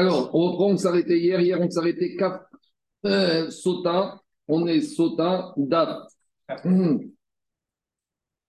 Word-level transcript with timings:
Alors, 0.00 0.34
on 0.34 0.52
reprend, 0.52 0.70
on 0.70 0.76
s'arrêtait 0.78 1.18
hier. 1.18 1.38
Hier, 1.42 1.60
on 1.60 1.68
s'arrêtait 1.68 2.16
Kaf 2.16 2.40
euh, 3.04 3.50
Sota. 3.50 4.18
On 4.48 4.66
est 4.66 4.80
Sota 4.80 5.52
Daf. 5.58 6.06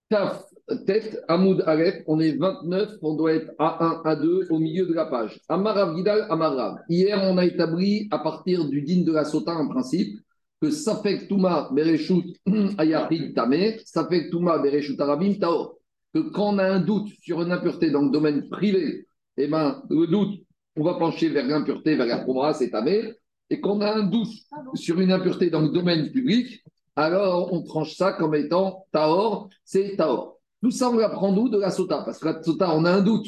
Kaf 0.09 0.45
tête, 0.85 1.21
Hamoud 1.27 1.61
Aleph. 1.67 2.03
On 2.07 2.21
est 2.21 2.37
29. 2.37 2.91
On 3.01 3.15
doit 3.15 3.33
être 3.33 3.51
A1, 3.59 4.01
A2 4.05 4.47
au 4.49 4.59
milieu 4.59 4.85
de 4.85 4.93
la 4.93 5.07
page. 5.07 5.41
Amarav 5.49 5.97
Gidal, 5.97 6.25
Amarav. 6.29 6.77
Hier, 6.87 7.19
on 7.21 7.37
a 7.37 7.43
établi 7.43 8.07
à 8.11 8.19
partir 8.19 8.69
du 8.69 8.81
din 8.83 9.03
de 9.03 9.11
la 9.11 9.25
Sota 9.25 9.51
un 9.51 9.67
principe 9.67 10.19
que 10.61 10.71
Safek 10.71 11.27
Touma 11.27 11.67
Bereshut 11.73 12.33
Ayahid 12.77 13.35
Tamer, 13.35 13.81
Safek 13.83 14.29
Touma 14.29 14.57
Bereshut 14.59 14.97
Arabim 15.01 15.33
Taor. 15.33 15.75
Que 16.13 16.19
quand 16.29 16.53
on 16.53 16.59
a 16.59 16.71
un 16.71 16.79
doute 16.79 17.09
sur 17.21 17.41
une 17.41 17.51
impureté 17.51 17.91
dans 17.91 18.03
le 18.03 18.09
domaine 18.09 18.47
privé, 18.47 19.05
eh 19.35 19.47
ben, 19.49 19.83
le 19.89 20.07
doute 20.07 20.45
on 20.75 20.83
va 20.83 20.95
pencher 20.95 21.29
vers 21.29 21.45
l'impureté, 21.45 21.95
vers 21.95 22.05
la 22.05 22.19
promra, 22.19 22.53
c'est 22.53 22.69
tamé. 22.69 23.13
Et 23.49 23.59
qu'on 23.59 23.81
a 23.81 23.93
un 23.93 24.03
doute 24.03 24.31
sur 24.75 24.99
une 24.99 25.11
impureté 25.11 25.49
dans 25.49 25.61
le 25.61 25.69
domaine 25.69 26.11
public, 26.11 26.63
alors 26.95 27.51
on 27.53 27.63
tranche 27.63 27.95
ça 27.95 28.13
comme 28.13 28.35
étant 28.35 28.85
taor, 28.91 29.49
c'est 29.65 29.95
taor. 29.97 30.39
Tout 30.61 30.71
ça, 30.71 30.89
on 30.89 30.97
l'apprend 30.97 31.33
d'où 31.33 31.49
De 31.49 31.57
la 31.57 31.71
sota. 31.71 32.03
Parce 32.05 32.19
que 32.19 32.27
la 32.27 32.41
sota, 32.43 32.73
on 32.75 32.85
a 32.85 32.91
un 32.91 33.01
doute 33.01 33.27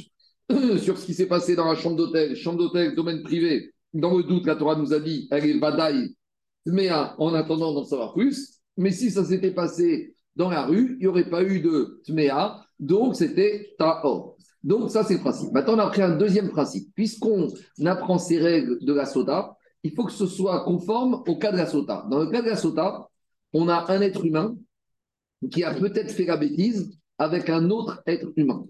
sur 0.77 0.97
ce 0.97 1.05
qui 1.05 1.13
s'est 1.13 1.27
passé 1.27 1.55
dans 1.55 1.65
la 1.65 1.75
chambre 1.75 1.97
d'hôtel, 1.97 2.35
chambre 2.35 2.59
d'hôtel, 2.59 2.95
domaine 2.95 3.23
privé. 3.23 3.73
Dans 3.93 4.15
le 4.15 4.23
doute, 4.23 4.45
la 4.45 4.55
Torah 4.55 4.75
nous 4.75 4.93
a 4.93 4.99
dit, 4.99 5.27
elle 5.31 5.45
est 5.45 5.59
badaï, 5.59 6.15
mais 6.65 6.89
en 6.91 7.33
attendant 7.33 7.73
d'en 7.73 7.83
savoir 7.83 8.13
plus. 8.13 8.59
Mais 8.77 8.91
si 8.91 9.11
ça 9.11 9.23
s'était 9.23 9.51
passé 9.51 10.15
dans 10.35 10.49
la 10.49 10.65
rue, 10.65 10.97
il 10.99 10.99
n'y 10.99 11.07
aurait 11.07 11.29
pas 11.29 11.43
eu 11.43 11.59
de 11.59 12.01
tmea, 12.05 12.65
donc 12.79 13.15
c'était 13.15 13.75
taor. 13.77 14.37
Donc, 14.63 14.89
ça, 14.89 15.03
c'est 15.03 15.15
le 15.15 15.19
principe. 15.19 15.51
Maintenant, 15.51 15.75
on 15.75 15.79
a 15.79 15.89
pris 15.89 16.01
un 16.01 16.15
deuxième 16.15 16.49
principe. 16.49 16.89
Puisqu'on 16.95 17.49
apprend 17.85 18.17
ces 18.17 18.39
règles 18.39 18.83
de 18.83 18.93
la 18.93 19.05
sota, 19.05 19.57
il 19.83 19.91
faut 19.91 20.05
que 20.05 20.11
ce 20.11 20.25
soit 20.25 20.63
conforme 20.63 21.21
au 21.27 21.37
cas 21.37 21.51
de 21.51 21.57
la 21.57 21.65
sota. 21.65 22.05
Dans 22.09 22.19
le 22.19 22.27
cas 22.27 22.41
de 22.41 22.49
la 22.49 22.55
sota, 22.55 23.09
on 23.51 23.67
a 23.67 23.91
un 23.91 24.01
être 24.01 24.25
humain 24.25 24.55
qui 25.51 25.63
a 25.63 25.73
peut-être 25.73 26.11
fait 26.11 26.25
la 26.25 26.37
bêtise 26.37 26.97
avec 27.17 27.49
un 27.49 27.69
autre 27.69 28.01
être 28.07 28.31
humain. 28.37 28.65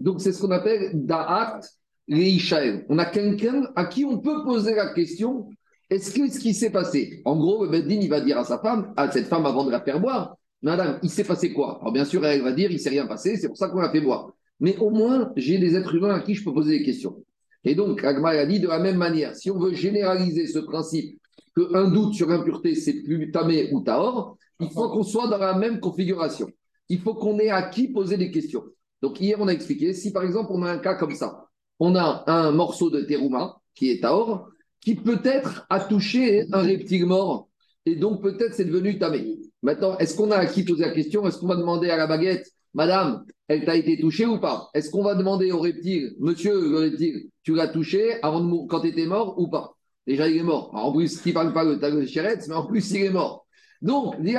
Donc, 0.00 0.20
c'est 0.20 0.32
ce 0.32 0.40
qu'on 0.40 0.50
appelle 0.50 0.90
da'at 0.94 1.60
leishael. 2.08 2.84
On 2.88 2.98
a 2.98 3.04
quelqu'un 3.04 3.70
à 3.76 3.84
qui 3.84 4.04
on 4.04 4.18
peut 4.18 4.42
poser 4.44 4.74
la 4.74 4.92
question 4.92 5.48
est-ce 5.90 6.12
que 6.12 6.28
ce 6.30 6.38
qui 6.38 6.52
s'est 6.52 6.70
passé? 6.70 7.22
En 7.24 7.36
gros, 7.36 7.64
le 7.64 7.70
Beddin, 7.70 8.00
il 8.00 8.10
va 8.10 8.20
dire 8.20 8.36
à 8.36 8.44
sa 8.44 8.58
femme, 8.58 8.92
à 8.96 9.10
cette 9.10 9.26
femme 9.26 9.46
avant 9.46 9.64
de 9.64 9.70
la 9.70 9.80
faire 9.80 10.00
boire 10.00 10.36
Madame, 10.60 10.98
il 11.02 11.10
s'est 11.10 11.24
passé 11.24 11.52
quoi? 11.52 11.78
Alors, 11.80 11.92
bien 11.92 12.04
sûr, 12.04 12.24
elle 12.26 12.42
va 12.42 12.52
dire 12.52 12.70
il 12.70 12.80
s'est 12.80 12.90
rien 12.90 13.06
passé, 13.06 13.36
c'est 13.36 13.46
pour 13.46 13.56
ça 13.56 13.68
qu'on 13.68 13.80
l'a 13.80 13.90
fait 13.90 14.00
boire 14.00 14.32
mais 14.60 14.76
au 14.78 14.90
moins, 14.90 15.32
j'ai 15.36 15.58
des 15.58 15.76
êtres 15.76 15.94
humains 15.94 16.14
à 16.14 16.20
qui 16.20 16.34
je 16.34 16.44
peux 16.44 16.52
poser 16.52 16.78
des 16.78 16.84
questions. 16.84 17.22
Et 17.64 17.74
donc, 17.74 18.04
Agma 18.04 18.30
a 18.30 18.46
dit 18.46 18.60
de 18.60 18.68
la 18.68 18.78
même 18.78 18.96
manière, 18.96 19.34
si 19.34 19.50
on 19.50 19.58
veut 19.58 19.74
généraliser 19.74 20.46
ce 20.46 20.58
principe 20.58 21.18
qu'un 21.56 21.90
doute 21.90 22.14
sur 22.14 22.30
impureté, 22.30 22.74
c'est 22.74 23.02
plus 23.02 23.30
tamé 23.30 23.70
ou 23.72 23.80
taor, 23.80 24.36
il 24.60 24.70
faut 24.70 24.88
qu'on 24.90 25.02
soit 25.02 25.28
dans 25.28 25.38
la 25.38 25.54
même 25.54 25.80
configuration. 25.80 26.48
Il 26.88 27.00
faut 27.00 27.14
qu'on 27.14 27.38
ait 27.38 27.50
à 27.50 27.62
qui 27.62 27.88
poser 27.88 28.16
des 28.16 28.30
questions. 28.30 28.64
Donc, 29.02 29.20
hier, 29.20 29.36
on 29.40 29.48
a 29.48 29.52
expliqué, 29.52 29.92
si 29.94 30.12
par 30.12 30.24
exemple, 30.24 30.50
on 30.52 30.62
a 30.62 30.70
un 30.70 30.78
cas 30.78 30.94
comme 30.94 31.14
ça, 31.14 31.48
on 31.78 31.94
a 31.94 32.24
un 32.26 32.50
morceau 32.50 32.90
de 32.90 33.02
terouma, 33.02 33.60
qui 33.74 33.90
est 33.90 34.00
taor, 34.00 34.48
qui 34.80 34.94
peut-être 34.96 35.66
a 35.70 35.80
touché 35.80 36.46
un 36.52 36.62
reptile 36.62 37.06
mort, 37.06 37.48
et 37.86 37.96
donc 37.96 38.22
peut-être 38.22 38.54
c'est 38.54 38.64
devenu 38.64 38.98
tamé. 38.98 39.38
Maintenant, 39.62 39.96
est-ce 39.98 40.16
qu'on 40.16 40.30
a 40.30 40.36
à 40.36 40.46
qui 40.46 40.64
poser 40.64 40.84
la 40.84 40.92
question? 40.92 41.26
Est-ce 41.26 41.38
qu'on 41.38 41.46
va 41.46 41.56
demander 41.56 41.90
à 41.90 41.96
la 41.96 42.06
baguette? 42.06 42.50
Madame, 42.74 43.24
elle 43.48 43.64
t'a 43.64 43.76
été 43.76 43.98
touchée 43.98 44.26
ou 44.26 44.38
pas? 44.38 44.68
Est-ce 44.74 44.90
qu'on 44.90 45.02
va 45.02 45.14
demander 45.14 45.50
au 45.50 45.60
reptile, 45.60 46.14
monsieur 46.20 46.60
le 46.60 46.78
reptile, 46.78 47.28
tu 47.42 47.54
l'as 47.54 47.68
touché 47.68 48.22
avant 48.22 48.40
de 48.40 48.66
quand 48.68 48.80
tu 48.80 48.88
étais 48.88 49.06
mort 49.06 49.38
ou 49.38 49.48
pas? 49.48 49.74
Déjà, 50.06 50.28
il 50.28 50.38
est 50.38 50.42
mort. 50.42 50.70
en 50.74 50.92
plus, 50.92 51.20
qui 51.20 51.30
ne 51.30 51.34
parle 51.34 51.52
pas 51.52 51.66
de 51.66 51.74
ta 51.74 51.90
mais 51.90 52.54
en 52.54 52.66
plus, 52.66 52.90
il 52.92 53.04
est 53.04 53.10
mort. 53.10 53.46
Donc, 53.82 54.20
dit 54.22 54.34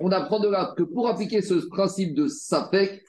on 0.00 0.10
apprend 0.10 0.40
de 0.40 0.48
là 0.48 0.74
que 0.76 0.82
pour 0.82 1.08
appliquer 1.08 1.42
ce 1.42 1.54
principe 1.68 2.14
de 2.14 2.26
Safek, 2.26 3.02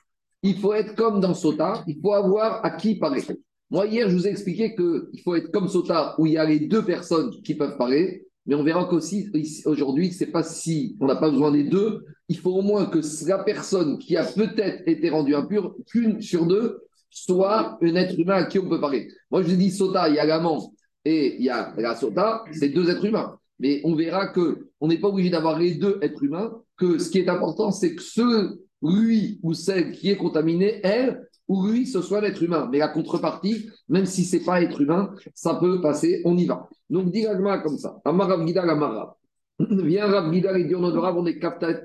il 0.44 0.60
faut 0.60 0.74
être 0.74 0.96
comme 0.96 1.20
dans 1.20 1.34
Sota, 1.34 1.84
il 1.88 2.00
faut 2.02 2.14
avoir 2.14 2.64
à 2.64 2.72
qui 2.72 2.96
parler. 2.96 3.24
Moi, 3.72 3.88
hier, 3.88 4.10
je 4.10 4.16
vous 4.16 4.28
ai 4.28 4.30
expliqué 4.30 4.76
qu'il 4.76 5.22
faut 5.24 5.36
être 5.36 5.52
comme 5.52 5.68
Sota, 5.68 6.16
où 6.20 6.26
il 6.26 6.34
y 6.34 6.38
a 6.38 6.46
les 6.46 6.60
deux 6.60 6.84
personnes 6.84 7.32
qui 7.44 7.56
peuvent 7.56 7.78
parler, 7.78 8.25
mais 8.46 8.56
on 8.56 8.64
verra 8.64 8.86
qu'aussi, 8.86 9.32
aujourd'hui, 9.66 10.12
c'est 10.12 10.28
pas 10.28 10.44
si 10.44 10.96
on 11.00 11.08
n'a 11.08 11.16
pas 11.16 11.32
besoin 11.32 11.52
des 11.52 11.64
deux. 11.64 12.06
Il 12.30 12.38
faut 12.38 12.52
au 12.52 12.62
moins 12.62 12.86
que 12.86 13.00
la 13.28 13.40
personne 13.40 13.98
qui 13.98 14.18
a 14.18 14.24
peut-être 14.24 14.88
été 14.88 15.10
rendue 15.10 15.36
impure, 15.36 15.76
qu'une 15.88 16.22
sur 16.22 16.46
deux, 16.46 16.82
soit 17.10 17.78
un 17.82 17.96
être 17.96 18.20
humain 18.20 18.36
à 18.36 18.46
qui 18.46 18.60
on 18.60 18.70
peut 18.70 18.80
parler. 18.80 19.08
Moi, 19.32 19.42
je 19.42 19.56
dis 19.56 19.72
Sota, 19.72 20.10
il 20.10 20.16
y 20.16 20.20
a 20.20 20.26
l'amant 20.26 20.74
et 21.06 21.36
il 21.38 21.44
y 21.44 21.50
a 21.50 21.74
la 21.78 21.96
Sota, 21.96 22.44
c'est 22.52 22.70
deux 22.70 22.90
êtres 22.90 23.06
humains. 23.06 23.38
Mais 23.60 23.82
on 23.84 23.96
verra 23.96 24.28
que 24.28 24.70
on 24.80 24.88
n'est 24.90 25.00
pas 25.00 25.08
obligé 25.08 25.30
d'avoir 25.30 25.58
les 25.58 25.76
deux 25.76 25.98
êtres 26.02 26.24
humains, 26.24 26.52
que 26.78 27.00
ce 27.00 27.10
qui 27.10 27.20
est 27.20 27.30
important, 27.30 27.72
c'est 27.72 27.96
que 27.96 28.02
ce, 28.02 28.60
lui 28.84 29.40
ou 29.42 29.54
celle 29.54 29.92
qui 29.92 30.10
est 30.10 30.18
contaminée, 30.18 30.82
elle, 30.84 31.25
ou 31.48 31.68
lui, 31.68 31.86
ce 31.86 32.02
soit 32.02 32.22
l'être 32.22 32.42
humain. 32.42 32.68
Mais 32.72 32.80
la 32.80 32.88
contrepartie, 32.88 33.70
même 33.90 34.06
si 34.06 34.24
ce 34.24 34.38
n'est 34.38 34.44
pas 34.44 34.62
être 34.62 34.82
humain, 34.82 35.14
ça 35.34 35.56
peut 35.56 35.82
passer, 35.82 36.22
on 36.26 36.38
y 36.38 36.46
va. 36.46 36.68
Donc, 36.90 37.12
dit 37.12 37.26
comme 37.64 37.78
ça. 37.78 38.00
Amar 38.06 38.28
Rav 38.30 38.46
Gidal, 38.46 38.70
Amar 38.70 39.16
Viens 39.60 40.08
Rav 40.08 40.34
Gidal 40.34 40.60
et 40.60 40.64
dit 40.66 40.76
on 40.76 40.84
on 40.84 41.26
est 41.26 41.40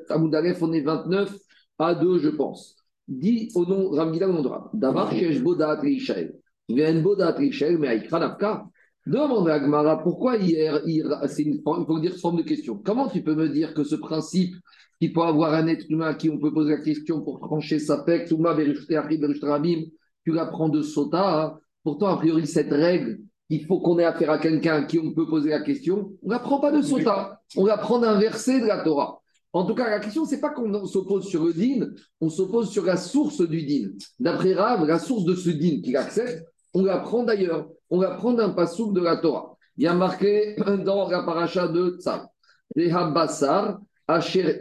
Amoudalef, 0.09 0.63
on 0.63 0.73
est 0.73 0.81
29 0.81 1.37
à 1.79 1.95
2, 1.95 2.19
je 2.19 2.29
pense. 2.31 2.77
Dit 3.07 3.51
au 3.55 3.67
nom 3.67 3.91
Rav 3.91 4.13
Gidal, 4.13 4.31
de 4.31 4.49
Rav. 4.49 4.71
Davar 4.73 5.13
Shesh 5.13 5.43
Bodat 5.43 5.81
Reishael. 5.81 6.35
Vien 6.69 7.01
Bodat 7.01 7.33
Reishael, 7.33 7.79
mais 7.79 7.89
Aikra 7.89 8.19
Nafka. 8.19 8.65
Demande 9.07 9.49
à 9.49 9.55
Agmara 9.55 10.03
pourquoi 10.03 10.37
hier, 10.37 10.83
c'est 11.27 11.43
une, 11.43 11.55
il 11.55 11.85
faut 11.87 11.99
dire 11.99 12.17
forme 12.17 12.37
de 12.37 12.43
question. 12.43 12.77
Comment 12.85 13.09
tu 13.09 13.23
peux 13.23 13.35
me 13.35 13.49
dire 13.49 13.73
que 13.73 13.83
ce 13.83 13.95
principe 13.95 14.55
qu'il 15.01 15.13
faut 15.13 15.23
avoir 15.23 15.55
un 15.55 15.67
être 15.67 15.87
humain 15.89 16.09
à 16.09 16.15
qui 16.15 16.29
on 16.29 16.39
peut 16.39 16.53
poser 16.53 16.73
la 16.73 16.83
question 16.83 17.23
pour 17.23 17.41
trancher 17.41 17.79
sa 17.79 17.99
pec, 17.99 18.29
tu 18.29 20.33
l'apprends 20.33 20.69
de 20.69 20.83
Sota. 20.83 21.43
Hein. 21.43 21.59
Pourtant, 21.83 22.09
a 22.09 22.17
priori, 22.19 22.47
cette 22.47 22.71
règle, 22.71 23.21
il 23.49 23.65
faut 23.65 23.81
qu'on 23.81 23.99
ait 23.99 24.05
affaire 24.05 24.31
à 24.31 24.39
quelqu'un 24.39 24.75
à 24.75 24.83
qui 24.83 24.99
on 24.99 25.13
peut 25.13 25.27
poser 25.27 25.51
la 25.51 25.61
question. 25.61 26.13
On 26.23 26.29
ne 26.29 26.33
l'apprend 26.33 26.61
pas 26.61 26.71
de 26.71 26.83
Sota, 26.83 27.41
on 27.57 27.65
l'apprend 27.65 27.99
d'un 27.99 28.19
verset 28.19 28.61
de 28.61 28.67
la 28.67 28.85
Torah. 28.85 29.21
En 29.53 29.65
tout 29.65 29.75
cas, 29.75 29.91
la 29.91 29.99
question, 29.99 30.25
c'est 30.25 30.41
pas 30.41 30.51
qu'on 30.51 30.87
s'oppose 30.87 31.27
sur 31.27 31.45
le 31.45 31.53
din, 31.53 31.89
on 32.21 32.29
s'oppose 32.29 32.71
sur 32.71 32.85
la 32.85 32.97
source 32.97 33.41
du 33.41 33.65
din. 33.65 33.91
D'après 34.21 34.55
Rav, 34.55 34.87
la 34.87 34.99
source 34.99 35.25
de 35.25 35.35
ce 35.35 35.51
din 35.51 35.81
qu'il 35.83 35.97
accepte, 35.97 36.45
on 36.75 36.85
l'apprend 36.85 37.25
d'ailleurs. 37.25 37.69
On 37.89 38.01
l'apprend 38.01 38.33
d'un 38.33 38.51
passouk 38.51 38.95
de 38.95 39.01
la 39.01 39.17
Torah. 39.17 39.57
Il 39.77 39.85
y 39.85 39.89
a 39.89 39.95
marqué 39.95 40.55
dans 40.85 41.09
la 41.09 41.23
paracha 41.23 41.67
de 41.67 41.97
Tzal. 41.99 42.29
Les 42.77 42.93
Habassar, 42.93 43.81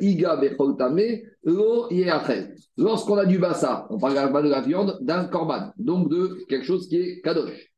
Iga 0.01 0.39
Lorsqu'on 2.77 3.17
a 3.17 3.25
du 3.25 3.39
bassa, 3.39 3.87
on 3.89 3.97
parle 3.97 4.43
de 4.43 4.49
la 4.49 4.61
viande, 4.61 4.97
d'un 5.01 5.25
korban, 5.25 5.71
donc 5.77 6.09
de 6.09 6.45
quelque 6.47 6.65
chose 6.65 6.87
qui 6.87 6.97
est 6.97 7.21
kadosh, 7.21 7.73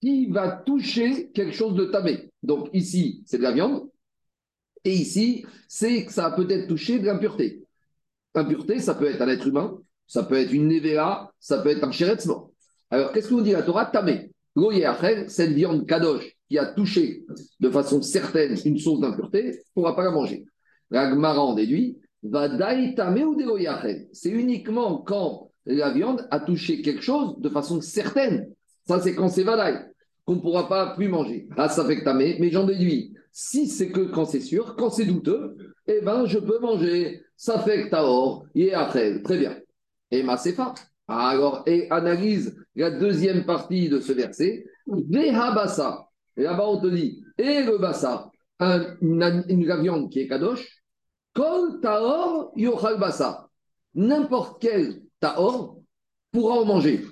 qui 0.00 0.26
va 0.30 0.50
toucher 0.50 1.30
quelque 1.30 1.54
chose 1.54 1.74
de 1.74 1.86
tamé. 1.86 2.30
Donc 2.42 2.68
ici, 2.72 3.22
c'est 3.26 3.38
de 3.38 3.42
la 3.42 3.52
viande, 3.52 3.88
et 4.84 4.92
ici, 4.92 5.44
c'est 5.68 6.04
que 6.04 6.12
ça 6.12 6.26
a 6.26 6.30
peut-être 6.30 6.68
touché 6.68 7.00
de 7.00 7.06
l'impureté. 7.06 7.64
L'impureté, 8.34 8.78
ça 8.78 8.94
peut 8.94 9.06
être 9.06 9.20
un 9.20 9.28
être 9.28 9.46
humain, 9.46 9.78
ça 10.06 10.22
peut 10.22 10.36
être 10.36 10.52
une 10.52 10.68
nevera, 10.68 11.32
ça 11.40 11.58
peut 11.58 11.70
être 11.70 11.82
un 11.82 12.50
Alors, 12.90 13.12
qu'est-ce 13.12 13.28
que 13.28 13.34
nous 13.34 13.42
dit 13.42 13.52
la 13.52 13.62
Torah? 13.62 13.86
Tamé. 13.86 14.30
Cette 15.26 15.52
viande 15.52 15.86
kadosh 15.86 16.36
qui 16.48 16.58
a 16.58 16.66
touché 16.66 17.24
de 17.60 17.68
façon 17.68 18.00
certaine 18.00 18.56
une 18.64 18.78
source 18.78 19.00
d'impureté, 19.00 19.62
on 19.74 19.80
ne 19.80 19.84
pourra 19.84 19.96
pas 19.96 20.04
la 20.04 20.12
manger. 20.12 20.44
Ragmara 20.90 21.40
en 21.40 21.54
déduit, 21.54 21.98
va 22.22 22.48
ou 22.48 23.36
C'est 24.12 24.30
uniquement 24.30 24.98
quand 24.98 25.50
la 25.64 25.92
viande 25.92 26.26
a 26.30 26.40
touché 26.40 26.82
quelque 26.82 27.02
chose 27.02 27.38
de 27.38 27.48
façon 27.48 27.80
certaine. 27.80 28.52
Ça, 28.86 29.00
c'est 29.00 29.14
quand 29.14 29.28
c'est 29.28 29.42
vadaï, 29.42 29.84
qu'on 30.24 30.36
ne 30.36 30.40
pourra 30.40 30.68
pas 30.68 30.94
plus 30.94 31.08
manger. 31.08 31.48
Ah, 31.56 31.68
ça 31.68 31.84
fait 31.84 32.04
tamé, 32.04 32.36
mais 32.40 32.50
j'en 32.50 32.64
déduis. 32.64 33.14
Si 33.32 33.66
c'est 33.66 33.90
que 33.90 34.00
quand 34.00 34.24
c'est 34.24 34.40
sûr, 34.40 34.76
quand 34.76 34.90
c'est 34.90 35.04
douteux, 35.04 35.56
eh 35.86 36.00
ben, 36.00 36.24
je 36.26 36.38
peux 36.38 36.58
manger. 36.58 37.22
Ça 37.36 37.58
fait 37.58 37.90
taor, 37.90 38.46
et. 38.54 38.72
Très 39.24 39.38
bien. 39.38 39.56
Et 40.10 40.22
ma 40.22 40.36
pas. 40.56 40.74
Alors, 41.08 41.62
et 41.66 41.90
analyse 41.90 42.56
la 42.74 42.90
deuxième 42.90 43.44
partie 43.44 43.88
de 43.88 44.00
ce 44.00 44.12
verset. 44.12 44.64
Vehabasa. 44.86 46.06
Là-bas, 46.36 46.68
on 46.68 46.80
te 46.80 46.88
dit, 46.88 47.22
et 47.38 47.62
le 47.62 47.78
bassa, 47.78 48.30
une, 48.60 49.44
une, 49.48 49.82
viande 49.82 50.10
qui 50.10 50.20
est 50.20 50.28
kadosh, 50.28 50.82
Kol 51.36 51.80
taor 51.82 52.52
basa. 52.98 53.48
N'importe 53.94 54.60
quel 54.60 55.02
taor 55.20 55.78
pourra 56.32 56.60
en 56.60 56.64
manger. 56.64 57.04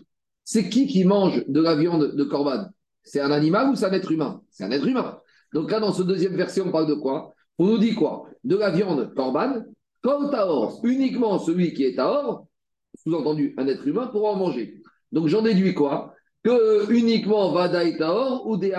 C'est 0.45 0.69
qui 0.71 0.87
qui 0.87 1.05
mange 1.05 1.45
de 1.47 1.61
la 1.61 1.75
viande 1.75 2.15
de 2.15 2.25
corban? 2.25 2.69
C'est 3.03 3.21
un 3.21 3.31
animal 3.31 3.69
ou 3.69 3.77
c'est 3.77 3.85
un 3.85 3.93
être 3.93 4.11
humain? 4.11 4.43
C'est 4.51 4.65
un 4.65 4.71
être 4.71 4.87
humain. 4.87 5.19
Donc 5.53 5.71
là, 5.71 5.79
dans 5.79 5.93
ce 5.93 6.03
deuxième 6.03 6.37
verset, 6.37 6.63
on 6.63 6.73
parle 6.73 6.89
de 6.89 6.95
quoi? 6.95 7.35
On 7.59 7.67
nous 7.67 7.79
dit 7.79 7.95
quoi? 7.95 8.29
De 8.45 8.57
la 8.57 8.71
viande 8.71 9.13
corban, 9.15 9.63
kol 10.03 10.31
taor, 10.31 10.81
uniquement 10.85 11.39
celui 11.39 11.75
qui 11.75 11.85
est 11.85 11.97
taor, 11.97 12.47
sous-entendu 12.95 13.55
un 13.59 13.67
être 13.67 13.87
humain, 13.87 14.07
pourra 14.07 14.31
en 14.31 14.37
manger. 14.37 14.83
Donc 15.13 15.29
j'en 15.29 15.43
déduis 15.43 15.75
quoi? 15.75 16.14
Que 16.45 16.93
uniquement 16.93 17.53
Vadaï 17.53 17.97
Taor 17.97 18.47
ou 18.47 18.57
des. 18.57 18.75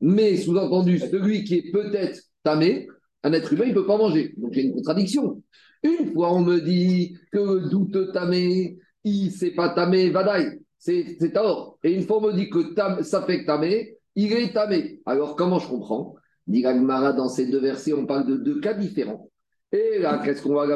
Mais 0.00 0.36
sous-entendu, 0.36 0.98
celui 0.98 1.44
qui 1.44 1.56
est 1.56 1.72
peut-être 1.72 2.20
tamé, 2.44 2.88
un 3.24 3.32
être 3.32 3.52
humain, 3.52 3.64
il 3.66 3.70
ne 3.70 3.74
peut 3.74 3.86
pas 3.86 3.98
manger. 3.98 4.34
Donc 4.36 4.52
il 4.54 4.58
y 4.58 4.60
a 4.62 4.68
une 4.68 4.74
contradiction. 4.74 5.42
Une 5.82 6.12
fois, 6.12 6.32
on 6.32 6.40
me 6.40 6.60
dit 6.60 7.16
que 7.32 7.68
doute 7.68 8.12
tamé, 8.12 8.78
il 9.04 9.30
c'est 9.32 9.50
pas 9.50 9.70
tamé, 9.70 10.10
Vadaï, 10.10 10.60
c'est 10.78 11.32
Taor. 11.32 11.78
Et 11.82 11.92
une 11.92 12.02
fois, 12.02 12.18
on 12.18 12.28
me 12.28 12.32
dit 12.32 12.48
que 12.48 12.72
tam, 12.74 13.02
ça 13.02 13.22
fait 13.22 13.44
tamé, 13.44 13.98
il 14.14 14.32
est 14.32 14.52
tamé. 14.52 15.00
Alors 15.06 15.34
comment 15.36 15.58
je 15.58 15.68
comprends? 15.68 16.14
Diragmara, 16.46 17.12
dans 17.12 17.28
ces 17.28 17.46
deux 17.46 17.60
versets, 17.60 17.92
on 17.92 18.06
parle 18.06 18.26
de 18.26 18.36
deux 18.36 18.60
cas 18.60 18.74
différents. 18.74 19.28
Et 19.72 19.98
là, 19.98 20.22
qu'est-ce 20.24 20.42
qu'on 20.42 20.54
va 20.54 20.66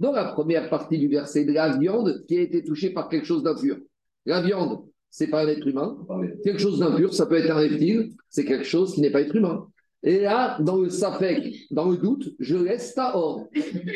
Dans 0.00 0.12
la 0.12 0.24
première 0.24 0.70
partie 0.70 0.98
du 0.98 1.08
verset, 1.08 1.44
de 1.44 1.52
la 1.52 1.76
viande 1.76 2.24
qui 2.26 2.38
a 2.38 2.40
été 2.40 2.64
touchée 2.64 2.90
par 2.90 3.10
quelque 3.10 3.26
chose 3.26 3.42
d'impur. 3.42 3.76
La 4.24 4.40
viande, 4.40 4.82
c'est 5.10 5.28
pas 5.28 5.44
un 5.44 5.48
être 5.48 5.66
humain. 5.66 5.98
Quelque 6.42 6.58
chose 6.58 6.78
d'impur, 6.78 7.12
ça 7.12 7.26
peut 7.26 7.36
être 7.36 7.50
un 7.50 7.56
reptile, 7.56 8.14
c'est 8.30 8.46
quelque 8.46 8.64
chose 8.64 8.94
qui 8.94 9.02
n'est 9.02 9.10
pas 9.10 9.20
être 9.20 9.36
humain. 9.36 9.66
Et 10.02 10.20
là, 10.20 10.58
dans 10.60 10.76
le 10.76 10.88
safek, 10.88 11.54
dans 11.70 11.90
le 11.90 11.98
doute, 11.98 12.34
je 12.38 12.56
laisse 12.56 12.94
ta 12.94 13.14
or. 13.14 13.46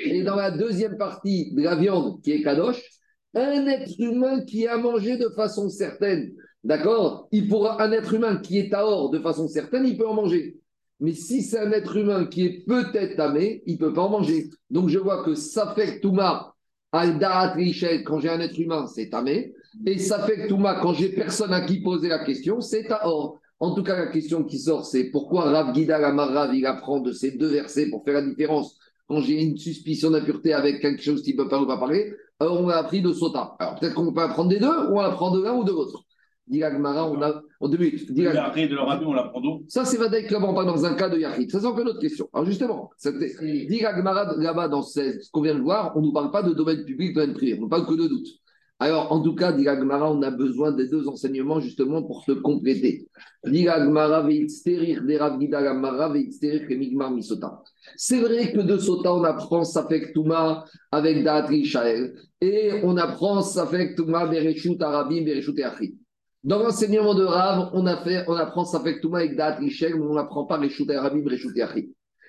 Et 0.05 0.23
dans 0.23 0.37
la 0.37 0.51
deuxième 0.51 0.99
partie 0.99 1.53
de 1.55 1.63
la 1.63 1.75
viande 1.75 2.21
qui 2.21 2.33
est 2.33 2.43
kadosh, 2.43 2.83
un 3.35 3.67
être 3.67 3.99
humain 3.99 4.45
qui 4.45 4.67
a 4.67 4.77
mangé 4.77 5.17
de 5.17 5.31
façon 5.31 5.71
certaine, 5.71 6.35
d'accord 6.63 7.29
Il 7.33 7.49
pourra 7.49 7.83
un 7.83 7.93
être 7.93 8.13
humain 8.13 8.37
qui 8.37 8.59
est 8.59 8.75
à 8.75 8.87
or 8.87 9.09
de 9.09 9.19
façon 9.21 9.49
certaine, 9.49 9.87
il 9.87 9.97
peut 9.97 10.07
en 10.07 10.15
manger. 10.15 10.59
Mais 11.01 11.13
si 11.13 11.43
c'est 11.43 11.59
un 11.59 11.73
être 11.73 11.97
humain 11.97 12.27
qui 12.27 12.45
est 12.45 12.65
peut-être 12.67 13.17
tamé, 13.17 13.63
il 13.67 13.75
ne 13.75 13.79
peut 13.79 13.93
pas 13.93 14.03
en 14.03 14.11
manger. 14.11 14.51
Donc 14.71 14.89
je 14.89 14.99
vois 14.99 15.25
que 15.25 15.35
Safek 15.35 16.01
Touma, 16.01 16.55
Aldaat 16.93 17.57
quand 18.05 18.21
j'ai 18.21 18.29
un 18.29 18.41
être 18.41 18.59
humain, 18.59 18.87
c'est 18.87 19.11
tamé. 19.11 19.53
Et 19.87 19.99
Safek 19.99 20.49
Touma, 20.49 20.81
quand 20.81 20.95
j'ai 20.95 21.09
personne 21.09 21.53
à 21.53 21.63
qui 21.63 21.81
poser 21.81 22.09
la 22.09 22.25
question, 22.25 22.61
c'est 22.61 22.91
à 22.91 23.09
or. 23.09 23.41
En 23.61 23.75
tout 23.75 23.83
cas, 23.83 23.97
la 23.97 24.09
question 24.09 24.45
qui 24.45 24.59
sort, 24.59 24.85
c'est 24.85 25.05
pourquoi 25.05 25.45
Rav 25.45 25.75
Gida 25.75 25.99
Rav, 25.99 26.55
il 26.55 26.67
apprend 26.67 27.01
de 27.01 27.13
ces 27.13 27.33
deux 27.33 27.49
versets 27.49 27.89
pour 27.89 28.05
faire 28.05 28.15
la 28.15 28.23
différence 28.23 28.79
quand 29.07 29.21
j'ai 29.21 29.43
une 29.43 29.57
suspicion 29.57 30.11
d'impureté 30.11 30.53
avec 30.53 30.81
quelque 30.81 31.03
chose 31.03 31.23
qui 31.23 31.33
ne 31.33 31.43
peut 31.43 31.49
pas 31.49 31.61
ou 31.61 31.67
pas 31.67 31.79
parler. 31.79 32.15
Alors 32.41 32.61
on 32.61 32.69
a 32.69 32.77
appris 32.77 33.01
de 33.01 33.13
Sota. 33.13 33.57
Alors 33.59 33.79
peut-être 33.79 33.95
qu'on 33.95 34.13
peut 34.13 34.23
apprendre 34.23 34.51
des 34.51 34.59
deux 34.59 34.67
ou 34.67 34.99
on 34.99 35.01
apprend 35.01 35.31
de 35.31 35.43
l'un 35.43 35.55
ou 35.55 35.65
de 35.65 35.71
l'autre. 35.71 36.05
Dit 36.47 36.63
on 36.63 36.85
a 36.85 37.43
en 37.61 37.69
deux 37.69 37.79
minutes. 37.79 38.13
Dit 38.13 38.23
de 38.23 38.75
leur 38.75 38.87
on 39.07 39.13
l'apprend 39.15 39.41
d'où? 39.41 39.65
Ça, 39.69 39.85
c'est 39.85 39.97
Vadaïk 39.97 40.31
là 40.31 40.41
pas 40.41 40.65
dans 40.65 40.85
un 40.85 40.95
cas 40.95 41.09
de 41.09 41.19
Yahid. 41.19 41.51
Ça, 41.51 41.61
c'est 41.61 41.67
encore 41.67 41.81
une 41.81 41.89
autre 41.89 42.01
question. 42.01 42.29
Alors 42.35 42.45
justement, 42.45 42.91
dit 43.03 43.81
là-bas, 43.81 44.69
dans 44.69 44.83
ce 44.83 45.31
qu'on 45.31 45.41
vient 45.41 45.55
de 45.55 45.63
voir, 45.63 45.97
on 45.97 46.01
ne 46.01 46.07
nous 46.07 46.13
parle 46.13 46.31
pas 46.31 46.43
de 46.43 46.53
domaine 46.53 46.85
public, 46.85 47.15
de 47.15 47.21
domaine 47.21 47.35
privé. 47.35 47.59
On 47.59 47.65
ne 47.65 47.71
parle 47.71 47.87
que 47.87 47.95
de 47.95 48.09
doute. 48.09 48.29
Alors, 48.81 49.13
en 49.13 49.23
tout 49.23 49.35
cas, 49.35 49.53
dit 49.53 49.67
on 49.69 50.23
a 50.23 50.31
besoin 50.31 50.73
des 50.73 50.89
deux 50.89 51.09
enseignements 51.09 51.61
justement 51.61 52.03
pour 52.03 52.25
se 52.25 52.33
compléter. 52.33 53.09
Dit 53.47 53.67
C'est 57.97 58.21
vrai 58.21 58.53
que 58.53 58.61
de 58.61 58.77
Sota, 58.77 59.15
on 59.15 59.25
apprend 59.25 59.65
Safek 59.65 60.13
Touma 60.13 60.65
avec 60.91 61.23
Daatri 61.23 61.65
Shael 61.65 62.15
et 62.41 62.73
on 62.83 62.97
apprend 62.97 63.41
Safek 63.43 63.95
Touma 63.97 64.27
Bereshut 64.27 64.83
Arabim, 64.83 65.25
Bereshut 65.25 65.59
Achid. 65.63 65.97
Dans 66.45 66.59
l'enseignement 66.59 67.15
de 67.15 67.25
Rav, 67.25 67.71
on, 67.73 67.87
a 67.87 67.97
fait, 68.05 68.23
on 68.29 68.35
apprend 68.35 68.67
Safek 68.67 69.01
Touma 69.01 69.21
avec 69.21 69.35
Da'at 69.35 69.57
Rishel, 69.57 69.95
mais 69.95 70.05
on 70.05 70.13
n'apprend 70.13 70.45
pas 70.45 70.59
Reshut 70.59 70.91
Arabim, 70.91 71.25
Reshut. 71.27 71.55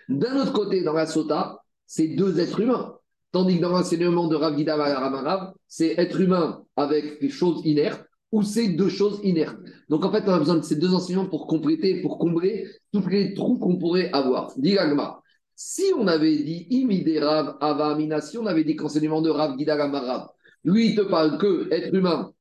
D'un 0.07 0.39
autre 0.39 0.53
côté, 0.53 0.83
dans 0.83 0.93
la 0.93 1.05
Sota, 1.05 1.59
c'est 1.85 2.07
deux 2.07 2.39
êtres 2.39 2.61
humains. 2.61 2.95
Tandis 3.33 3.57
que 3.57 3.61
dans 3.61 3.71
l'enseignement 3.71 4.29
de 4.29 4.37
Rav 4.37 4.55
Gida 4.55 4.77
Rav, 4.77 5.53
c'est 5.67 5.95
être 5.97 6.21
humain 6.21 6.63
avec 6.77 7.19
des 7.19 7.27
choses 7.27 7.61
inertes 7.65 8.05
ou 8.31 8.41
c'est 8.41 8.69
deux 8.69 8.87
choses 8.87 9.19
inertes. 9.23 9.57
Donc 9.89 10.05
en 10.05 10.11
fait, 10.13 10.23
on 10.27 10.31
a 10.31 10.39
besoin 10.39 10.55
de 10.55 10.61
ces 10.61 10.77
deux 10.77 10.93
enseignements 10.93 11.27
pour 11.27 11.45
compléter, 11.45 12.01
pour 12.01 12.17
combler 12.17 12.69
tous 12.93 13.05
les 13.09 13.33
trous 13.33 13.59
qu'on 13.59 13.77
pourrait 13.77 14.11
avoir. 14.13 14.57
Digagma. 14.57 15.21
Si 15.55 15.83
on 15.97 16.07
avait 16.07 16.37
dit 16.37 16.67
Imide 16.69 17.17
Rav 17.21 17.57
Ava 17.59 17.91
Amina, 17.91 18.21
si 18.21 18.37
on 18.37 18.45
avait 18.45 18.63
dit 18.63 18.77
qu'enseignement 18.77 19.21
de 19.21 19.29
Rav 19.29 19.57
Gida 19.57 19.75
Rav, 19.75 20.29
lui, 20.63 20.91
il 20.91 20.95
te 20.95 21.01
parle 21.01 21.37
que 21.37 21.67
être 21.71 21.93
humain 21.93 22.31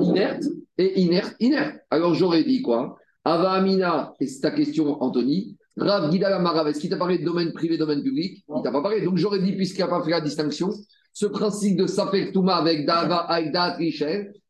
inerte 0.00 0.44
et 0.78 1.00
inerte, 1.00 1.36
inerte. 1.40 1.76
Alors 1.90 2.14
j'aurais 2.14 2.44
dit 2.44 2.62
quoi? 2.62 2.96
Ava 3.24 3.52
Amina, 3.52 4.12
et 4.20 4.26
c'est 4.26 4.40
ta 4.40 4.50
question, 4.50 5.02
Anthony, 5.02 5.56
Rav 5.76 6.12
Gidal 6.12 6.32
Amarav, 6.34 6.68
est-ce 6.68 6.78
qu'il 6.80 6.90
t'a 6.90 6.96
parlé 6.96 7.18
de 7.18 7.24
domaine 7.24 7.52
privé, 7.52 7.76
domaine 7.78 8.02
public? 8.02 8.44
Il 8.48 8.62
t'a 8.62 8.70
pas 8.70 8.82
parlé. 8.82 9.00
Donc 9.00 9.16
j'aurais 9.16 9.40
dit, 9.40 9.52
puisqu'il 9.52 9.80
n'a 9.80 9.88
pas 9.88 10.02
fait 10.02 10.10
la 10.10 10.20
distinction, 10.20 10.70
ce 11.12 11.26
principe 11.26 11.76
de 11.76 11.86
Safek 11.86 12.32
Touma 12.32 12.56
avec 12.56 12.86
Dava, 12.86 13.18
avec 13.18 13.52
Daat 13.52 13.78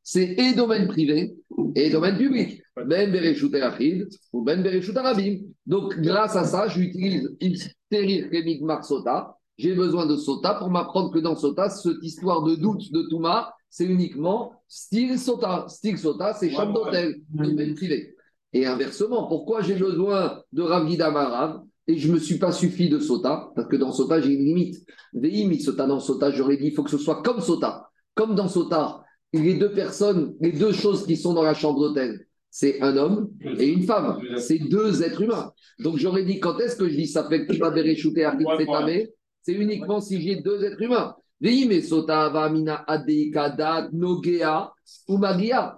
c'est 0.02 0.34
et 0.38 0.54
domaine 0.54 0.86
privé 0.86 1.34
et 1.74 1.88
domaine 1.90 2.18
public. 2.18 2.60
Ben 2.76 3.10
Bereshut 3.10 3.54
Achid 3.54 4.08
ou 4.32 4.42
Ben 4.42 4.62
Bereshut 4.62 4.96
Arabim. 4.96 5.38
Donc 5.66 5.98
grâce 6.00 6.36
à 6.36 6.44
ça, 6.44 6.68
j'utilise 6.68 7.34
Isterir 7.40 8.28
Kemik 8.30 8.60
Sota. 8.82 9.38
J'ai 9.56 9.74
besoin 9.74 10.06
de 10.06 10.16
Sota 10.16 10.54
pour 10.54 10.68
m'apprendre 10.68 11.10
que 11.10 11.20
dans 11.20 11.36
Sota, 11.36 11.70
cette 11.70 12.02
histoire 12.02 12.42
de 12.42 12.56
doute 12.56 12.92
de 12.92 13.02
Touma, 13.08 13.54
c'est 13.70 13.86
uniquement 13.86 14.52
style 14.74 15.18
Sota. 15.18 15.66
Style 15.68 15.98
Sota, 15.98 16.34
c'est 16.34 16.50
chambre 16.50 16.72
d'hôtel, 16.72 17.20
domaine 17.30 17.74
privé. 17.74 18.16
Et 18.52 18.66
inversement, 18.66 19.28
pourquoi 19.28 19.62
j'ai 19.62 19.74
besoin 19.74 20.42
de 20.52 20.62
Rav 20.62 20.84
Marav 21.12 21.60
et 21.86 21.96
je 21.96 22.08
ne 22.08 22.14
me 22.14 22.18
suis 22.18 22.38
pas 22.38 22.50
suffi 22.50 22.88
de 22.88 22.98
Sota? 22.98 23.52
Parce 23.54 23.68
que 23.68 23.76
dans 23.76 23.92
Sota, 23.92 24.20
j'ai 24.20 24.32
une 24.32 24.44
limite. 24.44 24.84
Veim, 25.12 25.56
Sota 25.60 25.86
dans 25.86 26.00
Sota, 26.00 26.32
j'aurais 26.32 26.56
dit, 26.56 26.66
il 26.66 26.72
faut 26.72 26.82
que 26.82 26.90
ce 26.90 26.98
soit 26.98 27.22
comme 27.22 27.40
Sota. 27.40 27.88
Comme 28.14 28.34
dans 28.34 28.48
Sota, 28.48 29.04
les 29.32 29.54
deux 29.54 29.70
personnes, 29.70 30.34
les 30.40 30.52
deux 30.52 30.72
choses 30.72 31.06
qui 31.06 31.16
sont 31.16 31.34
dans 31.34 31.42
la 31.42 31.54
chambre 31.54 31.78
d'hôtel, 31.78 32.26
c'est 32.50 32.80
un 32.82 32.96
homme 32.96 33.30
et 33.58 33.68
une 33.68 33.84
femme. 33.84 34.18
C'est 34.38 34.58
deux 34.58 35.02
êtres 35.04 35.22
humains. 35.22 35.52
Donc 35.78 35.98
j'aurais 35.98 36.24
dit, 36.24 36.40
quand 36.40 36.58
est-ce 36.58 36.76
que 36.76 36.88
je 36.88 36.96
dis 36.96 37.06
ça 37.06 37.28
fait 37.28 37.46
que 37.46 37.52
tu 37.52 37.58
vas 37.58 37.72
c'est 37.74 39.14
C'est 39.42 39.52
uniquement 39.52 40.00
si 40.00 40.20
j'ai 40.20 40.40
deux 40.40 40.64
êtres 40.64 40.82
humains. 40.82 41.14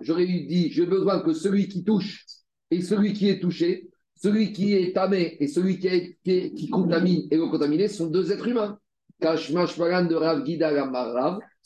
J'aurais 0.01 0.27
dit, 0.27 0.71
j'ai 0.71 0.87
besoin 0.87 1.21
que 1.21 1.33
celui 1.33 1.69
qui 1.69 1.85
touche 1.85 2.25
et 2.71 2.83
celui 2.83 3.13
qui 3.13 3.29
est 3.29 3.41
touché, 3.41 3.89
celui 4.15 4.53
qui 4.53 4.75
est 4.75 4.95
tamé 4.95 5.37
et 5.41 5.49
celui 5.49 5.79
qui, 5.79 5.89
est, 5.89 6.19
qui, 6.25 6.69
contamine 6.69 7.27
et 7.31 7.37
le 7.37 7.47
contaminé 7.47 7.89
sont 7.89 8.07
deux 8.07 8.33
êtres 8.33 8.49
humains. 8.49 8.79
de 9.21 10.15
Rav 10.15 10.45
Gida 10.45 10.71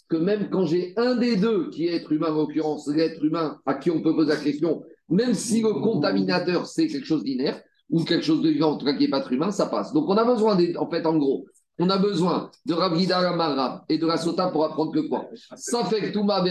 que 0.09 0.17
même 0.17 0.51
quand 0.51 0.67
j'ai 0.67 0.93
un 0.97 1.15
des 1.15 1.37
deux 1.37 1.71
qui 1.71 1.87
est 1.87 1.95
être 1.95 2.13
humain, 2.13 2.33
en 2.33 2.39
l'occurrence 2.39 2.89
l'être 2.89 3.25
humain 3.25 3.61
à 3.65 3.75
qui 3.75 3.91
on 3.91 4.03
peut 4.03 4.15
poser 4.15 4.31
la 4.31 4.37
question, 4.37 4.83
même 5.09 5.35
si 5.35 5.63
le 5.63 5.73
contaminateur 5.73 6.67
c'est 6.67 6.89
quelque 6.89 7.07
chose 7.07 7.23
d'inerte 7.23 7.63
ou 7.89 8.05
quelque 8.05 8.25
chose 8.25 8.43
de 8.43 8.51
vivant, 8.51 8.73
en 8.73 8.77
tout 8.77 8.87
cas 8.87 8.95
qui 8.95 9.05
n'est 9.05 9.11
pas 9.11 9.21
être 9.21 9.33
humain, 9.33 9.53
ça 9.53 9.67
passe. 9.67 9.93
Donc 9.93 10.09
on 10.09 10.17
a 10.17 10.25
besoin, 10.25 10.59
en 10.77 10.91
fait, 10.91 11.07
en 11.07 11.17
gros, 11.17 11.47
on 11.81 11.91
a 11.91 11.99
besoin 11.99 12.51
de 12.67 12.75
Rav 12.75 12.97
Gida 12.97 13.83
et 13.89 13.99
de 13.99 14.07
la 14.07 14.17
Sota 14.17 14.49
pour 14.49 14.65
apprendre 14.65 14.93
que 14.93 15.01
quoi 15.01 15.29
Ça 15.57 15.85
fait 15.85 16.01
que 16.03 16.13
Touma 16.13 16.45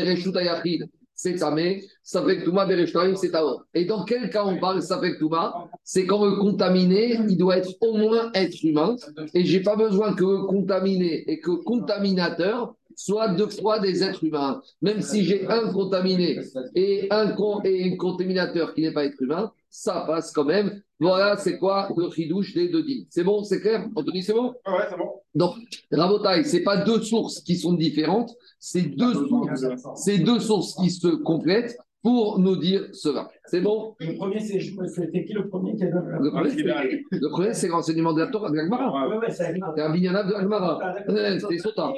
c'est 1.21 1.36
Tamé, 1.36 1.83
Safek 2.01 2.45
Touma, 2.45 2.65
Bereshtarim, 2.65 3.13
c'est 3.17 3.31
Taor. 3.31 3.65
Et 3.74 3.83
dans 3.83 4.05
quel 4.05 4.29
cas 4.29 4.45
on 4.45 4.57
parle 4.57 4.81
Safek 4.81 5.19
Touma? 5.19 5.69
C'est 5.83 6.05
quand 6.05 6.24
le 6.24 6.38
contaminé, 6.38 7.19
il 7.27 7.36
doit 7.36 7.57
être 7.57 7.74
au 7.81 7.98
moins 7.98 8.31
être 8.33 8.63
humain. 8.63 8.95
Et 9.33 9.43
j'ai 9.43 9.59
pas 9.59 9.75
besoin 9.75 10.13
que 10.13 10.45
contaminé 10.45 11.29
et 11.29 11.41
que 11.41 11.51
contaminateur 11.51 12.74
soient 12.95 13.27
deux 13.27 13.50
fois 13.50 13.79
des 13.79 14.01
êtres 14.01 14.24
humains. 14.24 14.62
Même 14.81 15.01
si 15.01 15.25
j'ai 15.25 15.45
un 15.48 15.74
contaminé 15.74 16.39
et 16.74 17.09
un, 17.12 17.36
et 17.65 17.91
un 17.91 17.98
contaminateur 17.98 18.74
qui 18.74 18.83
n'est 18.83 18.93
pas 18.93 19.03
être 19.03 19.21
humain, 19.21 19.51
ça 19.69 20.03
passe 20.07 20.31
quand 20.31 20.45
même. 20.45 20.81
Voilà, 20.99 21.38
c'est 21.38 21.57
quoi 21.57 21.89
le 21.95 22.09
chidouche 22.09 22.53
des 22.53 22.69
deux 22.69 22.83
dits. 22.83 23.07
C'est 23.09 23.23
bon, 23.23 23.43
c'est 23.43 23.61
clair 23.61 23.88
Anthony, 23.95 24.21
c'est 24.23 24.33
bon? 24.33 24.53
Ouais, 24.67 24.85
c'est 24.89 24.97
bon. 24.97 25.11
Donc, 25.35 25.55
Rabotai, 25.91 26.43
ce 26.43 26.57
n'est 26.57 26.63
pas 26.63 26.77
deux 26.83 27.01
sources 27.01 27.41
qui 27.41 27.55
sont 27.55 27.73
différentes, 27.73 28.31
c'est 28.59 28.81
deux, 28.81 29.13
sources, 29.13 29.65
deux 30.07 30.39
sources 30.39 30.75
qui 30.75 30.89
se 30.89 31.07
complètent 31.07 31.77
pour 32.01 32.39
nous 32.39 32.55
dire 32.55 32.88
cela. 32.93 33.29
C'est 33.45 33.61
bon? 33.61 33.95
Le 33.99 34.17
premier, 34.17 34.39
c'est 34.39 34.57
qui 34.59 35.33
le 35.33 35.47
premier 35.47 35.75
qui 35.75 35.83
a 35.83 35.88
Le 35.88 36.31
premier, 36.31 37.03
le 37.11 37.29
premier 37.29 37.53
c'est 37.53 37.67
l'enseignement 37.67 38.13
de 38.13 38.21
la 38.21 38.27
Torah 38.27 38.49
de 38.49 38.55
l'Agmara. 38.55 39.07
Oui, 39.09 39.15
oui, 39.21 39.27
c'est 39.29 39.81
un 39.81 39.91
bignanav 39.91 40.27
de 40.27 40.33
l'Agmara. 40.33 40.79
Ah, 40.81 40.95
c'est 41.07 41.57
Sota. 41.57 41.93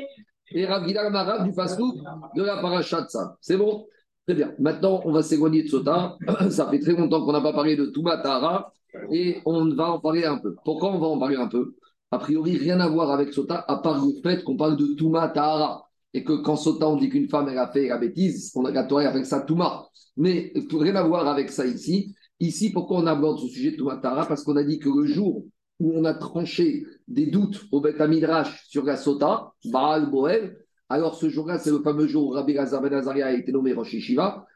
Et 0.53 0.65
Rav 0.65 0.85
Gilal 0.87 1.43
du 1.43 1.53
Fasou 1.53 2.01
de 2.35 2.43
la 2.43 2.57
Parachatsa. 2.57 3.37
C'est 3.39 3.57
bon? 3.57 3.85
Très 4.31 4.45
bien. 4.45 4.55
Maintenant, 4.59 5.01
on 5.03 5.11
va 5.11 5.23
s'éloigner 5.23 5.63
de 5.63 5.67
Sota. 5.67 6.17
Ça 6.51 6.69
fait 6.69 6.79
très 6.79 6.93
longtemps 6.93 7.25
qu'on 7.25 7.33
n'a 7.33 7.41
pas 7.41 7.51
parlé 7.51 7.75
de 7.75 7.87
Toumatara 7.87 8.71
et 9.11 9.41
on 9.45 9.67
va 9.75 9.91
en 9.91 9.99
parler 9.99 10.23
un 10.23 10.37
peu. 10.37 10.55
Pourquoi 10.63 10.93
on 10.93 10.99
va 10.99 11.07
en 11.07 11.19
parler 11.19 11.35
un 11.35 11.47
peu? 11.47 11.75
A 12.11 12.17
priori, 12.17 12.55
rien 12.55 12.79
à 12.79 12.87
voir 12.87 13.11
avec 13.11 13.33
Sota, 13.33 13.65
à 13.67 13.75
part 13.79 14.01
le 14.05 14.13
fait 14.23 14.41
qu'on 14.45 14.55
parle 14.55 14.77
de 14.77 14.95
Toumatara 14.95 15.85
et 16.13 16.23
que 16.23 16.31
quand 16.31 16.55
Sota, 16.55 16.87
on 16.87 16.95
dit 16.95 17.09
qu'une 17.09 17.27
femme, 17.27 17.49
elle 17.49 17.57
a 17.57 17.67
fait 17.67 17.89
la 17.89 17.97
bêtise, 17.97 18.53
on 18.55 18.63
a 18.63 18.71
gâté 18.71 19.05
avec 19.05 19.25
ça 19.25 19.41
Touma. 19.41 19.89
Mais 20.15 20.53
rien 20.71 20.95
à 20.95 21.03
voir 21.03 21.27
avec 21.27 21.51
ça 21.51 21.65
ici. 21.65 22.15
Ici, 22.39 22.71
pourquoi 22.71 22.99
on 22.99 23.07
aborde 23.07 23.37
ce 23.39 23.47
sujet 23.47 23.71
de 23.71 23.75
Toumatara 23.75 24.27
Parce 24.27 24.45
qu'on 24.45 24.55
a 24.55 24.63
dit 24.63 24.79
que 24.79 24.87
le 24.87 25.07
jour 25.07 25.43
où 25.81 25.91
on 25.93 26.05
a 26.05 26.13
tranché 26.13 26.85
des 27.05 27.25
doutes 27.25 27.65
au 27.73 27.81
Beth 27.81 27.99
Midrash 27.99 28.65
sur 28.69 28.85
la 28.85 28.95
Sota, 28.95 29.51
Baal 29.65 30.09
Boel, 30.09 30.55
alors 30.91 31.15
ce 31.15 31.29
jour-là, 31.29 31.57
c'est 31.57 31.71
le 31.71 31.81
fameux 31.81 32.05
jour 32.05 32.27
où 32.27 32.29
Rabbi 32.31 32.53
Lazar 32.53 32.81
Ben 32.81 32.93
Azaria 32.93 33.27
a 33.27 33.31
été 33.31 33.51
nommé 33.51 33.73
Rosh. 33.73 33.95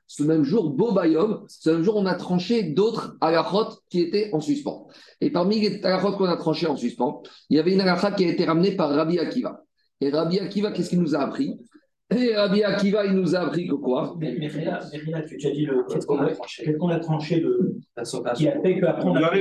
Ce 0.07 0.23
même 0.23 0.43
jour, 0.43 0.69
Bobayom, 0.69 1.45
ce 1.47 1.69
même 1.69 1.81
jour, 1.81 1.95
on 1.95 2.05
a 2.05 2.13
tranché 2.15 2.63
d'autres 2.63 3.15
halachot 3.21 3.79
qui 3.89 4.01
étaient 4.01 4.29
en 4.33 4.41
suspens. 4.41 4.87
Et 5.21 5.31
parmi 5.31 5.59
les 5.59 5.83
halachot 5.83 6.11
qu'on 6.17 6.25
a 6.25 6.35
tranchés 6.35 6.67
en 6.67 6.75
suspens, 6.75 7.23
il 7.49 7.57
y 7.57 7.59
avait 7.59 7.73
une 7.73 7.81
halakha 7.81 8.11
qui 8.11 8.25
a 8.25 8.27
été 8.27 8.43
ramenée 8.45 8.75
par 8.75 8.89
Rabbi 8.89 9.17
Akiva. 9.17 9.63
Et 10.01 10.09
Rabbi 10.09 10.39
Akiva, 10.39 10.71
qu'est-ce 10.71 10.89
qu'il 10.89 11.01
nous 11.01 11.15
a 11.15 11.19
appris? 11.19 11.57
Et 12.11 12.35
Rabbi 12.35 12.63
Akiva, 12.63 13.05
il 13.05 13.13
nous 13.13 13.35
a 13.35 13.39
appris 13.39 13.67
que 13.67 13.75
quoi? 13.75 14.15
Mais, 14.19 14.35
mais 14.39 14.49
tu, 14.49 15.37
tu 15.37 15.47
as 15.47 15.51
dit 15.51 15.65
le 15.65 15.83
qu'est-ce 15.89 16.05
qu'on 16.05 16.19
a 16.19 16.29
tranché? 16.29 16.63
Qu'est-ce 16.63 16.77
qu'on 16.77 16.89
a 16.89 16.99
tranché 16.99 17.39
de 17.39 17.75
qui 18.35 18.47
a 18.47 18.61
fait 18.61 18.79
qu'après 18.79 19.07
on 19.07 19.15
a 19.15 19.31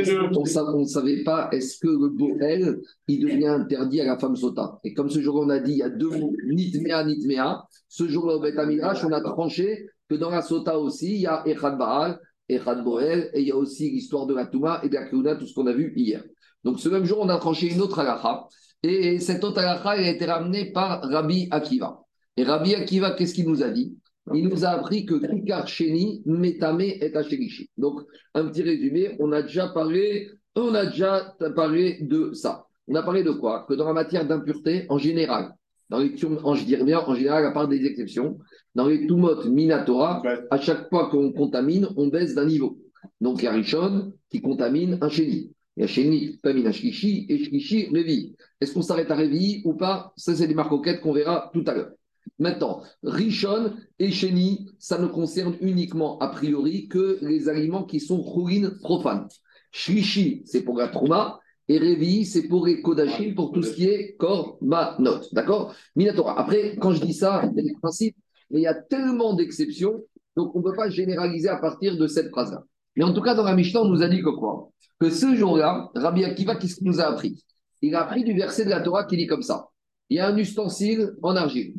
on 0.72 0.80
ne 0.80 0.84
savait 0.84 1.24
pas 1.24 1.48
est-ce 1.50 1.78
que 1.78 1.88
le 1.88 2.08
Boel 2.08 2.78
il 3.08 3.20
devient 3.20 3.46
interdit 3.46 4.00
à 4.00 4.04
la 4.04 4.18
femme 4.18 4.36
sota? 4.36 4.78
Et 4.84 4.94
comme 4.94 5.10
ce 5.10 5.20
jour 5.20 5.36
on 5.36 5.50
a 5.50 5.58
dit 5.58 5.72
il 5.72 5.78
y 5.78 5.82
a 5.82 5.90
deux 5.90 6.10
mots 6.10 6.32
nitmea 6.46 7.04
nitmea, 7.04 7.64
ce 7.88 8.06
jour-là 8.06 8.36
au 8.36 8.40
Bet 8.40 8.54
on 8.56 9.12
a 9.12 9.20
tranché 9.20 9.86
que 10.08 10.14
dans 10.14 10.30
la 10.30 10.40
sota 10.40 10.78
aussi 10.78 11.14
il 11.16 11.20
y 11.22 11.26
a 11.26 11.42
Echad 11.46 11.76
Baal, 11.76 12.20
Echad 12.48 12.84
Boel 12.84 13.30
et 13.34 13.40
il 13.40 13.48
y 13.48 13.52
a 13.52 13.56
aussi 13.56 13.90
l'histoire 13.90 14.26
de 14.26 14.34
la 14.34 14.46
Touma 14.46 14.80
et 14.84 14.88
de 14.88 14.94
la 14.94 15.34
tout 15.34 15.46
ce 15.46 15.54
qu'on 15.54 15.66
a 15.66 15.72
vu 15.72 15.92
hier. 15.96 16.22
Donc 16.62 16.78
ce 16.78 16.88
même 16.88 17.04
jour 17.04 17.18
on 17.20 17.28
a 17.28 17.38
tranché 17.38 17.72
une 17.72 17.80
autre 17.80 17.98
halakha 17.98 18.46
et 18.84 19.18
cette 19.18 19.42
autre 19.42 19.58
halakha 19.58 19.96
elle 19.96 20.04
a 20.04 20.10
été 20.10 20.26
ramenée 20.26 20.70
par 20.70 21.02
Rabbi 21.02 21.48
Akiva. 21.50 22.03
Et 22.36 22.44
Rabbi 22.44 22.74
Akiva, 22.74 23.12
qu'est-ce 23.12 23.34
qu'il 23.34 23.48
nous 23.48 23.62
a 23.62 23.70
dit? 23.70 23.96
Il 24.34 24.48
nous 24.48 24.64
a 24.64 24.68
appris 24.70 25.04
que 25.04 25.14
Kikar 25.14 25.68
Sheni, 25.68 26.22
Metame 26.24 26.80
et 26.80 27.14
Asherishi. 27.14 27.68
Donc, 27.76 28.00
un 28.34 28.46
petit 28.46 28.62
résumé, 28.62 29.16
on 29.20 29.32
a 29.32 29.42
déjà 29.42 29.68
parlé, 29.68 30.30
on 30.56 30.74
a 30.74 30.86
déjà 30.86 31.36
parlé 31.54 31.98
de 32.00 32.32
ça. 32.32 32.66
On 32.88 32.94
a 32.94 33.02
parlé 33.02 33.22
de 33.22 33.30
quoi? 33.30 33.66
Que 33.68 33.74
dans 33.74 33.86
la 33.86 33.92
matière 33.92 34.26
d'impureté, 34.26 34.86
en 34.88 34.98
général, 34.98 35.54
dans 35.90 35.98
les 35.98 36.16
je 36.16 36.64
dirais 36.64 36.84
bien, 36.84 37.00
en 37.00 37.14
général, 37.14 37.44
à 37.44 37.50
part 37.50 37.68
des 37.68 37.84
exceptions, 37.84 38.38
dans 38.74 38.88
les 38.88 39.06
Tumot 39.06 39.44
Minatora, 39.44 40.22
à 40.50 40.58
chaque 40.58 40.88
fois 40.88 41.10
qu'on 41.10 41.32
contamine, 41.32 41.88
on 41.96 42.08
baisse 42.08 42.34
d'un 42.34 42.46
niveau. 42.46 42.78
Donc, 43.20 43.42
il 43.42 43.44
y 43.44 43.48
a 43.48 43.52
Rishon 43.52 44.12
qui 44.30 44.40
contamine 44.40 44.98
un 45.02 45.08
Sheni. 45.08 45.52
Il 45.76 45.82
y 45.82 45.84
a 45.84 45.88
qui 45.88 46.38
contamine 46.40 46.68
un 46.68 46.72
Shlishi 46.72 47.26
et 47.28 47.44
Shlishi 47.44 47.88
Révi. 47.92 48.34
Est-ce 48.60 48.72
qu'on 48.72 48.82
s'arrête 48.82 49.10
à 49.10 49.16
Révi 49.16 49.60
ou 49.64 49.74
pas? 49.74 50.12
Ça, 50.16 50.34
c'est 50.34 50.46
des 50.46 50.54
marcoquettes 50.54 51.00
qu'on 51.00 51.12
verra 51.12 51.50
tout 51.52 51.64
à 51.66 51.74
l'heure. 51.74 51.90
Maintenant, 52.38 52.82
Rishon 53.02 53.74
et 53.98 54.10
Sheni, 54.10 54.68
ça 54.78 54.98
ne 54.98 55.06
concerne 55.06 55.56
uniquement 55.60 56.18
a 56.18 56.28
priori 56.28 56.88
que 56.88 57.18
les 57.22 57.48
aliments 57.48 57.84
qui 57.84 58.00
sont 58.00 58.22
chourines 58.22 58.78
profanes. 58.82 59.28
Shlishi, 59.70 60.42
c'est 60.46 60.62
pour 60.62 60.78
la 60.78 60.88
trauma, 60.88 61.40
et 61.68 61.78
Revi, 61.78 62.26
c'est 62.26 62.46
pour 62.46 62.66
les 62.66 62.82
kodashim, 62.82 63.34
pour 63.34 63.52
tout 63.52 63.62
ce 63.62 63.72
qui 63.74 63.86
est 63.86 64.16
korbanot. 64.16 65.20
D'accord? 65.32 65.74
Minatora. 65.96 66.38
Après, 66.38 66.76
quand 66.76 66.92
je 66.92 67.04
dis 67.04 67.14
ça, 67.14 67.42
il 67.44 67.56
y 67.56 67.60
a 67.60 67.62
des 67.62 67.74
principes, 67.80 68.16
mais 68.50 68.60
il 68.60 68.62
y 68.62 68.66
a 68.66 68.74
tellement 68.74 69.34
d'exceptions, 69.34 70.04
donc 70.36 70.54
on 70.54 70.58
ne 70.58 70.64
peut 70.64 70.76
pas 70.76 70.90
généraliser 70.90 71.48
à 71.48 71.56
partir 71.56 71.96
de 71.96 72.06
cette 72.06 72.30
phrase-là. 72.30 72.62
Mais 72.96 73.04
en 73.04 73.12
tout 73.12 73.22
cas, 73.22 73.34
dans 73.34 73.44
la 73.44 73.54
Mishnah, 73.54 73.82
on 73.82 73.88
nous 73.88 74.02
a 74.02 74.08
dit 74.08 74.22
que 74.22 74.30
quoi? 74.30 74.70
Que 75.00 75.10
ce 75.10 75.34
jour-là, 75.34 75.90
Rabbi 75.94 76.24
Akiva, 76.24 76.56
qu'est-ce 76.56 76.76
qu'il 76.76 76.86
nous 76.86 77.00
a 77.00 77.04
appris? 77.04 77.44
Il 77.82 77.94
a 77.94 78.02
appris 78.02 78.24
du 78.24 78.34
verset 78.34 78.64
de 78.64 78.70
la 78.70 78.80
Torah 78.80 79.04
qui 79.04 79.16
dit 79.16 79.26
comme 79.26 79.42
ça. 79.42 79.68
Il 80.10 80.18
y 80.18 80.20
a 80.20 80.28
un 80.28 80.36
ustensile 80.36 81.14
en 81.22 81.34
argile. 81.34 81.74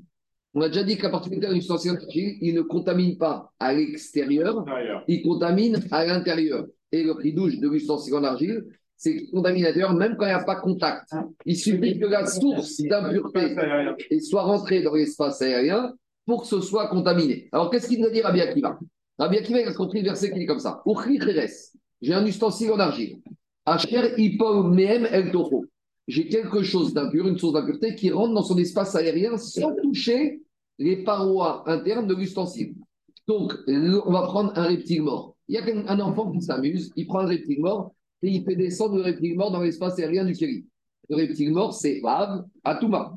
On 0.57 0.61
a 0.61 0.69
déjà 0.69 0.83
dit 0.83 0.97
qu'à 0.97 1.09
partir 1.09 1.37
de 1.37 1.53
l'ustensile 1.53 1.99
il 2.13 2.55
ne 2.55 2.61
contamine 2.61 3.17
pas 3.17 3.51
à 3.59 3.73
l'extérieur, 3.73 4.65
il 5.05 5.21
contamine 5.21 5.83
à 5.91 6.05
l'intérieur. 6.05 6.65
Et 6.93 7.03
le 7.03 7.13
prix 7.13 7.33
douche 7.33 7.59
de 7.59 7.67
l'ustensile 7.67 8.15
en 8.15 8.23
argile, 8.23 8.63
c'est 8.95 9.25
contaminateur 9.31 9.93
même 9.93 10.15
quand 10.17 10.23
il 10.23 10.29
n'y 10.29 10.33
a 10.33 10.45
pas 10.45 10.55
contact. 10.55 11.11
Il 11.45 11.57
suffit 11.57 11.99
que 11.99 12.05
la 12.05 12.25
source 12.25 12.81
d'impureté 12.81 13.53
soit 14.21 14.43
rentrée 14.43 14.81
dans 14.81 14.95
l'espace 14.95 15.41
aérien 15.41 15.93
pour 16.25 16.43
que 16.43 16.47
ce 16.47 16.61
soit 16.61 16.87
contaminé. 16.87 17.49
Alors 17.51 17.69
qu'est-ce 17.69 17.89
qu'il 17.89 17.99
nous 17.99 18.07
a 18.07 18.11
dit 18.11 18.21
Rabbi 18.21 18.39
Akiva? 18.39 18.79
Rabbi 19.19 19.37
Akiva 19.37 19.59
il 19.59 19.67
a 19.67 19.73
compris 19.73 19.99
le 19.99 20.05
verset 20.05 20.31
qui 20.31 20.39
dit 20.39 20.45
comme 20.45 20.59
ça. 20.59 20.81
J'ai 22.01 22.13
un 22.13 22.25
ustensile 22.25 22.71
en 22.71 22.79
argile. 22.79 23.17
J'ai 26.07 26.29
quelque 26.29 26.63
chose 26.63 26.93
d'impur, 26.93 27.27
une 27.27 27.37
source 27.37 27.53
d'impureté 27.53 27.95
qui 27.95 28.09
rentre 28.09 28.33
dans 28.33 28.43
son 28.43 28.57
espace 28.57 28.95
aérien 28.95 29.35
sans 29.37 29.75
toucher 29.81 30.39
les 30.77 31.03
parois 31.03 31.63
internes 31.69 32.07
de 32.07 32.15
l'ustensile. 32.15 32.75
Donc, 33.27 33.53
on 33.67 34.11
va 34.11 34.23
prendre 34.23 34.51
un 34.55 34.63
reptile 34.63 35.03
mort. 35.03 35.35
Il 35.47 35.55
y 35.55 35.57
a 35.57 35.63
un 35.91 35.99
enfant 35.99 36.31
qui 36.31 36.41
s'amuse, 36.41 36.91
il 36.95 37.07
prend 37.07 37.19
un 37.19 37.27
reptile 37.27 37.61
mort 37.61 37.93
et 38.21 38.29
il 38.29 38.43
fait 38.43 38.55
descendre 38.55 38.95
le 38.95 39.01
reptile 39.01 39.35
mort 39.35 39.51
dans 39.51 39.61
l'espace 39.61 39.99
aérien 39.99 40.25
du 40.25 40.33
Kéli. 40.33 40.65
Le 41.09 41.15
reptile 41.17 41.51
mort, 41.51 41.73
c'est 41.73 41.99
Vav, 42.01 42.45
Atouma. 42.63 43.15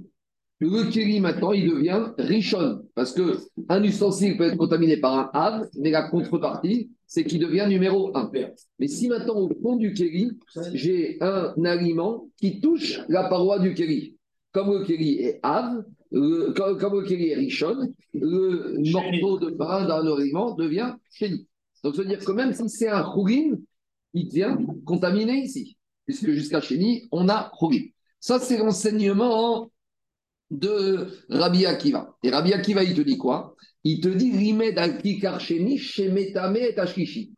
Le 0.61 0.91
Kéli, 0.91 1.21
maintenant, 1.21 1.53
il 1.53 1.71
devient 1.71 2.07
Richon, 2.19 2.83
parce 2.95 3.15
qu'un 3.15 3.83
ustensile 3.83 4.37
peut 4.37 4.45
être 4.45 4.57
contaminé 4.57 4.97
par 4.97 5.15
un 5.15 5.31
Av, 5.33 5.69
mais 5.79 5.91
la 5.91 6.09
contrepartie, 6.09 6.91
c'est 7.07 7.25
qu'il 7.25 7.38
devient 7.38 7.67
numéro 7.69 8.15
1. 8.17 8.31
Mais 8.79 8.88
si 8.88 9.09
maintenant, 9.09 9.37
au 9.37 9.50
fond 9.62 9.77
du 9.77 9.93
Kéli, 9.93 10.33
j'ai 10.75 11.17
un 11.21 11.55
aliment 11.65 12.29
qui 12.37 12.61
touche 12.61 13.00
la 13.09 13.29
paroi 13.29 13.61
du 13.61 13.73
Kéli, 13.73 14.17
comme 14.53 14.73
le 14.73 14.85
Kéli 14.85 15.21
est 15.21 15.41
Av, 15.43 15.85
le, 16.11 16.53
comme, 16.53 17.00
le 17.00 17.12
est 17.12 17.35
Richon, 17.35 17.93
le 18.15 18.91
morceau 18.91 19.38
de 19.38 19.50
pain 19.50 19.87
d'un 19.87 20.07
aliment 20.07 20.55
devient 20.55 20.95
chéni. 21.11 21.47
Donc, 21.85 21.95
ça 21.95 22.03
veut 22.03 22.09
dire 22.09 22.25
que 22.25 22.33
même 22.33 22.53
si 22.53 22.69
c'est 22.69 22.88
un 22.88 23.05
chougin, 23.05 23.57
il 24.15 24.29
devient 24.29 24.57
contaminé 24.85 25.35
ici. 25.45 25.77
Puisque 26.07 26.31
jusqu'à 26.31 26.61
chéni, 26.61 27.07
on 27.12 27.29
a 27.29 27.50
chougin. 27.59 27.85
Ça, 28.21 28.41
c'est 28.41 28.59
l'enseignement 28.59 29.71
de 30.50 31.09
Rabbi 31.29 31.67
Akiva. 31.67 32.17
Et 32.23 32.31
Rabbi 32.31 32.53
Akiva, 32.53 32.83
il 32.83 32.95
te 32.95 33.03
dit 33.03 33.19
quoi? 33.19 33.55
Il 33.85 34.00
te 34.00 34.09
dit 34.09 34.33
Rimed 34.33 34.79
al 34.79 35.00
sheni 35.38 35.79
shemetame 35.79 36.57
et 36.57 36.79
ashkishi. 36.79 37.33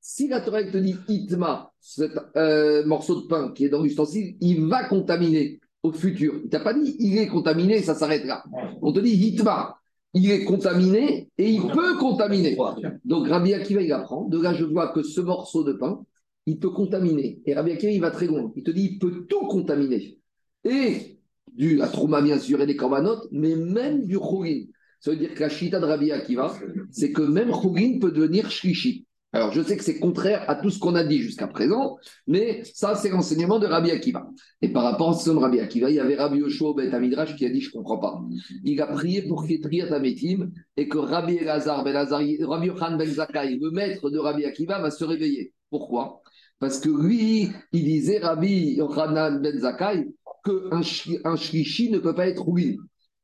Si 0.00 0.26
la 0.26 0.40
Torah 0.40 0.64
te 0.64 0.78
dit 0.78 0.96
itma, 1.08 1.72
ce 1.80 2.02
euh, 2.36 2.84
morceau 2.86 3.22
de 3.22 3.26
pain 3.26 3.52
qui 3.52 3.66
est 3.66 3.68
dans 3.68 3.82
l'ustensile, 3.82 4.36
il 4.40 4.66
va 4.66 4.84
contaminer 4.88 5.60
au 5.82 5.92
futur. 5.92 6.34
Il 6.44 6.48
t'a 6.48 6.60
pas 6.60 6.74
dit 6.74 6.96
il 6.98 7.18
est 7.18 7.26
contaminé, 7.26 7.82
ça 7.82 7.94
s'arrête 7.94 8.24
là. 8.24 8.44
On 8.80 8.92
te 8.92 9.00
dit 9.00 9.10
hitma, 9.10 9.78
il 10.14 10.30
est 10.30 10.44
contaminé 10.44 11.30
et 11.38 11.50
il 11.50 11.62
peut 11.62 11.96
contaminer. 11.98 12.56
Donc 13.04 13.28
Rabbi 13.28 13.54
Akiva, 13.54 13.82
il 13.82 13.92
apprend. 13.92 14.28
De 14.28 14.40
là, 14.40 14.54
je 14.54 14.64
vois 14.64 14.88
que 14.88 15.02
ce 15.02 15.20
morceau 15.20 15.64
de 15.64 15.72
pain, 15.72 16.04
il 16.46 16.58
peut 16.58 16.70
contaminer. 16.70 17.40
Et 17.46 17.54
Rabbi 17.54 17.72
Akiva, 17.72 17.92
il 17.92 18.00
va 18.00 18.10
très 18.10 18.26
loin. 18.26 18.52
Il 18.56 18.62
te 18.62 18.70
dit 18.70 18.90
il 18.92 18.98
peut 18.98 19.26
tout 19.28 19.46
contaminer. 19.46 20.18
Et 20.64 21.18
du 21.54 21.76
la 21.76 21.88
trauma, 21.88 22.22
bien 22.22 22.38
sûr, 22.38 22.60
et 22.60 22.66
des 22.66 22.76
corbanotes, 22.76 23.28
mais 23.32 23.56
même 23.56 24.06
du 24.06 24.14
chougin. 24.14 24.66
Ça 25.00 25.10
veut 25.10 25.16
dire 25.16 25.34
que 25.34 25.40
la 25.40 25.48
chita 25.48 25.80
de 25.80 25.84
Rabbi 25.84 26.12
Akiva, 26.12 26.54
c'est 26.90 27.12
que 27.12 27.22
même 27.22 27.52
chougin 27.52 27.98
peut 27.98 28.12
devenir 28.12 28.50
shlishi. 28.50 29.06
Alors, 29.34 29.50
je 29.50 29.62
sais 29.62 29.78
que 29.78 29.84
c'est 29.84 29.98
contraire 29.98 30.44
à 30.48 30.56
tout 30.56 30.68
ce 30.68 30.78
qu'on 30.78 30.94
a 30.94 31.04
dit 31.04 31.18
jusqu'à 31.18 31.46
présent, 31.46 31.96
mais 32.26 32.62
ça, 32.74 32.94
c'est 32.94 33.08
l'enseignement 33.08 33.58
de 33.58 33.66
Rabbi 33.66 33.90
Akiva. 33.90 34.26
Et 34.60 34.68
par 34.68 34.82
rapport 34.82 35.10
à 35.10 35.14
ce 35.14 35.30
Rabbi 35.30 35.58
Akiva, 35.58 35.88
il 35.88 35.96
y 35.96 36.00
avait 36.00 36.16
Rabbi 36.16 36.38
Yoshua 36.38 36.74
Ben 36.76 36.94
Amidrash 36.94 37.34
qui 37.36 37.46
a 37.46 37.48
dit 37.48 37.62
Je 37.62 37.68
ne 37.68 37.72
comprends 37.72 37.98
pas. 37.98 38.20
Il 38.62 38.80
a 38.82 38.86
prié 38.88 39.22
pour 39.22 39.46
Kétria 39.46 39.88
Tametim 39.88 40.50
et 40.76 40.86
que 40.86 40.98
Rabbi 40.98 41.36
Elazar, 41.36 41.82
ben 41.82 41.96
Rabbi 41.96 42.66
Yochan 42.66 42.98
Ben 42.98 43.08
Zakai, 43.08 43.56
le 43.56 43.70
maître 43.70 44.10
de 44.10 44.18
Rabbi 44.18 44.44
Akiva, 44.44 44.80
va 44.80 44.90
se 44.90 45.04
réveiller. 45.04 45.54
Pourquoi? 45.70 46.20
Parce 46.58 46.78
que 46.78 46.90
lui, 46.90 47.50
il 47.72 47.84
disait, 47.84 48.18
Rabbi 48.18 48.74
Yochanan 48.74 49.40
Ben 49.40 49.58
Zakai, 49.58 50.08
qu'un 50.44 50.82
un 51.24 51.36
shlishi 51.36 51.90
ne 51.90 51.98
peut 51.98 52.14
pas 52.14 52.28
être 52.28 52.46
ruiné. 52.46 52.76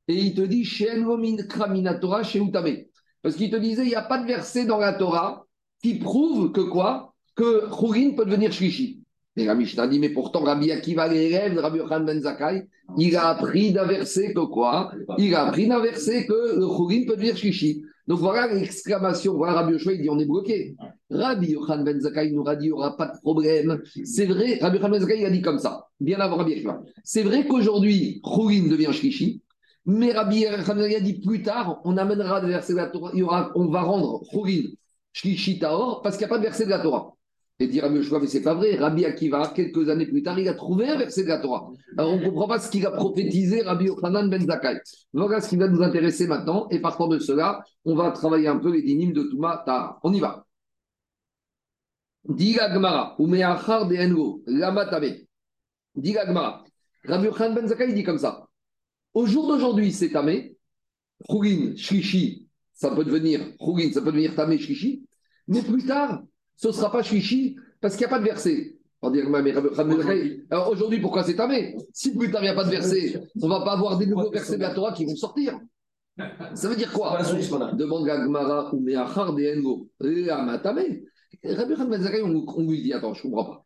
Et 0.08 0.14
il 0.14 0.34
te 0.34 0.40
dit 0.40 0.62
Utame. 2.34 2.76
Parce 3.20 3.36
qu'il 3.36 3.50
te 3.50 3.56
disait 3.56 3.82
Il 3.82 3.88
n'y 3.88 3.94
a 3.94 4.02
pas 4.02 4.22
de 4.22 4.26
verset 4.26 4.64
dans 4.64 4.78
la 4.78 4.94
Torah 4.94 5.44
qui 5.82 5.94
prouve 5.94 6.52
que 6.52 6.60
quoi? 6.60 7.14
Que 7.34 7.68
Khourin 7.70 8.10
peut 8.16 8.24
devenir 8.24 8.52
Shlishi. 8.52 9.02
Et 9.36 9.44
la 9.44 9.54
Mishnah 9.54 9.86
dit, 9.86 10.00
mais 10.00 10.08
pourtant 10.08 10.40
Rabbi 10.40 10.72
Akiva, 10.72 11.06
l'élève 11.06 11.54
de 11.54 11.60
Rabbi 11.60 11.78
Yochanan 11.78 12.04
Ben 12.04 12.20
Zakai, 12.20 12.66
il 12.96 13.14
a 13.14 13.28
appris 13.28 13.72
d'un 13.72 13.86
que 13.86 14.46
quoi? 14.46 14.90
Il 15.16 15.32
a 15.34 15.46
appris 15.46 15.68
d'un 15.68 15.80
que 15.80 16.58
le 16.58 17.06
peut 17.06 17.14
devenir 17.14 17.36
Shlishi. 17.36 17.84
Donc 18.08 18.18
voilà 18.18 18.52
l'exclamation, 18.52 19.34
voilà 19.34 19.52
Rabbi 19.52 19.74
Yoshua, 19.74 19.92
il 19.92 20.02
dit 20.02 20.10
on 20.10 20.18
est 20.18 20.24
bloqué. 20.24 20.74
Rabbi 21.10 21.52
Yochanan 21.52 21.84
Ben 21.84 22.00
Zakai 22.00 22.32
nous 22.32 22.48
a 22.48 22.56
dit 22.56 22.64
il 22.64 22.68
n'y 22.68 22.72
aura 22.72 22.96
pas 22.96 23.06
de 23.06 23.20
problème. 23.20 23.80
C'est 24.02 24.26
vrai, 24.26 24.58
Rabbi 24.60 24.78
Yochanan 24.78 24.98
Ben 24.98 25.00
Zakai 25.02 25.24
a 25.24 25.30
dit 25.30 25.42
comme 25.42 25.58
ça, 25.60 25.86
bien 26.00 26.18
avant 26.18 26.36
Rabbi 26.36 26.54
Akiva. 26.54 26.82
C'est 27.04 27.22
vrai 27.22 27.46
qu'aujourd'hui, 27.46 28.20
Khourin 28.24 28.66
devient 28.66 28.92
Shlishi, 28.92 29.42
mais 29.86 30.10
Rabbi 30.10 30.40
Yochanan 30.40 30.84
a 30.84 31.00
dit 31.00 31.20
plus 31.20 31.42
tard, 31.42 31.80
on 31.84 31.96
amènera 31.96 32.40
des 32.40 32.48
versets 32.48 32.72
de 32.72 32.78
la 32.78 32.86
Torah, 32.86 33.10
il 33.14 33.20
y 33.20 33.22
aura, 33.22 33.52
on 33.54 33.66
va 33.66 33.82
rendre 33.82 34.24
Khourin 34.32 34.62
parce 36.02 36.16
qu'il 36.16 36.26
n'y 36.26 36.32
a 36.32 36.34
pas 36.34 36.38
de 36.38 36.42
verset 36.42 36.64
de 36.64 36.70
la 36.70 36.80
Torah. 36.80 37.14
Et 37.60 37.66
dire 37.66 37.86
Yoshua, 37.86 38.20
mais 38.20 38.28
c'est 38.28 38.42
pas 38.42 38.54
vrai. 38.54 38.76
Rabbi 38.76 39.04
Akiva, 39.04 39.48
quelques 39.48 39.88
années 39.88 40.06
plus 40.06 40.22
tard, 40.22 40.38
il 40.38 40.48
a 40.48 40.54
trouvé 40.54 40.88
un 40.88 40.96
verset 40.96 41.24
de 41.24 41.28
la 41.28 41.38
Torah. 41.38 41.70
Alors 41.96 42.12
on 42.12 42.16
ne 42.18 42.24
comprend 42.24 42.46
pas 42.46 42.60
ce 42.60 42.70
qu'il 42.70 42.86
a 42.86 42.92
prophétisé 42.92 43.62
Rabbi 43.62 43.86
Yochanan 43.86 44.30
ben 44.30 44.46
Zakai. 44.46 44.78
Voilà 45.12 45.40
ce 45.40 45.48
qui 45.48 45.56
va 45.56 45.66
nous 45.66 45.82
intéresser 45.82 46.28
maintenant. 46.28 46.68
Et 46.70 46.78
partant 46.78 47.08
de 47.08 47.18
cela, 47.18 47.60
on 47.84 47.96
va 47.96 48.12
travailler 48.12 48.46
un 48.46 48.58
peu 48.58 48.72
les 48.72 48.82
dynimes 48.82 49.12
de 49.12 49.24
Touma 49.24 49.64
Tahara. 49.66 49.98
On 50.04 50.12
y 50.12 50.20
va. 50.20 50.46
Diga 52.24 52.68
Gmara, 52.68 53.16
Umeachar 53.18 53.88
de 53.88 53.96
Engo, 53.96 54.42
Lamatabe. 54.46 55.26
Diga 55.96 56.26
Gmara. 56.26 56.62
Rabbi 57.04 57.24
Yochanan 57.24 57.54
ben 57.56 57.66
Zakai 57.66 57.92
dit 57.92 58.04
comme 58.04 58.18
ça. 58.18 58.46
Au 59.14 59.26
jour 59.26 59.48
d'aujourd'hui, 59.48 59.90
c'est 59.90 60.10
tamé, 60.10 60.56
Khourin, 61.28 61.74
Shlishi, 61.74 62.46
ça 62.72 62.90
peut 62.94 63.04
devenir 63.04 63.40
Khourin, 63.58 63.90
ça 63.90 64.00
peut 64.00 64.12
devenir 64.12 64.36
Tamé, 64.36 64.58
Shlishi. 64.58 65.07
Mais 65.48 65.62
plus 65.62 65.84
tard, 65.84 66.22
ce 66.56 66.68
ne 66.68 66.72
sera 66.72 66.92
pas 66.92 67.02
Shlishi 67.02 67.56
parce 67.80 67.96
qu'il 67.96 68.06
n'y 68.06 68.12
a 68.12 68.16
pas 68.16 68.20
de 68.20 68.24
verset. 68.24 68.74
Alors 70.50 70.70
aujourd'hui, 70.70 71.00
pourquoi 71.00 71.22
c'est 71.22 71.36
tamé 71.36 71.76
Si 71.92 72.16
plus 72.16 72.30
tard 72.30 72.42
il 72.42 72.46
n'y 72.46 72.50
a 72.50 72.54
pas 72.54 72.64
de 72.64 72.70
verset, 72.70 73.22
on 73.40 73.46
ne 73.46 73.52
va 73.52 73.60
pas 73.64 73.72
avoir 73.72 73.96
des 73.96 74.06
nouveaux 74.06 74.30
versets 74.30 74.56
de 74.56 74.62
la 74.62 74.74
Torah 74.74 74.92
qui 74.92 75.04
vont 75.04 75.14
sortir. 75.14 75.58
Ça 76.54 76.68
veut 76.68 76.74
dire 76.74 76.92
quoi? 76.92 77.22
Demande 77.74 78.06
Gagmara 78.06 78.74
ou 78.74 78.80
Meachar 78.80 79.34
de 79.34 79.56
Engo. 79.56 79.88
Rabbi 81.44 81.74
on 82.56 82.62
lui 82.68 82.82
dit 82.82 82.92
Attends, 82.92 83.14
je 83.14 83.20
ne 83.26 83.30
comprends 83.30 83.44
pas. 83.44 83.64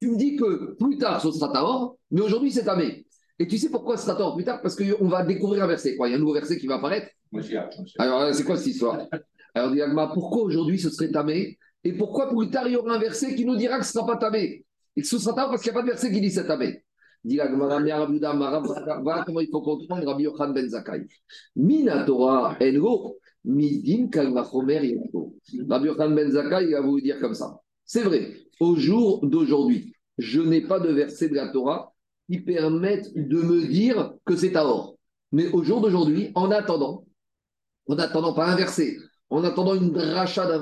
Tu 0.00 0.10
me 0.10 0.16
dis 0.16 0.34
que 0.34 0.74
plus 0.74 0.98
tard 0.98 1.20
ce 1.22 1.30
sera 1.30 1.52
Taor, 1.52 1.96
mais 2.10 2.20
aujourd'hui 2.20 2.50
c'est 2.50 2.64
tamé. 2.64 3.06
Et 3.38 3.46
tu 3.46 3.58
sais 3.58 3.70
pourquoi 3.70 3.96
ce 3.96 4.06
sera 4.06 4.34
plus 4.34 4.44
tard? 4.44 4.60
Parce 4.62 4.74
qu'on 4.74 5.08
va 5.08 5.24
découvrir 5.24 5.62
un 5.62 5.68
verset. 5.68 5.96
Quoi. 5.96 6.08
Il 6.08 6.10
y 6.10 6.14
a 6.14 6.16
un 6.16 6.20
nouveau 6.20 6.34
verset 6.34 6.58
qui 6.58 6.66
va 6.66 6.74
apparaître. 6.74 7.06
Alors 7.98 8.34
c'est 8.34 8.42
quoi 8.44 8.56
cette 8.56 8.66
histoire? 8.66 8.98
Alors 9.54 9.70
dit 9.70 9.80
pourquoi 10.14 10.42
aujourd'hui 10.42 10.78
ce 10.78 10.90
serait 10.90 11.10
tamé? 11.10 11.58
Et 11.84 11.92
pourquoi 11.92 12.28
plus 12.28 12.50
tard 12.50 12.68
il 12.68 12.72
y 12.72 12.76
aura 12.76 12.94
un 12.94 12.98
verset 12.98 13.34
qui 13.34 13.44
nous 13.44 13.56
dira 13.56 13.78
que 13.78 13.84
ce 13.84 13.90
ne 13.98 14.02
sera 14.02 14.06
pas 14.06 14.16
tamé? 14.16 14.64
Et 14.96 15.02
ce 15.02 15.18
sera 15.18 15.34
parce 15.34 15.62
qu'il 15.62 15.72
n'y 15.72 15.78
a 15.78 15.80
pas 15.80 15.86
de 15.86 15.90
verset 15.92 16.12
qui 16.12 16.20
dit 16.20 16.30
cette 16.30 16.50
année. 16.50 16.84
Voilà 17.24 17.48
comment 19.24 19.40
il 19.40 19.48
faut 19.48 19.62
comprendre 19.62 20.04
Rabbi 20.06 20.24
Yochan 20.24 20.50
ben 20.50 20.68
Zakai. 20.68 21.06
Mina 21.54 22.04
Torah 22.04 22.56
engo, 22.60 23.18
midin 23.44 24.08
kalvachomer 24.08 24.84
yendo. 24.84 25.34
Rabbi 25.68 25.86
Yochan 25.86 26.10
ben 26.10 26.30
Zakai, 26.30 26.72
va 26.72 26.80
vous 26.80 27.00
dire 27.00 27.20
comme 27.20 27.34
ça. 27.34 27.60
C'est 27.84 28.02
vrai, 28.02 28.34
au 28.58 28.74
jour 28.74 29.24
d'aujourd'hui, 29.24 29.94
je 30.18 30.40
n'ai 30.40 30.62
pas 30.62 30.80
de 30.80 30.88
verset 30.88 31.28
de 31.28 31.36
la 31.36 31.48
Torah 31.48 31.92
qui 32.28 32.40
permettent 32.40 33.14
de 33.14 33.40
me 33.40 33.66
dire 33.66 34.14
que 34.24 34.34
c'est 34.34 34.56
or. 34.56 34.96
Mais 35.30 35.48
au 35.52 35.62
jour 35.62 35.80
d'aujourd'hui, 35.80 36.32
en 36.34 36.50
attendant, 36.50 37.04
en 37.86 37.98
attendant 37.98 38.34
pas 38.34 38.46
un 38.46 38.56
verset, 38.56 38.96
en 39.32 39.44
attendant 39.44 39.74
une 39.74 39.92
dracha 39.92 40.46
d'un 40.46 40.60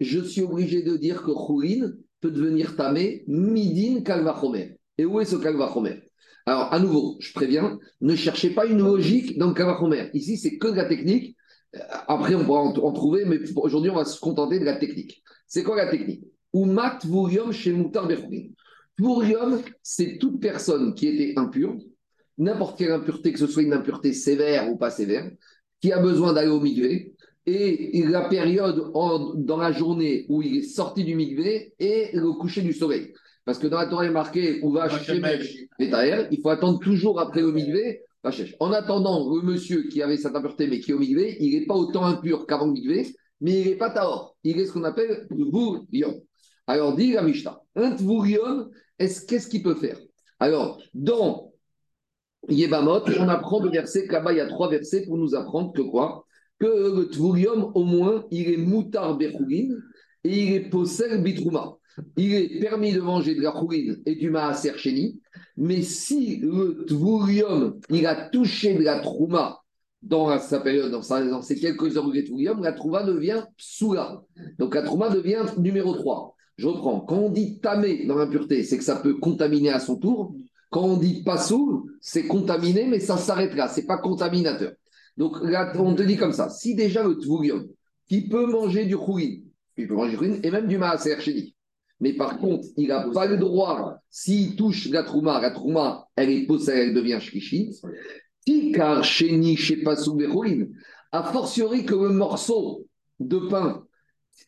je 0.00 0.20
suis 0.20 0.42
obligé 0.42 0.82
de 0.82 0.96
dire 0.96 1.22
que 1.22 1.30
Khourin, 1.30 1.92
peut 2.20 2.30
devenir 2.30 2.76
tamé 2.76 3.24
midin 3.26 4.02
kalvachomer. 4.02 4.76
Et 4.98 5.06
où 5.06 5.20
est 5.20 5.24
ce 5.24 5.36
kalvachomer 5.36 6.02
Alors, 6.44 6.72
à 6.72 6.78
nouveau, 6.78 7.16
je 7.20 7.32
préviens, 7.32 7.78
ne 8.02 8.14
cherchez 8.14 8.50
pas 8.50 8.66
une 8.66 8.80
logique 8.80 9.38
dans 9.38 9.48
le 9.48 9.54
kalvachomer. 9.54 10.10
Ici, 10.12 10.36
c'est 10.36 10.58
que 10.58 10.68
de 10.68 10.76
la 10.76 10.84
technique. 10.84 11.36
Euh, 11.74 11.78
après, 12.08 12.34
on 12.34 12.44
pourra 12.44 12.60
en, 12.60 12.92
trouver, 12.92 13.24
mais 13.24 13.38
aujourd'hui, 13.56 13.90
on 13.90 13.96
va 13.96 14.04
se 14.04 14.20
contenter 14.20 14.58
de 14.58 14.64
la 14.66 14.76
technique. 14.76 15.22
C'est 15.46 15.62
quoi 15.62 15.76
la 15.76 15.90
technique? 15.90 16.24
Umat 16.52 16.98
vurium 17.04 17.52
chez 17.52 17.72
Moutar 17.72 18.06
Vurium, 18.98 19.62
c'est 19.82 20.18
toute 20.18 20.38
personne 20.40 20.94
qui 20.94 21.06
était 21.06 21.38
impure, 21.38 21.78
n'importe 22.36 22.76
quelle 22.76 22.92
impureté, 22.92 23.32
que 23.32 23.38
ce 23.38 23.46
soit 23.46 23.62
une 23.62 23.72
impureté 23.72 24.12
sévère 24.12 24.70
ou 24.70 24.76
pas 24.76 24.90
sévère, 24.90 25.30
qui 25.80 25.92
a 25.92 25.98
besoin 25.98 26.34
d'aller 26.34 26.50
au 26.50 26.60
milieu, 26.60 27.10
et 27.46 28.04
la 28.06 28.22
période 28.22 28.92
dans 28.92 29.56
la 29.56 29.72
journée 29.72 30.26
où 30.28 30.42
il 30.42 30.58
est 30.58 30.62
sorti 30.62 31.04
du 31.04 31.14
migvé 31.14 31.74
et 31.78 32.10
le 32.12 32.32
coucher 32.32 32.62
du 32.62 32.72
soleil. 32.72 33.12
Parce 33.44 33.58
que 33.58 33.66
dans 33.66 33.78
la 33.78 33.86
Torah, 33.86 34.04
il 34.04 34.10
est 34.10 34.12
marqué 34.12 34.60
où 34.62 34.72
va 34.72 34.88
il 35.78 36.40
faut 36.42 36.50
attendre 36.50 36.78
toujours 36.78 37.18
après 37.18 37.40
le 37.40 37.52
migvé. 37.52 38.02
En 38.60 38.70
attendant, 38.72 39.34
le 39.34 39.40
monsieur 39.42 39.88
qui 39.88 40.02
avait 40.02 40.18
cette 40.18 40.36
impureté 40.36 40.66
mais 40.66 40.78
qui 40.78 40.90
est 40.90 40.94
au 40.94 40.98
migvé, 40.98 41.38
il 41.40 41.58
n'est 41.58 41.66
pas 41.66 41.74
autant 41.74 42.04
impur 42.04 42.46
qu'avant 42.46 42.66
le 42.66 42.72
migvé, 42.72 43.06
mais 43.40 43.62
il 43.62 43.68
n'est 43.68 43.76
pas 43.76 43.90
taor. 43.90 44.36
Il 44.44 44.60
est 44.60 44.66
ce 44.66 44.72
qu'on 44.72 44.84
appelle 44.84 45.26
Tvurion. 45.30 46.22
Alors, 46.66 46.94
dit 46.94 47.12
la 47.12 47.22
Mishnah, 47.22 47.58
un 47.76 47.96
Tvurion, 47.96 48.68
qu'est-ce 48.98 49.48
qu'il 49.48 49.62
peut 49.62 49.74
faire? 49.74 49.98
Alors, 50.38 50.82
dans 50.92 51.50
Yebamot, 52.48 53.08
on 53.18 53.28
apprend 53.28 53.62
le 53.62 53.70
verset, 53.70 54.06
là-bas, 54.06 54.32
il 54.32 54.36
y 54.36 54.40
a 54.40 54.46
trois 54.46 54.68
versets 54.68 55.06
pour 55.06 55.16
nous 55.16 55.34
apprendre 55.34 55.72
que 55.72 55.80
quoi? 55.80 56.26
Que 56.60 56.66
le 56.66 57.08
tvurium, 57.08 57.72
au 57.74 57.84
moins, 57.84 58.24
il 58.30 58.50
est 58.50 58.58
moutar 58.58 59.16
bechougin 59.16 59.76
et 60.24 60.44
il 60.44 60.52
est 60.52 60.68
possède 60.68 61.22
bitrouma. 61.22 61.78
Il 62.16 62.34
est 62.34 62.60
permis 62.60 62.92
de 62.92 63.00
manger 63.00 63.34
de 63.34 63.40
la 63.40 63.52
chougin 63.52 63.96
et 64.06 64.14
du 64.14 64.30
maaser 64.30 64.76
chéni, 64.76 65.20
mais 65.56 65.82
si 65.82 66.36
le 66.36 66.84
tvurium, 66.86 67.80
il 67.88 68.06
a 68.06 68.28
touché 68.28 68.74
de 68.74 68.82
la 68.82 69.00
trouma 69.00 69.60
dans 70.02 70.38
sa 70.38 70.60
période, 70.60 70.90
dans, 70.90 71.00
dans 71.00 71.42
ces 71.42 71.56
quelques 71.56 71.96
heures 71.96 72.10
de 72.10 72.20
tvurium, 72.20 72.62
la 72.62 72.72
trouma 72.72 73.02
devient 73.02 73.44
psoula. 73.56 74.22
Donc 74.58 74.74
la 74.74 74.82
trouma 74.82 75.10
devient 75.10 75.44
numéro 75.58 75.94
3. 75.94 76.36
Je 76.56 76.68
reprends. 76.68 77.00
Quand 77.00 77.16
on 77.16 77.30
dit 77.30 77.58
tamé 77.60 78.06
dans 78.06 78.16
l'impureté, 78.16 78.64
c'est 78.64 78.76
que 78.76 78.84
ça 78.84 78.96
peut 78.96 79.14
contaminer 79.14 79.70
à 79.70 79.80
son 79.80 79.96
tour. 79.96 80.34
Quand 80.70 80.84
on 80.84 80.96
dit 80.98 81.22
pasoul, 81.22 81.82
c'est 82.00 82.26
contaminé, 82.26 82.86
mais 82.86 83.00
ça 83.00 83.16
s'arrête 83.16 83.54
là. 83.54 83.66
C'est 83.68 83.86
pas 83.86 83.98
contaminateur. 83.98 84.72
Donc 85.20 85.36
on 85.42 85.94
te 85.94 86.02
dit 86.02 86.16
comme 86.16 86.32
ça, 86.32 86.48
si 86.48 86.74
déjà 86.74 87.02
le 87.02 87.18
tvurium, 87.18 87.68
qui 88.08 88.26
peut 88.26 88.46
manger 88.46 88.86
du 88.86 88.96
khourin, 88.96 89.36
il 89.76 89.86
peut 89.86 89.94
manger 89.94 90.12
du 90.12 90.16
khourin 90.16 90.40
et 90.42 90.50
même 90.50 90.66
du 90.66 90.78
maaser 90.78 91.20
chéni, 91.20 91.54
mais 92.00 92.14
par 92.14 92.38
contre, 92.38 92.66
il 92.78 92.88
n'a 92.88 93.06
pas 93.10 93.26
le 93.26 93.36
droit, 93.36 93.98
s'il 94.08 94.56
touche 94.56 94.88
la 94.88 95.02
trouma, 95.02 95.38
la 95.42 95.50
trouma, 95.50 96.08
elle 96.16 96.30
est 96.30 96.46
possède, 96.46 96.88
elle 96.88 96.94
devient 96.94 97.18
shkishi, 97.20 97.70
tikar 98.46 99.04
chéni 99.04 99.58
chez 99.58 99.82
pasou 99.82 100.18
a 101.12 101.22
fortiori 101.22 101.84
que 101.84 101.94
le 101.94 102.14
morceau 102.14 102.86
de 103.18 103.40
pain 103.40 103.84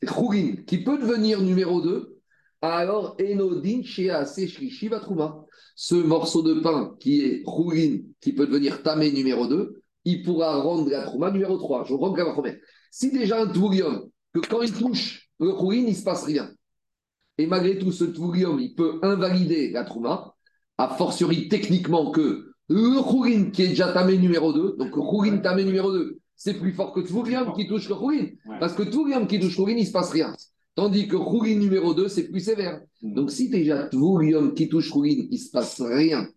khourin, 0.07 0.55
qui 0.67 0.79
peut 0.83 0.97
devenir 0.97 1.43
numéro 1.43 1.83
2, 1.83 2.19
alors 2.63 3.19
enodin 3.21 3.83
chez 3.83 4.09
assez 4.09 4.49
shkishi 4.49 4.89
va 4.89 5.01
trouma. 5.01 5.45
Ce 5.77 5.97
morceau 5.97 6.41
de 6.41 6.61
pain 6.61 6.97
qui 6.99 7.21
est 7.21 7.43
khourin, 7.43 7.99
qui 8.23 8.33
peut 8.33 8.47
devenir 8.47 8.83
tamé 8.83 9.13
numéro 9.13 9.47
2, 9.47 9.82
il 10.05 10.23
pourra 10.23 10.61
rendre 10.61 10.91
la 10.91 11.03
trouma 11.03 11.31
numéro 11.31 11.57
3. 11.57 11.85
Je 11.85 11.95
rends 11.95 12.15
la 12.15 12.33
première. 12.33 12.57
Si 12.91 13.11
déjà 13.11 13.43
un 13.43 13.47
tvurium, 13.47 14.09
que 14.33 14.41
quand 14.41 14.63
il 14.63 14.73
touche 14.73 15.29
le 15.41 15.53
khourin, 15.53 15.77
il 15.77 15.91
ne 15.91 15.95
se 15.95 16.03
passe 16.03 16.25
rien. 16.25 16.51
Et 17.39 17.47
malgré 17.47 17.79
tout, 17.79 17.93
ce 17.93 18.05
tvurium, 18.05 18.61
il 18.61 18.75
peut 18.75 18.99
invalider 19.03 19.71
la 19.71 19.85
trouma, 19.85 20.35
a 20.79 20.89
fortiori 20.89 21.49
techniquement 21.49 22.11
que 22.11 22.53
le 22.69 23.03
khourin 23.03 23.51
qui 23.51 23.63
est 23.63 23.69
déjà 23.69 23.93
tamé 23.93 24.19
numéro 24.19 24.53
2, 24.53 24.77
donc 24.79 24.95
le 24.95 25.03
khourin 25.03 25.39
tamé 25.39 25.65
numéro 25.65 25.93
2, 25.93 26.19
c'est 26.37 26.55
plus 26.55 26.73
fort 26.73 26.93
que 26.93 27.01
tvurium 27.01 27.53
qui 27.55 27.67
touche 27.67 27.89
le 27.89 27.95
khourin. 27.95 28.27
Parce 28.61 28.75
que 28.75 28.83
tvurium 28.83 29.27
qui 29.27 29.39
touche 29.41 29.53
le 29.53 29.57
khourin, 29.57 29.73
il 29.73 29.81
ne 29.81 29.87
se 29.87 29.93
passe 29.93 30.11
rien. 30.11 30.35
Tandis 30.75 31.07
que 31.07 31.17
khourin 31.17 31.57
numéro 31.57 31.95
2, 31.95 32.09
c'est 32.09 32.29
plus 32.29 32.41
sévère. 32.41 32.81
Mm. 33.03 33.15
Donc 33.15 33.31
si 33.31 33.49
déjà 33.49 33.89
tvurium 33.89 34.55
qui 34.55 34.69
touche 34.69 34.91
khourin, 34.91 35.09
il 35.09 35.29
ne 35.31 35.37
se 35.37 35.51
passe 35.51 35.81
rien. 35.81 36.29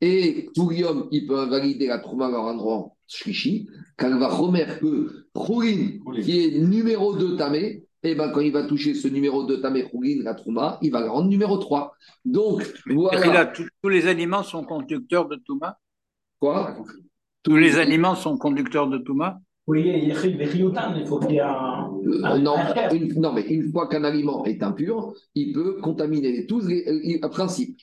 Et 0.00 0.48
tvurium, 0.54 1.08
il 1.12 1.26
peut 1.26 1.38
invalider 1.38 1.86
la 1.86 1.98
trouma 1.98 2.28
en 2.28 2.48
endroit 2.48 2.92
Shlishi, 3.16 3.68
quand 3.96 4.16
va 4.18 4.28
remettre 4.28 4.80
que 4.80 5.26
Khourin, 5.34 5.98
qui 6.22 6.44
est 6.44 6.58
numéro 6.58 7.16
2 7.16 7.36
Tamé, 7.36 7.84
et 8.04 8.10
eh 8.10 8.14
ben, 8.16 8.30
quand 8.30 8.40
il 8.40 8.52
va 8.52 8.64
toucher 8.64 8.94
ce 8.94 9.06
numéro 9.06 9.44
2 9.44 9.60
Tamé 9.60 9.84
Khourin, 9.84 10.22
la 10.22 10.34
Trouma, 10.34 10.78
il 10.82 10.90
va 10.90 11.00
le 11.00 11.08
rendre 11.08 11.28
numéro 11.28 11.56
3. 11.58 11.94
Donc, 12.24 12.64
voilà. 12.86 13.46
tous 13.46 13.88
les 13.88 14.08
aliments 14.08 14.42
sont 14.42 14.64
conducteurs 14.64 15.28
de 15.28 15.36
Touma? 15.36 15.78
Quoi? 16.40 16.76
Tous 17.44 17.56
les 17.56 17.78
aliments 17.78 18.16
sont 18.16 18.36
conducteurs 18.36 18.88
de 18.88 18.98
Touma? 18.98 19.40
Oui, 19.68 19.84
il 19.86 20.14
faut 20.14 21.20
qu'il 21.20 21.30
y 21.30 21.36
ait 21.36 21.40
un. 21.40 21.88
Euh, 22.04 22.38
non, 22.38 22.56
non, 23.16 23.32
mais 23.32 23.42
une 23.42 23.70
fois 23.70 23.86
qu'un 23.86 24.02
aliment 24.02 24.44
est 24.44 24.60
impur, 24.60 25.14
il 25.36 25.52
peut 25.52 25.80
contaminer 25.80 26.46
tous 26.46 26.66
les. 26.66 27.20
Euh, 27.22 27.28
principe 27.28 27.78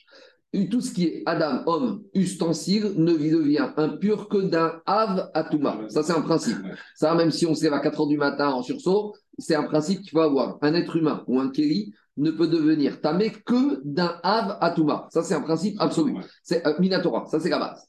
tout 0.68 0.80
ce 0.80 0.92
qui 0.92 1.04
est 1.04 1.22
Adam, 1.26 1.62
homme, 1.66 2.02
ustensile, 2.14 2.94
ne 2.96 3.12
devient 3.12 3.70
impur 3.76 4.28
que 4.28 4.38
d'un 4.38 4.80
Av 4.84 5.30
Touma. 5.50 5.80
Ça, 5.88 6.02
c'est 6.02 6.12
un 6.12 6.22
principe. 6.22 6.58
Ça, 6.96 7.14
même 7.14 7.30
si 7.30 7.46
on 7.46 7.54
se 7.54 7.62
lève 7.62 7.72
à 7.72 7.80
4 7.80 8.00
h 8.00 8.08
du 8.08 8.16
matin 8.16 8.48
en 8.48 8.62
sursaut, 8.62 9.14
c'est 9.38 9.54
un 9.54 9.62
principe 9.62 10.00
qu'il 10.00 10.10
faut 10.10 10.20
avoir. 10.20 10.58
Un 10.62 10.74
être 10.74 10.96
humain 10.96 11.24
ou 11.28 11.38
un 11.38 11.50
Kéli 11.50 11.94
ne 12.16 12.30
peut 12.32 12.48
devenir 12.48 13.00
tamé 13.00 13.30
que 13.30 13.80
d'un 13.84 14.18
Av 14.22 14.74
Touma. 14.74 15.06
Ça, 15.10 15.22
c'est 15.22 15.34
un 15.34 15.40
principe 15.40 15.80
absolu. 15.80 16.16
C'est 16.42 16.66
euh, 16.66 16.74
Minatora, 16.80 17.26
ça, 17.26 17.38
c'est 17.38 17.48
la 17.48 17.58
base. 17.58 17.86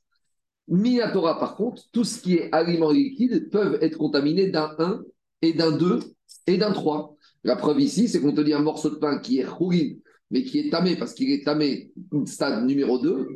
Minatora, 0.67 1.39
par 1.39 1.55
contre, 1.55 1.83
tout 1.91 2.03
ce 2.03 2.21
qui 2.21 2.35
est 2.35 2.53
aliments 2.53 2.91
liquides 2.91 3.49
peuvent 3.49 3.79
être 3.81 3.97
contaminés 3.97 4.49
d'un 4.49 4.75
1 4.77 5.01
et 5.41 5.53
d'un 5.53 5.71
2 5.71 5.99
et 6.45 6.57
d'un 6.57 6.71
3. 6.71 7.15
La 7.43 7.55
preuve 7.55 7.81
ici, 7.81 8.07
c'est 8.07 8.21
qu'on 8.21 8.33
te 8.33 8.41
dit 8.41 8.53
un 8.53 8.61
morceau 8.61 8.91
de 8.91 8.95
pain 8.95 9.17
qui 9.17 9.39
est 9.39 9.47
rougi 9.47 10.01
mais 10.31 10.43
qui 10.43 10.59
est 10.59 10.69
tamé 10.69 10.95
parce 10.95 11.13
qu'il 11.13 11.31
est 11.31 11.43
tamé 11.43 11.91
stade 12.25 12.65
numéro 12.65 12.97
2, 12.97 13.27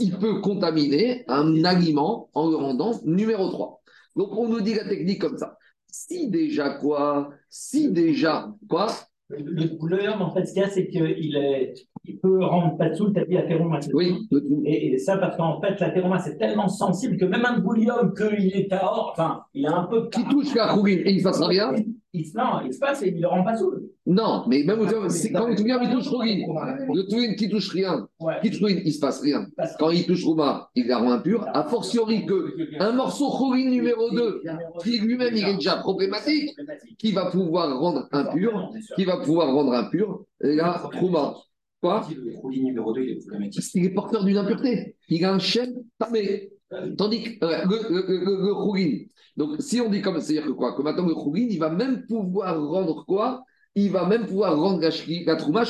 il 0.00 0.18
peut 0.18 0.40
contaminer 0.40 1.24
un 1.28 1.64
aliment 1.64 2.28
en 2.34 2.50
le 2.50 2.56
rendant 2.56 2.92
numéro 3.04 3.48
3. 3.48 3.80
Donc 4.16 4.36
on 4.36 4.48
nous 4.48 4.60
dit 4.60 4.74
la 4.74 4.84
technique 4.84 5.20
comme 5.20 5.38
ça. 5.38 5.56
Si 5.86 6.28
déjà 6.30 6.70
quoi 6.70 7.30
Si 7.48 7.90
déjà 7.90 8.52
quoi 8.68 8.88
le 9.38 9.78
couleur, 9.78 10.20
en 10.20 10.30
fait, 10.34 10.44
ce 10.44 10.52
qu'il 10.52 10.62
y 10.62 10.64
a, 10.64 10.68
c'est 10.68 10.86
qu'il 10.88 11.36
est, 11.36 11.74
il 12.04 12.18
peut 12.18 12.44
rendre 12.44 12.76
pas 12.76 12.90
dessous 12.90 13.06
le 13.06 13.12
tapis 13.12 13.38
à 13.38 13.46
Oui. 13.94 14.28
Et, 14.66 14.92
et, 14.92 14.98
ça, 14.98 15.16
parce 15.16 15.36
qu'en 15.36 15.58
fait, 15.60 15.80
la 15.80 16.18
c'est 16.18 16.36
tellement 16.36 16.68
sensible 16.68 17.16
que 17.16 17.24
même 17.24 17.44
un 17.44 17.58
bouillon, 17.58 18.10
qu'il 18.14 18.54
est 18.54 18.70
à 18.72 18.84
or, 18.84 19.12
enfin, 19.12 19.42
il 19.54 19.66
a 19.66 19.74
un 19.74 19.84
peu. 19.84 20.08
Qui 20.10 20.24
touche 20.24 20.54
la 20.54 20.72
rouille 20.72 20.94
et 21.04 21.12
il 21.12 21.16
ne 21.16 21.22
fasse 21.22 21.40
rien 21.40 21.72
il, 22.14 22.26
non, 22.34 22.60
il 22.64 22.74
se 22.74 22.78
passe 22.78 23.02
et 23.02 23.08
il 23.08 23.16
ne 23.16 23.22
le 23.22 23.28
rend 23.28 23.42
pas 23.42 23.56
sourd. 23.56 23.74
Non, 24.04 24.44
mais 24.46 24.64
même 24.64 24.80
Ah, 24.82 25.06
quand 25.32 25.48
le 25.48 25.54
Touviam, 25.54 25.80
il 25.82 25.90
touche 25.90 26.08
Rougin. 26.08 26.44
Ouais. 26.48 26.86
Le 26.94 27.08
Touviam 27.08 27.34
qui 27.34 27.48
touche 27.48 27.70
rien, 27.70 28.06
qui 28.42 28.50
touche 28.50 28.70
il 28.70 28.84
ne 28.84 28.90
se 28.90 29.00
passe 29.00 29.20
rien. 29.22 29.46
Quand 29.78 29.90
il 29.90 30.04
touche 30.04 30.24
Rouma, 30.24 30.68
il 30.74 30.88
la 30.88 30.98
rend 30.98 31.12
impur. 31.12 31.46
A 31.54 31.64
fortiori 31.64 32.26
que 32.26 32.54
un 32.80 32.92
morceau 32.92 33.28
Rougin 33.28 33.70
numéro 33.70 34.10
2, 34.10 34.42
qui 34.82 34.98
lui-même 34.98 35.34
il 35.34 35.46
est 35.46 35.54
déjà 35.54 35.76
problématique, 35.76 36.50
qui 36.98 37.12
va 37.12 37.30
pouvoir 37.30 37.78
rendre 37.78 38.08
impur, 38.12 38.70
qui 38.96 39.04
va 39.04 39.16
pouvoir 39.18 39.54
rendre 39.54 39.72
impur 39.72 40.24
la 40.40 40.72
Rouma. 40.72 41.34
Quoi 41.80 42.06
Le 42.14 42.62
numéro 42.62 42.92
2, 42.92 43.02
il 43.02 43.10
est 43.10 43.26
problématique. 43.26 43.64
Qu'il 43.64 43.84
est 43.84 43.90
porteur 43.90 44.24
d'une 44.24 44.36
impureté. 44.36 44.96
Il 45.08 45.24
a 45.24 45.32
un 45.32 45.40
chêne 45.40 45.74
tamé. 45.98 46.51
Tandis 46.96 47.22
que 47.38 47.44
euh, 47.44 47.64
le, 47.66 48.54
Khourin. 48.54 48.98
Donc, 49.36 49.56
si 49.60 49.80
on 49.80 49.88
dit 49.90 50.02
comme 50.02 50.20
c'est-à-dire 50.20 50.46
que 50.46 50.52
quoi 50.52 50.74
Que 50.74 50.82
maintenant, 50.82 51.06
le 51.06 51.14
Khourin, 51.14 51.46
il 51.48 51.58
va 51.58 51.70
même 51.70 52.06
pouvoir 52.06 52.60
rendre 52.66 53.04
quoi? 53.06 53.42
Il 53.74 53.90
va 53.90 54.06
même 54.06 54.26
pouvoir 54.26 54.58
rendre 54.58 54.80
la, 54.80 54.90
shri- 54.90 55.24
la 55.24 55.36
Trouma. 55.36 55.64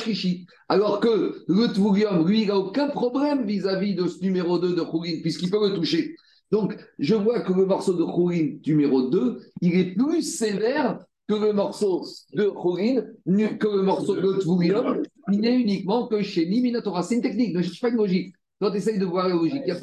Alors 0.67 0.99
que 0.99 1.43
le 1.47 1.67
Tvurium, 1.73 2.27
lui, 2.27 2.41
il 2.41 2.47
n'a 2.47 2.57
aucun 2.57 2.89
problème 2.89 3.45
vis-à-vis 3.45 3.95
de 3.95 4.07
ce 4.07 4.21
numéro 4.21 4.59
2 4.59 4.75
de 4.75 4.81
Khourin, 4.81 5.21
puisqu'il 5.21 5.49
peut 5.49 5.69
le 5.69 5.73
toucher. 5.75 6.15
Donc, 6.51 6.75
je 6.99 7.15
vois 7.15 7.39
que 7.41 7.53
le 7.53 7.65
morceau 7.65 7.93
de 7.93 8.03
Khourin 8.03 8.57
numéro 8.67 9.03
2, 9.09 9.39
il 9.61 9.75
est 9.75 9.95
plus 9.95 10.21
sévère 10.21 10.99
que 11.27 11.35
le 11.35 11.53
morceau 11.53 12.05
de 12.33 12.45
Khourin, 12.49 13.03
que 13.25 13.67
le 13.67 13.83
morceau 13.83 14.15
de 14.15 14.33
Tvurium, 14.39 15.01
il 15.31 15.39
n'est 15.39 15.55
uniquement 15.55 16.07
que 16.07 16.21
chez 16.21 16.45
Minatora. 16.45 17.01
C'est 17.03 17.15
une 17.15 17.21
technique, 17.21 17.55
ne 17.55 17.61
cherche 17.61 17.79
pas 17.79 17.89
une 17.89 17.95
logique. 17.95 18.35
Toi, 18.59 18.71
tu 18.71 18.77
essayes 18.77 18.99
de 18.99 19.05
voir 19.05 19.27
la 19.27 19.35
logique. 19.35 19.63
Il 19.65 19.73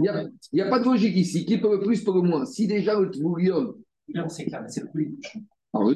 n'y 0.00 0.08
a, 0.08 0.24
y 0.52 0.60
a, 0.60 0.66
a 0.66 0.68
pas 0.70 0.78
de 0.80 0.84
logique 0.84 1.16
ici. 1.16 1.44
Qui 1.46 1.58
peut 1.58 1.70
le 1.72 1.80
plus, 1.80 2.02
peut 2.04 2.12
le 2.14 2.22
moins. 2.22 2.44
Si 2.44 2.66
déjà 2.66 2.98
le 2.98 3.10
Tvurium, 3.10 3.74
Non, 4.14 4.28
c'est 4.28 4.44
clair, 4.44 4.60
mais 4.62 4.68
c'est 4.68 4.82
le 4.82 4.88
roulis. 4.92 5.16
alors 5.72 5.88
le 5.88 5.94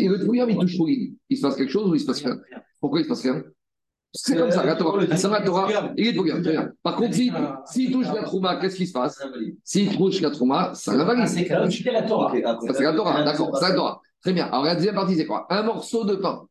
et 0.00 0.08
le 0.08 0.18
Tvurium, 0.20 0.50
il 0.50 0.56
touche 0.58 0.76
Khourin, 0.76 1.14
il 1.28 1.36
se 1.36 1.42
passe 1.42 1.56
quelque 1.56 1.70
chose 1.70 1.90
ou 1.90 1.94
il 1.94 2.00
se 2.00 2.06
passe 2.06 2.22
rien? 2.22 2.38
Pourquoi 2.80 3.00
il 3.00 3.04
se 3.04 3.08
passe 3.08 3.22
rien? 3.22 3.42
C'est 4.12 4.36
comme 4.36 4.50
ça, 4.50 4.64
la 4.64 4.74
Torah. 4.74 5.04
C'est 5.16 5.28
la 5.28 5.42
Torah. 5.42 5.92
Il 5.96 6.06
est 6.06 6.12
Tvurium, 6.12 6.42
très 6.42 6.52
bien. 6.52 6.70
Par 6.82 6.96
contre, 6.96 7.14
s'il 7.14 7.32
s'il 7.66 7.90
touche 7.92 8.06
la 8.06 8.22
Trouma, 8.22 8.56
qu'est-ce 8.56 8.76
qui 8.76 8.86
se 8.86 8.92
passe? 8.92 9.20
S'il 9.64 9.96
touche 9.96 10.20
la 10.20 10.30
Trouma, 10.30 10.72
ça 10.74 10.92
Ah, 10.94 11.02
invalide. 11.02 11.26
c'est 11.26 11.90
la 11.92 12.02
Torah. 12.02 12.32
Ça, 12.66 12.74
c'est 12.74 12.84
la 12.84 12.92
Torah, 12.94 13.24
d'accord, 13.24 13.56
c'est 13.56 13.68
la 13.68 13.74
Torah. 13.74 14.00
Très 14.22 14.32
bien. 14.32 14.46
Alors, 14.46 14.64
la 14.64 14.74
deuxième 14.76 14.94
partie, 14.94 15.14
c'est 15.16 15.26
quoi? 15.26 15.46
Un 15.50 15.62
morceau 15.62 16.04
de 16.04 16.16
pain 16.16 16.46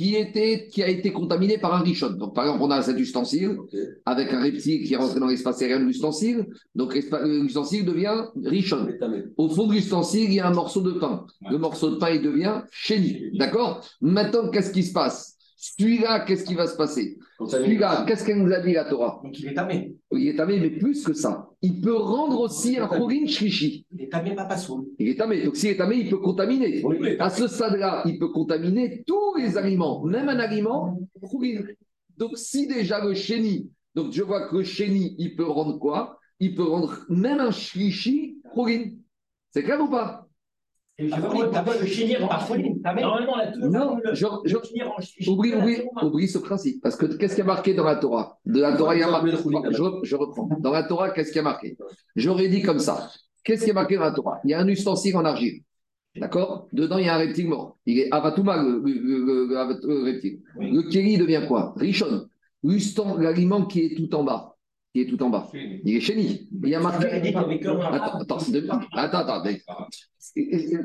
qui, 0.00 0.16
était, 0.16 0.66
qui 0.72 0.82
a 0.82 0.88
été 0.88 1.12
contaminé 1.12 1.58
par 1.58 1.74
un 1.74 1.80
richon. 1.80 2.08
Donc, 2.12 2.34
par 2.34 2.44
exemple, 2.44 2.62
on 2.62 2.70
a 2.70 2.80
cet 2.80 2.98
ustensile 2.98 3.58
avec 4.06 4.32
un 4.32 4.40
reptile 4.40 4.82
qui 4.86 4.94
est 4.94 4.96
rentré 4.96 5.20
dans 5.20 5.26
l'espace 5.26 5.60
aérien 5.60 5.78
de 5.78 5.84
l'ustensile. 5.84 6.46
Donc, 6.74 6.94
l'ustensile 7.22 7.84
devient 7.84 8.24
richon. 8.42 8.88
Au 9.36 9.50
fond 9.50 9.66
de 9.66 9.74
l'ustensile, 9.74 10.24
il 10.24 10.32
y 10.32 10.40
a 10.40 10.48
un 10.48 10.54
morceau 10.54 10.80
de 10.80 10.92
pain. 10.92 11.26
Le 11.50 11.58
morceau 11.58 11.90
de 11.90 11.96
pain, 11.96 12.08
il 12.12 12.22
devient 12.22 12.62
chéni. 12.70 13.36
D'accord? 13.38 13.86
Maintenant, 14.00 14.48
qu'est-ce 14.48 14.72
qui 14.72 14.84
se 14.84 14.94
passe? 14.94 15.36
Celui-là, 15.62 16.24
qu'est-ce 16.24 16.44
qui 16.44 16.54
va 16.54 16.66
se 16.66 16.74
passer 16.74 17.18
Celui-là, 17.46 18.06
qu'est-ce 18.08 18.24
qu'elle 18.24 18.42
nous 18.42 18.50
a 18.50 18.60
dit 18.60 18.72
la 18.72 18.86
Torah 18.86 19.20
Donc 19.22 19.38
il 19.38 19.48
est 19.48 19.52
tamé. 19.52 19.94
Il 20.10 20.28
est 20.28 20.34
tamé, 20.34 20.58
mais 20.58 20.70
plus 20.70 21.04
que 21.04 21.12
ça. 21.12 21.50
Il 21.60 21.82
peut 21.82 21.96
rendre 21.96 22.40
aussi 22.40 22.78
un 22.78 22.86
chorin 22.86 23.26
shrishi. 23.26 23.84
Il 23.92 24.04
est 24.04 24.08
tamé, 24.08 24.34
pas. 24.34 24.48
Il 24.98 25.08
est 25.08 25.16
tamé. 25.16 25.44
Donc, 25.44 25.56
s'il 25.56 25.68
est 25.68 25.76
tamé, 25.76 25.96
il 25.96 26.08
peut 26.08 26.16
contaminer. 26.16 26.82
Oui. 26.82 27.16
À 27.18 27.28
ce 27.28 27.46
stade-là, 27.46 28.02
il 28.06 28.18
peut 28.18 28.30
contaminer 28.30 29.04
tous 29.06 29.34
les 29.36 29.58
aliments, 29.58 30.02
même 30.02 30.30
un 30.30 30.38
aliment 30.38 30.98
chourine. 31.30 31.66
Donc, 32.16 32.38
si 32.38 32.66
déjà 32.66 33.04
le 33.04 33.12
chéni, 33.12 33.70
donc 33.94 34.12
je 34.12 34.22
vois 34.22 34.48
que 34.48 34.56
le 34.56 34.64
chéni, 34.64 35.14
il 35.18 35.36
peut 35.36 35.46
rendre 35.46 35.78
quoi? 35.78 36.18
Il 36.38 36.54
peut 36.54 36.64
rendre 36.64 37.04
même 37.10 37.38
un 37.38 37.50
shrishi 37.50 38.38
chourine. 38.54 38.98
C'est 39.50 39.62
clair 39.62 39.78
ou 39.78 39.90
pas? 39.90 40.26
Et 40.96 41.08
je 41.08 41.16
veux 41.16 41.80
le 41.80 41.86
chénir. 41.86 42.28
Normalement, 42.82 43.36
la 43.36 43.46
Torah. 43.52 43.68
Non, 43.68 43.96
le- 44.02 44.14
je- 44.14 44.26
je- 44.44 44.56
le 44.56 44.62
chénir 44.64 44.90
en 44.90 45.00
ch'ti- 45.00 45.22
Oublie, 46.02 46.28
ce 46.28 46.38
principe. 46.38 46.82
Parce 46.82 46.96
que 46.96 47.06
qu'est-ce 47.06 47.34
qui 47.34 47.40
a 47.40 47.44
marqué 47.44 47.74
dans 47.74 47.84
la 47.84 47.96
Torah? 47.96 48.38
De 48.46 48.60
la 48.60 48.76
Torah, 48.76 48.94
il 48.96 49.00
y 49.00 49.02
a 49.02 49.10
marqué. 49.10 49.30
Je, 49.72 49.82
re- 49.82 50.00
je 50.04 50.16
reprends. 50.16 50.48
Dans 50.60 50.72
la 50.72 50.84
Torah, 50.84 51.10
qu'est-ce 51.10 51.32
qui 51.32 51.38
a 51.38 51.42
marqué? 51.42 51.76
J'aurais 52.16 52.48
dit 52.48 52.62
comme 52.62 52.78
ça. 52.78 53.10
Qu'est-ce 53.44 53.64
qui 53.64 53.70
est 53.70 53.74
marqué 53.74 53.96
dans 53.96 54.02
la 54.02 54.12
Torah? 54.12 54.38
Il 54.44 54.50
y 54.50 54.54
a 54.54 54.60
un 54.60 54.68
ustensile 54.68 55.16
en 55.16 55.24
argile. 55.24 55.62
D'accord? 56.16 56.66
Dedans, 56.72 56.98
il 56.98 57.06
y 57.06 57.08
a 57.08 57.14
un 57.14 57.18
reptile 57.18 57.48
mort. 57.48 57.76
Il 57.86 57.98
est 58.00 58.08
avatouma, 58.10 58.62
le, 58.62 58.82
le- 58.84 59.46
le- 59.46 60.02
reptile. 60.04 60.40
Oui. 60.56 60.72
Le 60.72 60.82
kéli 60.90 61.18
devient 61.18 61.42
quoi? 61.46 61.72
Richon. 61.76 62.26
L'aliment 63.18 63.64
qui 63.64 63.80
est 63.86 63.94
tout 63.96 64.14
en 64.14 64.24
bas. 64.24 64.49
Qui 64.92 65.02
est 65.02 65.06
tout 65.06 65.22
en 65.22 65.30
bas. 65.30 65.48
Il 65.54 65.96
est 65.96 66.00
chéni. 66.00 66.48
Il 66.64 66.68
y 66.68 66.74
a 66.74 66.80
marqué. 66.80 67.06
Attends, 67.06 68.18
attends, 68.20 68.38
attends, 68.92 69.18
attends. 69.18 69.42
mais- 69.44 69.60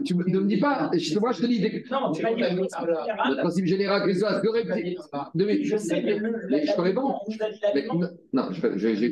Tu 0.04 0.16
ne 0.16 0.40
me 0.40 0.46
dis 0.48 0.58
pas. 0.58 0.92
je- 0.94 1.18
Moi, 1.18 1.32
je 1.32 1.42
te 1.42 1.46
dis. 1.48 1.60
Non, 1.92 2.12
tu 2.12 2.22
m'as 2.22 2.34
dit 2.36 2.42
le 2.42 2.56
principe 2.68 2.88
Le 2.88 2.94
général. 2.96 3.38
principe 3.38 3.66
général, 3.66 4.04
qu'est-ce 4.06 4.20
que. 4.20 5.64
Je 5.64 5.78
sais, 5.78 6.02
mais 6.04 6.66
je 6.66 6.76
te 6.76 6.82
réponds. 6.82 7.16
on 7.26 7.32
nous 7.32 7.38
a 7.42 7.50
dit 7.52 7.60
Mais- 7.64 7.82
l'aliment. 7.82 8.08
non, 8.34 8.50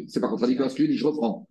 c'est 0.08 0.20
pas 0.20 0.28
contradictoire 0.28 0.70
ce 0.70 0.76
que 0.76 0.84
je 0.84 0.90
dis, 0.90 0.98
je 0.98 1.06
reprends. 1.08 1.48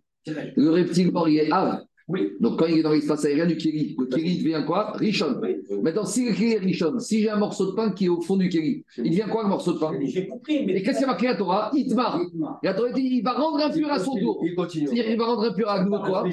Le 0.55 0.69
reptile 0.69 1.11
mort, 1.11 1.27
il 1.27 1.37
est 1.39 1.51
Av. 1.51 1.83
Oui. 2.09 2.33
Donc, 2.41 2.59
quand 2.59 2.65
il 2.65 2.79
est 2.79 2.83
dans 2.83 2.91
l'espace 2.91 3.23
aérien 3.25 3.45
du 3.45 3.55
Kéli, 3.55 3.95
le 3.97 4.05
Kéli 4.07 4.39
devient 4.43 4.63
quoi? 4.67 4.91
Richon. 4.97 5.39
Oui. 5.41 5.57
Maintenant, 5.81 6.05
si 6.05 6.25
le 6.27 6.33
Kéli 6.33 6.53
est 6.53 6.59
Richon, 6.59 6.99
si 6.99 7.21
j'ai 7.21 7.29
un 7.29 7.37
morceau 7.37 7.67
de 7.67 7.75
pain 7.75 7.91
qui 7.91 8.05
est 8.05 8.09
au 8.09 8.19
fond 8.21 8.35
du 8.35 8.49
Kéli, 8.49 8.83
il 8.97 9.11
devient 9.11 9.25
quoi 9.31 9.43
le 9.43 9.49
morceau 9.49 9.73
de 9.73 9.79
pain? 9.79 9.91
J'ai 10.03 10.27
compris, 10.27 10.65
mais. 10.65 10.73
Et 10.73 10.83
qu'est-ce 10.83 10.97
qui 10.97 11.03
a 11.05 11.07
marqué 11.07 11.27
la 11.27 11.35
Torah? 11.35 11.71
Itmar. 11.73 12.19
La 12.61 12.73
Torah 12.73 12.91
dit 12.91 13.01
il 13.01 13.21
va 13.23 13.33
rendre 13.33 13.63
impur 13.63 13.89
à 13.91 13.99
son 13.99 14.17
tour. 14.17 14.41
Il 14.43 14.53
continue. 14.55 14.87
C'est-à-dire 14.87 15.05
qu'il 15.05 15.17
va 15.17 15.25
rendre 15.25 15.43
impur 15.49 15.69
à 15.69 15.83
nouveau 15.83 15.99
quoi? 15.99 16.23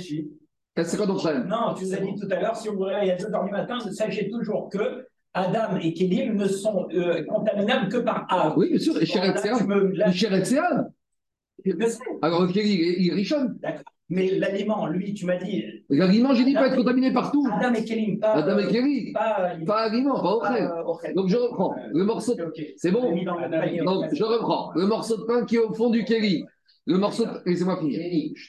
C'est 0.83 0.97
quoi 0.97 1.07
ton 1.07 1.15
problème 1.17 1.47
Non, 1.49 1.75
tu 1.77 1.85
nous 1.85 1.95
as 1.95 1.99
dit 1.99 2.15
tout 2.19 2.27
à 2.31 2.41
l'heure, 2.41 2.57
si 2.57 2.69
on 2.69 2.75
vous 2.75 2.85
réveille 2.85 3.11
à 3.11 3.17
2 3.17 3.25
h 3.27 3.45
du 3.45 3.51
matin, 3.51 3.79
sachez 3.93 4.31
toujours 4.31 4.71
que 4.71 5.07
Adam 5.35 5.77
et 5.81 5.93
Kélim 5.93 6.35
ne 6.35 6.49
sont 6.49 6.89
euh, 6.95 7.23
contaminables 7.25 7.89
que 7.89 7.99
par 7.99 8.27
Av. 8.31 8.55
Oui, 8.57 8.71
bien 8.71 8.79
sûr, 8.79 9.01
et 9.01 9.05
tu 9.07 9.19
me-. 9.19 9.93
Alors, 12.23 12.43
le 12.47 12.53
Kéli, 12.53 12.73
il 12.75 12.81
est- 12.81 12.97
il 13.01 13.09
est 13.11 13.15
Richon. 13.15 13.51
Mais 14.11 14.39
l'aliment, 14.39 14.87
lui, 14.89 15.15
tu 15.15 15.25
m'as 15.25 15.37
dit 15.37 15.65
L'aliment, 15.89 16.35
j'ai 16.35 16.45
dit, 16.45 16.53
peut 16.55 16.67
être 16.67 16.77
contaminé 16.77 17.13
partout. 17.13 17.47
Adam 17.53 17.73
et 17.75 17.85
Kélim, 17.85 18.19
pas. 18.19 18.33
Adam 18.35 18.59
et 18.59 18.67
Kéli. 18.67 19.13
Pas, 19.13 19.53
Pas 19.67 19.79
aliment, 19.83 20.21
pas 20.21 20.33
auprès. 20.35 20.67
pas 20.69 20.85
Ochel. 20.85 21.15
Donc, 21.15 21.29
je 21.29 21.37
reprends. 21.37 21.77
Le 21.93 22.05
morceau 22.05 22.35
de. 22.35 22.53
C'est 22.77 22.91
bon. 22.91 23.03
Donc, 23.13 24.05
je 24.13 24.25
reprends. 24.25 24.73
Le 24.75 24.87
morceau 24.87 25.17
de 25.17 25.23
pain 25.23 25.45
qui 25.45 25.57
est 25.57 25.61
au 25.61 25.73
fond 25.73 25.91
du 25.91 26.05
kéli. 26.05 26.45
Le 26.87 26.99
morceau 26.99 27.25
de... 27.25 27.31
Laissez-moi 27.47 27.79
finir. 27.79 28.01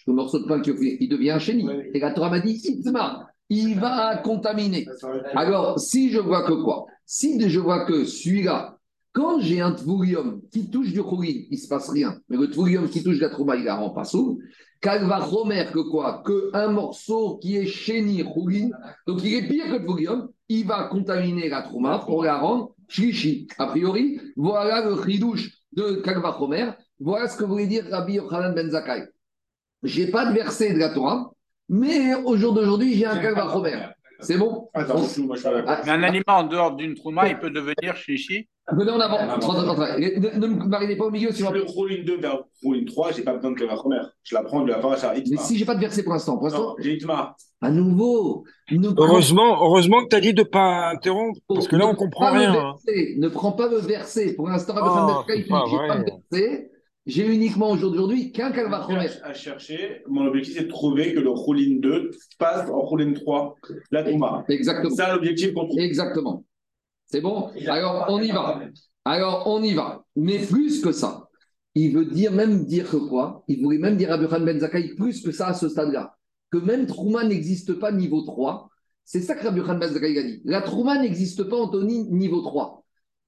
Le 0.07 0.13
morceau 0.13 0.39
de 0.39 0.47
pain 0.47 0.61
qui 0.61 0.71
est 0.71 0.73
au 0.73 0.77
fond, 0.77 0.81
il 0.83 1.07
devient 1.09 1.31
un 1.31 1.39
chéni. 1.39 1.67
Et 1.93 1.99
la 1.99 2.11
Torah 2.11 2.31
m'a 2.31 2.39
dit, 2.39 2.59
Itma, 2.63 3.27
il 3.49 3.79
va 3.79 4.17
contaminer. 4.17 4.87
Alors, 5.35 5.79
si 5.79 6.09
je 6.09 6.19
vois 6.19 6.43
que 6.47 6.53
quoi? 6.53 6.87
Si 7.05 7.49
je 7.49 7.59
vois 7.59 7.85
que 7.85 8.05
celui-là, 8.05 8.77
quand 9.13 9.39
j'ai 9.41 9.61
un 9.61 9.73
tvurium 9.73 10.41
qui 10.51 10.69
touche 10.69 10.91
du 10.91 10.99
chourine, 10.99 11.45
il 11.49 11.57
ne 11.57 11.61
se 11.61 11.67
passe 11.67 11.89
rien. 11.89 12.19
Mais 12.29 12.37
le 12.37 12.49
tvurium 12.49 12.89
qui 12.89 13.03
touche 13.03 13.19
la 13.19 13.29
trouma, 13.29 13.55
il 13.55 13.65
la 13.65 13.75
rend 13.75 13.89
pas 13.89 14.05
sourd. 14.05 14.37
Qu'elle 14.79 15.05
va 15.05 15.19
remettre 15.19 15.73
que 15.73 15.79
quoi? 15.79 16.23
Que 16.25 16.49
un 16.53 16.69
morceau 16.69 17.37
qui 17.37 17.57
est 17.57 17.67
chéni, 17.67 18.23
chourine, 18.23 18.75
donc 19.05 19.21
il 19.23 19.33
est 19.35 19.47
pire 19.47 19.65
que 19.65 19.73
le 19.73 19.85
tvurium, 19.85 20.29
il 20.49 20.65
va 20.65 20.85
contaminer 20.85 21.49
la 21.49 21.61
trouma 21.61 21.99
pour 21.99 22.23
la 22.23 22.37
rendre 22.37 22.73
shlishi. 22.87 23.47
A 23.57 23.67
priori, 23.67 24.19
voilà 24.35 24.83
le 24.83 24.95
chidouche 25.03 25.51
de 25.73 26.01
Kalva 26.03 26.35
Chomer. 26.37 26.71
Voilà 26.99 27.27
ce 27.27 27.37
que 27.37 27.43
voulait 27.43 27.67
dire 27.67 27.85
Rabbi 27.89 28.13
Yochanan 28.13 28.53
Ben 28.53 28.69
Zakkai. 28.69 29.05
Je 29.83 30.01
n'ai 30.01 30.11
pas 30.11 30.25
de 30.25 30.33
verset 30.33 30.73
de 30.73 30.79
la 30.79 30.89
Torah, 30.89 31.31
mais 31.69 32.13
au 32.15 32.35
jour 32.37 32.53
d'aujourd'hui, 32.53 32.95
j'ai 32.95 33.05
un 33.05 33.17
Kalva 33.17 33.51
Chomer. 33.51 33.87
C'est 34.19 34.37
bon? 34.37 34.69
Attends, 34.73 34.99
moi 34.99 35.35
je 35.35 35.41
suis 35.41 35.49
pas 35.49 35.53
d'accord. 35.53 35.75
Ah, 35.77 35.81
Mais 35.83 35.91
un 35.91 36.03
aliment 36.03 36.37
en 36.37 36.43
dehors 36.43 36.75
d'une 36.75 36.95
trouma, 36.95 37.27
il 37.27 37.39
peut 37.39 37.49
devenir 37.49 37.95
chichi. 37.95 38.47
Venez 38.77 38.91
en 38.91 38.99
avant. 38.99 39.17
Ne, 39.99 40.39
ne 40.39 40.47
me 40.47 40.65
marinez 40.65 40.95
pas 40.95 41.05
au 41.05 41.11
milieu. 41.11 41.31
Si 41.31 41.37
sinon- 41.37 41.49
je 41.51 41.55
le 41.59 41.63
Rouline 41.63 42.05
2 42.05 42.17
vers 42.17 42.39
Rouline 42.63 42.85
3, 42.85 43.11
j'ai 43.11 43.23
pas 43.23 43.33
besoin 43.33 43.51
de 43.51 43.65
la 43.65 43.75
première. 43.75 44.11
Je 44.23 44.35
la 44.35 44.43
prends 44.43 44.61
de 44.63 44.69
la 44.69 44.79
paracha 44.79 45.09
à 45.09 45.13
Mais 45.13 45.19
Itma. 45.19 45.41
si 45.41 45.57
j'ai 45.57 45.65
pas 45.65 45.75
de 45.75 45.79
verset 45.81 46.03
pour 46.03 46.13
l'instant, 46.13 46.35
pour 46.37 46.45
l'instant, 46.45 46.61
Non, 46.69 46.75
j'ai 46.79 46.93
Itma. 46.95 47.35
à 47.61 47.69
nouveau, 47.71 48.43
Heureusement, 48.97 49.57
heureusement 49.63 50.03
que 50.03 50.09
tu 50.09 50.15
as 50.15 50.21
dit 50.21 50.33
de 50.33 50.39
ne 50.41 50.47
pas 50.47 50.89
interrompre, 50.91 51.39
parce 51.47 51.67
que 51.67 51.75
là, 51.75 51.87
on 51.87 51.91
ne 51.91 51.97
comprend 51.97 52.31
le 52.33 52.39
rien. 52.39 52.53
hein. 52.53 52.75
Ne 53.17 53.27
prends 53.27 53.51
pas 53.51 53.67
le 53.67 53.77
verset. 53.77 54.33
Pour 54.35 54.47
l'instant, 54.47 54.73
Oh, 54.77 54.83
verset, 54.83 55.23
c'est 55.27 55.37
il 55.39 55.43
dit, 55.43 55.49
pas 55.49 55.63
j'ai 55.69 55.77
pas 55.77 55.87
vrai. 55.87 55.99
de 56.05 56.11
verset. 56.39 56.67
J'ai 57.07 57.25
uniquement 57.25 57.71
aujourd'hui 57.71 58.31
qu'un 58.31 58.51
Kalva 58.51 58.85
Chomer. 58.87 59.07
À 59.23 59.33
chercher, 59.33 60.03
mon 60.07 60.25
objectif 60.27 60.55
c'est 60.55 60.65
de 60.65 60.69
trouver 60.69 61.13
que 61.15 61.19
le 61.19 61.31
Rouline 61.31 61.79
2 61.81 62.11
passe 62.37 62.69
en 62.69 62.79
Rouline 62.79 63.15
3, 63.15 63.55
la 63.89 64.03
Touma. 64.03 64.45
Exactement. 64.49 64.89
C'est 64.95 65.01
ça 65.01 65.13
l'objectif 65.15 65.51
qu'on 65.53 65.65
trouve. 65.65 65.79
Exactement. 65.79 66.43
C'est 67.11 67.19
bon 67.19 67.51
Alors, 67.67 68.05
on 68.07 68.21
y 68.21 68.31
va. 68.31 68.61
Alors, 69.03 69.43
on 69.47 69.61
y 69.61 69.73
va. 69.73 70.05
Mais 70.15 70.39
plus 70.39 70.81
que 70.81 70.93
ça, 70.93 71.27
il 71.75 71.93
veut 71.93 72.05
dire 72.05 72.31
même 72.31 72.65
dire 72.65 72.89
que 72.89 72.95
quoi? 72.95 73.43
Il 73.49 73.61
voulait 73.61 73.79
même 73.79 73.97
dire 73.97 74.13
à 74.13 74.17
Burhan 74.17 74.39
Ben 74.39 74.59
Zakkai 74.59 74.95
plus 74.95 75.21
que 75.21 75.31
ça 75.31 75.47
à 75.47 75.53
ce 75.53 75.67
stade-là. 75.67 76.15
Que 76.51 76.57
même 76.57 76.85
Trouma 76.85 77.25
n'existe 77.25 77.73
pas 77.73 77.91
niveau 77.91 78.21
3. 78.21 78.69
C'est 79.03 79.21
ça 79.21 79.35
que 79.35 79.43
Rabbi 79.43 79.59
Yochanan 79.59 79.79
Ben 79.79 79.91
Zakkai 79.91 80.17
a 80.17 80.23
dit. 80.23 80.41
La 80.45 80.61
Trouma 80.61 81.01
n'existe 81.01 81.43
pas, 81.43 81.57
Anthony, 81.57 82.09
niveau 82.11 82.41
3. 82.41 82.81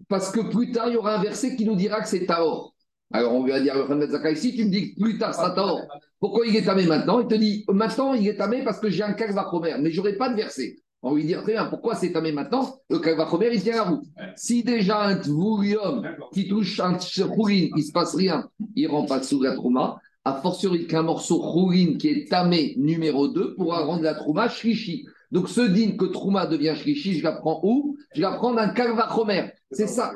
Parce 0.07 0.31
que 0.31 0.39
plus 0.39 0.71
tard, 0.71 0.87
il 0.87 0.93
y 0.93 0.97
aura 0.97 1.17
un 1.17 1.21
verset 1.21 1.57
qui 1.57 1.65
nous 1.65 1.75
dira 1.75 2.01
que 2.01 2.07
c'est 2.07 2.25
Taor. 2.25 2.73
Alors, 3.11 3.33
on 3.33 3.43
lui 3.43 3.51
a 3.51 3.59
dit 3.59 3.69
à 3.69 3.75
Yochanan 3.75 3.99
Ben 3.99 4.09
Zakkai, 4.09 4.35
si 4.37 4.55
tu 4.55 4.63
me 4.63 4.69
dis 4.69 4.93
que 4.93 5.01
plus 5.01 5.17
tard, 5.17 5.35
c'est 5.35 5.55
Taor, 5.55 5.81
pourquoi 6.21 6.47
il 6.47 6.55
est 6.55 6.63
tamé 6.63 6.85
maintenant? 6.85 7.19
Il 7.19 7.27
te 7.27 7.35
dit, 7.35 7.65
maintenant, 7.67 8.13
il 8.13 8.29
est 8.29 8.37
tamé 8.37 8.63
parce 8.63 8.79
que 8.79 8.89
j'ai 8.89 9.03
un 9.03 9.11
Kalva 9.11 9.49
Chomer, 9.51 9.75
mais 9.81 9.91
je 9.91 9.97
n'aurai 9.97 10.15
pas 10.15 10.29
de 10.29 10.35
verset. 10.35 10.77
On 11.05 11.15
lui 11.15 11.25
dire 11.25 11.43
très 11.43 11.51
bien, 11.51 11.65
pourquoi 11.65 11.95
c'est 11.95 12.13
tamé 12.13 12.31
maintenant 12.31 12.77
Le 12.89 12.97
kalvachomer, 12.97 13.49
il 13.53 13.61
tient 13.61 13.75
la 13.75 13.83
route. 13.83 14.05
Si 14.37 14.63
déjà 14.63 15.03
un 15.03 15.17
tvurium 15.17 16.01
qui 16.33 16.47
touche 16.47 16.79
un 16.79 16.97
chourine, 16.97 17.71
il 17.75 17.79
ne 17.79 17.81
se 17.81 17.91
passe 17.91 18.15
rien, 18.15 18.47
il 18.75 18.87
ne 18.87 18.89
rend 18.89 19.05
pas 19.05 19.21
sous 19.21 19.41
la 19.41 19.53
trouma, 19.53 19.99
a 20.23 20.33
fortiori 20.35 20.87
qu'un 20.87 21.01
morceau 21.03 21.41
chourine 21.41 21.97
qui 21.97 22.07
est 22.07 22.29
tamé 22.29 22.75
numéro 22.77 23.27
2 23.27 23.55
pourra 23.55 23.83
rendre 23.83 24.03
la 24.03 24.13
trouma 24.13 24.47
shlishi. 24.47 25.05
Donc 25.29 25.49
ce 25.49 25.59
din 25.59 25.97
que 25.97 26.05
trouma 26.05 26.45
devient 26.45 26.73
shlishi, 26.73 27.19
je 27.19 27.23
l'apprends 27.25 27.59
où 27.63 27.97
Je 28.15 28.21
l'apprends 28.21 28.53
d'un 28.53 28.69
kalvachomer. 28.69 29.51
C'est 29.71 29.87
ça. 29.87 30.13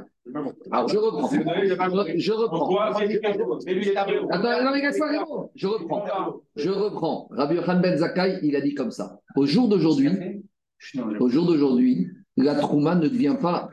Alors 0.71 0.88
je 0.88 0.97
reprends. 0.97 1.30
Je 1.30 2.32
reprends. 2.32 2.78
Attends, 4.30 4.63
non, 4.63 4.71
mais. 4.71 4.82
Je 5.56 5.67
reprends. 5.67 6.41
Je 6.56 6.69
reprends. 6.69 7.28
Rabbi 7.32 7.56
Yochanan 7.56 7.82
Ben 7.82 7.97
Zakkai, 7.97 8.39
il 8.43 8.56
a 8.56 8.62
dit 8.62 8.73
comme 8.73 8.91
ça. 8.91 9.19
Au 9.36 9.45
jour 9.45 9.67
d'aujourd'hui, 9.67 10.12
au 11.20 11.30
jour 11.30 11.46
d'aujourd'hui, 11.46 12.08
la 12.38 12.56
trouma 12.56 12.96
ne 12.96 13.08
devient 13.08 13.36
pas 13.42 13.70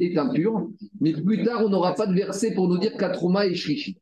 est 0.00 0.18
impure, 0.18 0.70
mais 1.00 1.12
plus 1.12 1.44
tard, 1.44 1.64
on 1.64 1.68
n'aura 1.68 1.94
pas 1.94 2.06
de 2.06 2.14
verset 2.14 2.52
pour 2.52 2.68
nous 2.68 2.78
dire 2.78 2.96
que 2.96 3.02
la 3.02 3.10
trouma 3.10 3.46
est 3.46 3.54
shlishi. 3.54 3.98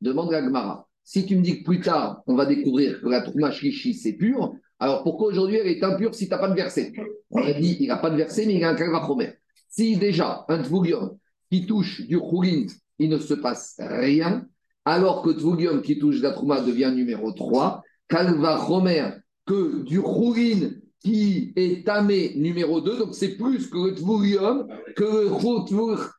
Demande 0.00 0.30
la 0.30 0.42
Gemara. 0.42 0.86
Si 1.02 1.26
tu 1.26 1.36
me 1.36 1.42
dis 1.42 1.58
que 1.58 1.64
plus 1.64 1.80
tard, 1.80 2.22
on 2.26 2.36
va 2.36 2.46
découvrir 2.46 3.00
que 3.00 3.08
la 3.08 3.22
trouma 3.22 3.50
shlishi, 3.50 3.94
c'est 3.94 4.12
pur, 4.12 4.54
alors 4.78 5.02
pourquoi 5.02 5.28
aujourd'hui 5.28 5.56
elle 5.56 5.66
est 5.66 5.82
impure 5.82 6.14
si 6.14 6.26
tu 6.26 6.30
n'as 6.30 6.38
pas 6.38 6.48
de 6.48 6.54
verset? 6.54 6.92
On 7.30 7.42
a 7.42 7.52
dit, 7.52 7.76
il 7.80 7.88
n'a 7.88 7.96
pas 7.96 8.10
de 8.10 8.16
verset, 8.16 8.46
mais 8.46 8.54
il 8.54 8.64
a 8.64 8.70
un 8.70 8.74
kalvachomer. 8.74 9.34
Si 9.68 9.96
déjà, 9.96 10.44
un 10.48 10.62
tvoulium 10.62 11.16
qui 11.50 11.66
touche 11.66 12.06
du 12.06 12.18
choulin, 12.18 12.66
il 12.98 13.10
ne 13.10 13.18
se 13.18 13.34
passe 13.34 13.76
rien, 13.78 14.46
alors 14.84 15.22
que 15.22 15.30
tvoulium 15.30 15.82
qui 15.82 15.98
touche 15.98 16.22
la 16.22 16.30
trouma 16.30 16.60
devient 16.60 16.92
numéro 16.94 17.32
3, 17.32 17.82
kalvachomer 18.08 19.10
que 19.44 19.82
du 19.82 19.96
choulin 19.96 20.70
qui 21.00 21.52
est 21.56 21.84
tamé 21.86 22.34
numéro 22.36 22.80
2, 22.80 22.98
donc 22.98 23.14
c'est 23.14 23.36
plus 23.36 23.68
que 23.68 23.78
le 23.78 23.94
tvoulium, 23.94 24.68
que 24.94 25.04
le 25.04 25.28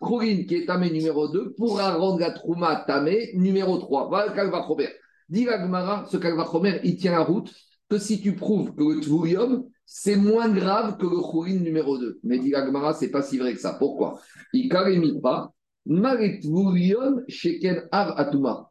choulin 0.01 0.43
qui 0.43 0.55
est 0.55 0.65
tamé 0.65 0.89
numéro 0.89 1.27
2 1.27 1.53
pourra 1.55 1.95
rendre 1.95 2.19
la 2.19 2.31
trouma 2.31 2.83
tamé 2.87 3.31
numéro 3.35 3.77
3. 3.77 4.07
Voilà 4.09 4.27
le 4.27 4.33
kalvachomer. 4.33 4.89
Dit 5.29 5.45
la 5.45 5.61
Gemara, 5.61 6.05
ce 6.09 6.17
kalvachomer, 6.17 6.81
il 6.83 6.97
tient 6.97 7.11
la 7.11 7.23
route 7.23 7.53
que 7.89 7.99
si 7.99 8.21
tu 8.21 8.35
prouves 8.35 8.73
que 8.73 8.83
le 8.83 9.01
tvoulium, 9.01 9.65
c'est 9.85 10.15
moins 10.15 10.49
grave 10.49 10.97
que 10.97 11.05
le 11.05 11.17
chourine 11.17 11.63
numéro 11.63 11.97
2. 11.97 12.19
Mais 12.23 12.39
dit 12.39 12.49
la 12.49 12.65
Gemara, 12.65 12.93
c'est 12.93 13.11
pas 13.11 13.21
si 13.21 13.37
vrai 13.37 13.53
que 13.53 13.59
ça. 13.59 13.73
Pourquoi? 13.73 14.19
Il 14.53 14.69
pas. 15.21 15.53
Malet 15.85 16.39
tvoulium 16.39 17.23
sheken 17.27 17.87
av 17.91 18.13
atuma. 18.17 18.69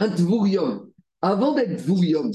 Un 0.00 0.10
tvoulium, 0.10 0.90
avant 1.20 1.54
d'être 1.54 1.84
tvoulium, 1.84 2.30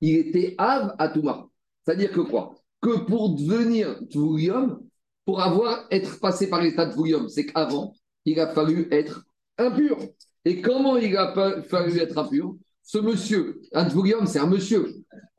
il 0.00 0.16
était 0.16 0.54
av 0.58 0.94
atuma. 0.98 1.49
C'est-à-dire 1.84 2.12
que 2.12 2.20
quoi? 2.20 2.54
Que 2.80 2.98
pour 3.00 3.34
devenir 3.34 3.98
tvoulium, 4.10 4.80
pour 5.24 5.42
avoir 5.42 5.86
être 5.90 6.18
passé 6.20 6.48
par 6.48 6.62
l'état 6.62 6.86
de 6.86 6.92
tvoulium, 6.92 7.28
c'est 7.28 7.46
qu'avant, 7.46 7.92
il 8.24 8.40
a 8.40 8.48
fallu 8.48 8.88
être 8.90 9.24
impur. 9.58 9.98
Et 10.44 10.60
comment 10.60 10.96
il 10.96 11.16
a 11.16 11.62
fallu 11.68 11.98
être 11.98 12.16
impur? 12.18 12.56
Ce 12.82 12.98
monsieur, 12.98 13.60
un 13.72 13.84
tvoulium, 13.84 14.26
c'est 14.26 14.38
un 14.38 14.46
monsieur. 14.46 14.86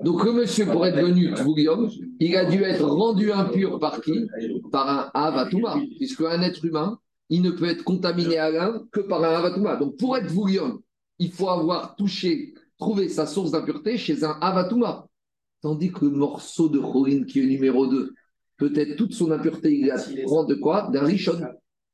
Donc 0.04 0.23
le 0.23 0.32
monsieur, 0.34 0.65
pour 0.65 0.86
être 0.86 0.97
devenu 0.97 1.34
tvoulium, 1.34 1.89
il 2.19 2.36
a 2.36 2.45
dû 2.45 2.63
être 2.63 2.86
rendu 2.86 3.32
impur 3.32 3.80
par 3.80 4.01
qui? 4.01 4.27
Par 4.71 4.88
un 4.88 5.12
avatuma. 5.13 5.77
Puisque 5.97 6.21
un 6.21 6.41
être 6.41 6.63
humain, 6.63 6.99
il 7.30 7.41
ne 7.41 7.51
peut 7.51 7.65
être 7.65 7.84
contaminé 7.84 8.38
à 8.38 8.51
l'un 8.51 8.84
que 8.91 8.99
par 9.01 9.23
un 9.23 9.36
avatuma. 9.36 9.75
Donc 9.75 9.97
pour 9.97 10.15
être 10.17 10.27
tvoulium, 10.27 10.80
il 11.19 11.32
faut 11.32 11.49
avoir 11.49 11.95
touché, 11.95 12.54
trouvé 12.77 13.10
sa 13.10 13.25
source 13.25 13.51
d'impureté 13.51 13.97
chez 13.97 14.23
un 14.23 14.38
avatuma. 14.41 15.08
Tandis 15.62 15.91
que 15.91 16.06
le 16.06 16.12
morceau 16.12 16.69
de 16.69 16.80
choline 16.80 17.26
qui 17.26 17.39
est 17.41 17.45
numéro 17.45 17.88
2, 17.88 18.13
peut-être 18.58 18.95
toute 18.95 19.13
son 19.13 19.32
impureté, 19.32 19.76
il 19.78 19.91
apprend 19.91 20.43
de 20.43 20.56
quoi? 20.56 20.89
D'un 20.91 21.04
richon. 21.04 21.39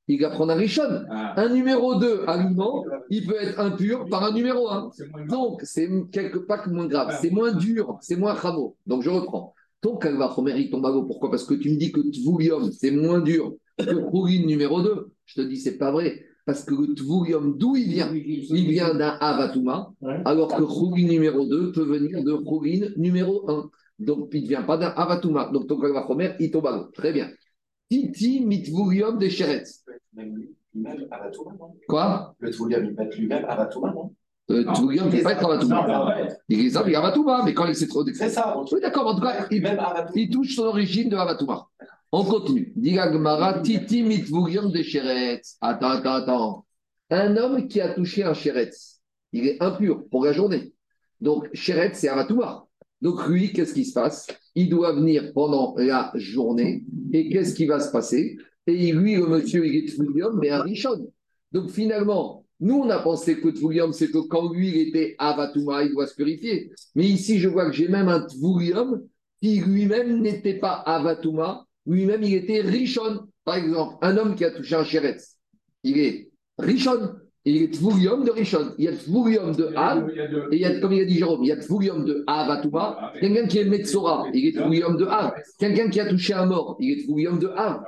Il 0.08 0.24
apprend 0.24 0.46
d'un 0.46 0.56
richon. 0.56 1.04
Un 1.10 1.50
numéro 1.50 1.96
2 1.96 2.24
aliment, 2.28 2.86
il 3.10 3.26
peut 3.26 3.36
être 3.42 3.60
impur 3.60 4.06
par 4.10 4.24
un 4.24 4.32
numéro 4.32 4.70
1. 4.70 4.92
Donc, 5.28 5.62
c'est 5.64 5.90
quelque 6.12 6.40
part 6.40 6.70
moins 6.70 6.88
grave, 6.88 7.18
c'est 7.22 7.30
moins 7.30 7.52
dur, 7.52 7.98
c'est 8.02 8.16
moins 8.16 8.34
rameau. 8.34 8.78
Donc, 8.86 9.04
je 9.04 9.10
reprends. 9.10 9.54
Ton 9.82 9.98
calvachomer, 9.98 10.58
il 10.58 10.70
tombe 10.70 10.86
à 10.86 10.90
l'eau. 10.90 11.04
Pourquoi? 11.04 11.30
Parce 11.30 11.44
que 11.44 11.54
tu 11.54 11.70
me 11.70 11.76
dis 11.76 11.92
que 11.92 12.00
tvoulium, 12.00 12.72
c'est 12.72 12.92
moins 12.92 13.20
dur 13.20 13.54
que 13.78 14.10
choline 14.12 14.48
numéro 14.48 14.82
2. 14.82 15.12
Je 15.26 15.42
te 15.42 15.46
dis, 15.46 15.58
c'est 15.58 15.78
pas 15.78 15.92
vrai. 15.92 16.24
Parce 16.48 16.64
que 16.64 16.74
le 16.74 16.96
tvoulium, 16.96 17.58
d'où 17.58 17.76
il 17.76 17.90
vient 17.90 18.10
Il 18.14 18.70
vient 18.70 18.94
d'un 18.94 19.18
avatuma, 19.20 19.92
alors 20.24 20.48
que 20.48 20.64
choline 20.64 21.10
numéro 21.10 21.46
2 21.46 21.74
peut 21.74 21.84
venir 21.84 22.24
de 22.24 22.38
choline 22.38 22.94
numéro 22.96 23.52
1. 23.52 23.70
Donc, 24.00 24.30
il 24.32 24.44
ne 24.44 24.48
vient 24.48 24.64
pas 24.64 24.78
d'un 24.78 24.92
avatuma. 24.96 25.50
Donc, 25.52 25.68
ton 25.68 25.78
calvachomer, 25.78 26.36
il 26.40 26.50
tombe 26.50 26.68
à 26.68 26.72
l'eau. 26.72 26.86
Très 26.94 27.12
bien. 27.12 27.30
Titi 27.92 28.46
mitvoulium 28.46 29.18
de 29.18 29.28
Sheretz. 29.28 29.84
Même 30.14 30.36
non 30.74 30.92
Quoi? 31.90 32.36
Le 32.40 32.52
Tvoulium, 32.52 32.86
il 32.86 32.96
peut 32.96 33.04
être 33.04 33.18
lui-même 33.18 33.46
Avatouma, 33.46 33.92
non? 33.94 34.14
Euh, 34.50 34.64
Tvoulium 34.74 35.08
ne 35.08 35.12
peut 35.12 35.24
pas 35.24 35.34
être 35.34 35.46
avatuma. 35.46 36.16
Il 36.48 36.60
est 36.60 36.70
il 36.70 36.94
est 36.94 36.96
avatuma, 36.96 37.42
mais 37.44 37.54
quand 37.54 37.66
il 37.66 37.76
s'est 37.76 37.88
trop 37.88 38.06
C'est 38.06 38.30
ça. 38.30 38.56
Oui, 38.72 38.80
d'accord, 38.80 39.08
en 39.08 39.16
tout 39.16 39.22
cas, 39.22 39.48
il 39.52 40.30
touche 40.30 40.56
son 40.56 40.64
origine 40.64 41.10
de 41.10 41.18
Avatuma. 41.18 41.68
On 42.12 42.24
continue. 42.24 42.72
Diga 42.76 43.12
Gemara, 43.12 43.60
Titi 43.62 44.04
de 44.04 44.82
Sheretz. 44.82 45.58
Attends, 45.60 45.90
attends, 45.90 46.14
attends. 46.14 46.66
Un 47.10 47.36
homme 47.36 47.68
qui 47.68 47.82
a 47.82 47.94
touché 47.94 48.24
un 48.24 48.34
Sheretz, 48.34 49.02
il 49.34 49.48
est 49.48 49.62
impur 49.62 50.08
pour 50.10 50.26
la 50.26 50.32
journée. 50.32 50.74
Donc, 51.20 51.50
Sheretz, 51.54 52.00
c'est 52.00 52.08
Avatuma. 52.08 52.66
Donc, 53.02 53.28
lui, 53.28 53.52
qu'est-ce 53.52 53.74
qui 53.74 53.86
se 53.86 53.94
passe? 53.94 54.28
Il 54.56 54.70
doit 54.70 54.94
venir 54.94 55.32
pendant 55.34 55.76
la 55.78 56.12
journée. 56.16 56.84
Et 57.12 57.30
qu'est-ce 57.30 57.56
qui 57.56 57.66
va 57.66 57.80
se 57.80 57.92
passer? 57.92 58.38
Et 58.66 58.92
lui, 58.92 59.16
le 59.16 59.28
monsieur, 59.28 59.66
il 59.66 59.76
est 59.76 59.94
Tvoulium, 59.94 60.40
mais 60.40 60.50
un 60.50 60.62
Rishon. 60.62 61.12
Donc, 61.52 61.70
finalement, 61.70 62.46
nous, 62.60 62.80
on 62.80 62.90
a 62.90 63.00
pensé 63.00 63.40
que 63.40 63.50
Tvoulium, 63.50 63.94
c'est 63.94 64.10
que 64.10 64.28
quand 64.28 64.52
lui, 64.52 64.70
il 64.70 64.88
était 64.88 65.16
Avatuma, 65.20 65.84
il 65.84 65.92
doit 65.92 66.08
se 66.08 66.16
purifier. 66.16 66.72
Mais 66.96 67.06
ici, 67.06 67.40
je 67.40 67.50
vois 67.50 67.66
que 67.66 67.76
j'ai 67.76 67.88
même 67.90 68.08
un 68.08 68.22
Tvoulium 68.22 69.04
qui 69.42 69.60
lui-même 69.60 70.22
n'était 70.22 70.58
pas 70.58 70.74
Avatuma, 70.74 71.67
lui-même, 71.88 72.24
il 72.24 72.36
était 72.36 72.62
Rishon. 72.62 73.28
Par 73.44 73.56
exemple, 73.56 73.96
un 74.02 74.18
homme 74.18 74.36
qui 74.36 74.46
a 74.46 74.52
touché 74.52 74.76
un 74.76 74.84
Sheretz, 74.84 75.38
il 75.84 75.98
est 75.98 76.30
Rishon. 76.60 77.16
Il 77.46 77.64
est 77.64 77.74
Tvoulium 77.74 78.26
de 78.26 78.32
Rishon. 78.32 78.74
Il 78.78 78.84
y 78.84 78.88
a 78.90 78.92
Tvoulium 78.92 79.56
de 79.56 79.72
Av. 79.74 80.10
Et 80.52 80.58
il 80.58 80.60
y 80.60 80.66
a, 80.66 80.82
comme 80.82 80.92
il 80.92 81.02
a 81.02 81.06
dit 81.06 81.18
Jérôme, 81.18 81.46
il 81.46 81.48
y 81.48 81.52
a 81.54 81.56
Tvoulium 81.56 82.04
de 82.04 82.26
Avatuma. 82.28 83.14
Quelqu'un 83.22 83.48
qui 83.48 83.60
est 83.60 83.64
Metzora, 83.64 84.28
il 84.34 84.48
est 84.48 84.52
Tvoulium 84.52 84.98
de 84.98 85.06
Av. 85.06 85.32
Quelqu'un 85.58 85.90
qui 85.90 86.02
a 86.02 86.10
touché 86.10 86.34
un 86.34 86.46
mort, 86.46 86.76
il 86.82 86.92
est 86.92 87.06
Tvoulium 87.06 87.40
de 87.40 87.48
Av. 87.48 87.84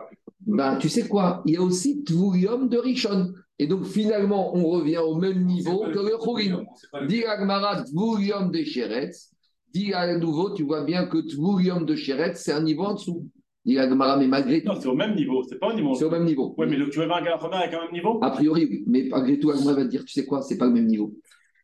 Ben, 0.48 0.78
tu 0.78 0.88
sais 0.88 1.10
quoi? 1.10 1.44
Il 1.46 1.56
y 1.56 1.58
a 1.58 1.62
aussi 1.62 2.06
Tvoulium 2.06 2.70
de 2.70 2.78
Rishon. 2.78 3.34
Et 3.58 3.68
donc, 3.68 3.84
finalement, 3.84 4.56
on 4.56 4.66
revient 4.66 5.00
au 5.00 5.16
même 5.16 5.44
niveau 5.44 5.84
que 5.94 6.00
le 6.00 6.18
Chorim. 6.18 6.64
Dit 7.10 7.26
Agmara 7.26 7.84
Tvoulium 7.84 8.52
de 8.52 8.64
Sheretz. 8.64 9.32
Dit 9.74 9.92
à 9.94 10.18
nouveau, 10.18 10.52
tu 10.52 10.64
vois 10.64 10.86
bien 10.86 11.06
que 11.06 11.18
Tvoulium 11.18 11.86
de 11.86 11.96
Sheretz, 11.98 12.42
c'est 12.42 12.54
un 12.54 12.64
niveau 12.64 12.86
en 12.86 12.94
dessous. 12.94 13.28
Dit 13.66 13.78
Agmara, 13.78 14.18
mais 14.18 14.28
malgré 14.28 14.62
tout, 14.64 14.70
Non, 14.74 14.80
c'est 14.80 14.88
au 14.88 14.96
même 14.96 15.16
niveau, 15.16 15.44
c'est 15.44 15.60
pas 15.60 15.68
au 15.70 15.74
niveau. 15.74 15.94
c'est 15.94 16.06
au 16.06 16.10
même 16.10 16.24
niveau. 16.26 16.56
Ouais, 16.58 16.66
mais 16.66 16.78
le- 16.78 16.90
tu 16.90 17.00
veux 17.00 17.06
voir 17.06 17.18
un 17.20 17.24
Galafromer 17.24 17.58
avec 17.58 17.74
un 17.74 17.82
même 17.84 17.92
niveau? 17.92 18.20
A 18.24 18.32
priori, 18.32 18.66
oui. 18.70 18.84
Mais 18.88 19.08
malgré 19.10 19.38
tout, 19.38 19.52
Agmara 19.52 19.74
va 19.76 19.84
te 19.86 19.90
dire, 19.90 20.06
tu 20.06 20.14
sais 20.14 20.26
quoi, 20.26 20.42
c'est 20.42 20.58
pas 20.58 20.66
le 20.68 20.74
même 20.74 20.88
niveau. 20.88 21.14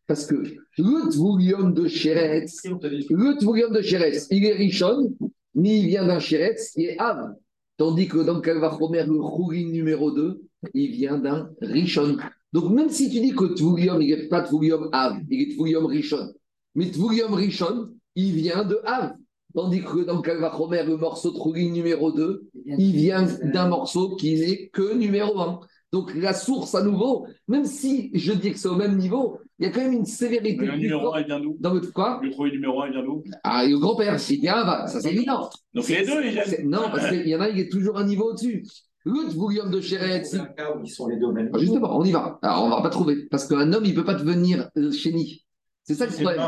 Parce 0.07 0.25
que 0.27 0.35
le 0.35 1.09
Tvoulium 1.11 1.73
de 1.73 1.87
Sheretz, 1.87 2.61
le 2.65 3.39
Tvoulium 3.39 3.73
de 3.73 3.81
Sheretz, 3.81 4.27
il 4.29 4.45
est 4.45 4.53
Rishon, 4.53 5.15
mais 5.55 5.79
il 5.79 5.87
vient 5.87 6.05
d'un 6.05 6.19
Sheretz, 6.19 6.73
il 6.75 6.85
est 6.89 6.99
Av. 6.99 7.33
Tandis 7.77 8.07
que 8.07 8.19
dans 8.19 8.35
le 8.35 8.41
Kalvachomer, 8.41 9.03
le 9.07 9.17
Khourin 9.17 9.71
numéro 9.71 10.11
2, 10.11 10.41
il 10.73 10.91
vient 10.91 11.17
d'un 11.17 11.49
Rishon. 11.61 12.17
Donc 12.53 12.71
même 12.71 12.89
si 12.89 13.09
tu 13.09 13.19
dis 13.19 13.33
que 13.33 13.45
Tvoulium, 13.55 14.01
il 14.01 14.15
n'est 14.15 14.27
pas 14.27 14.41
Tvoulium 14.43 14.89
Av, 14.91 15.17
il 15.29 15.41
est 15.41 15.55
Tvoulium 15.55 15.85
Rishon. 15.87 16.33
Mais 16.75 16.91
Tvoulium 16.91 17.33
Rishon, 17.33 17.89
il 18.15 18.33
vient 18.33 18.63
de 18.63 18.79
Av. 18.85 19.13
Tandis 19.55 19.81
que 19.83 20.03
dans 20.03 20.17
le 20.17 20.21
Kalvachomer, 20.21 20.83
le 20.83 20.97
morceau 20.97 21.31
de 21.31 21.37
Khourin 21.37 21.71
numéro 21.71 22.11
2, 22.11 22.49
il 22.65 22.91
vient 22.91 23.25
d'un 23.53 23.67
morceau 23.69 24.15
qui 24.17 24.35
n'est 24.35 24.67
que 24.67 24.93
numéro 24.95 25.39
1. 25.39 25.59
Donc 25.93 26.13
la 26.13 26.33
source 26.33 26.75
à 26.75 26.83
nouveau, 26.83 27.25
même 27.47 27.63
si 27.63 28.11
je 28.13 28.33
dis 28.33 28.51
que 28.51 28.59
c'est 28.59 28.67
au 28.67 28.75
même 28.75 28.97
niveau, 28.97 29.39
il 29.59 29.65
y 29.65 29.69
a 29.69 29.71
quand 29.71 29.79
même 29.79 29.93
une 29.93 30.05
sévérité. 30.05 30.65
Le 30.65 30.75
numéro 30.75 31.03
forte 31.03 31.15
1, 31.17 31.19
il 31.21 31.25
vient 31.27 31.39
d'où? 31.39 31.55
Dans 31.61 31.71
votre 31.71 31.93
quoi? 31.93 32.19
Le 32.21 32.31
premier 32.31 32.51
numéro 32.51 32.81
1, 32.81 32.87
il 32.87 32.91
vient 32.91 33.03
d'où? 33.03 33.23
Ah, 33.43 33.65
le 33.65 33.77
grand-père, 33.77 34.17
il 34.29 34.41
vient 34.41 34.55
Ava, 34.55 34.87
ça 34.87 34.99
c'est 34.99 35.13
évident. 35.13 35.49
Donc 35.73 35.87
les 35.87 36.05
deux. 36.05 36.21
C'est- 36.45 36.63
Non, 36.65 36.89
parce 36.91 37.09
qu'il 37.09 37.25
y 37.27 37.35
en 37.35 37.39
a, 37.39 37.47
il 37.47 37.57
est 37.59 37.71
toujours 37.71 37.97
un 37.97 38.05
niveau 38.05 38.31
au-dessus. 38.31 38.63
Le 39.05 39.29
Tvoulium 39.29 39.69
de 39.69 39.79
Chéret, 39.79 40.23
C'est 40.25 40.39
un 40.39 40.45
cas 40.45 40.75
où 40.75 40.81
ils 40.83 40.89
sont 40.89 41.07
les 41.07 41.15
deux 41.17 41.27
au 41.27 41.31
même 41.31 41.49
Ah, 41.53 41.59
Justement, 41.59 41.95
on 41.97 42.03
y 42.03 42.11
va. 42.11 42.39
Alors, 42.41 42.65
on 42.65 42.69
va 42.69 42.81
pas 42.81 42.89
trouver. 42.89 43.27
Parce 43.29 43.47
qu'un 43.47 43.71
homme, 43.71 43.85
il 43.85 43.93
peut 43.93 44.03
pas 44.03 44.15
devenir 44.15 44.67
euh, 44.77 44.91
chéni. 44.91 45.45
C'est 45.83 45.93
ça 45.93 46.07
le 46.07 46.11
problème. 46.11 46.41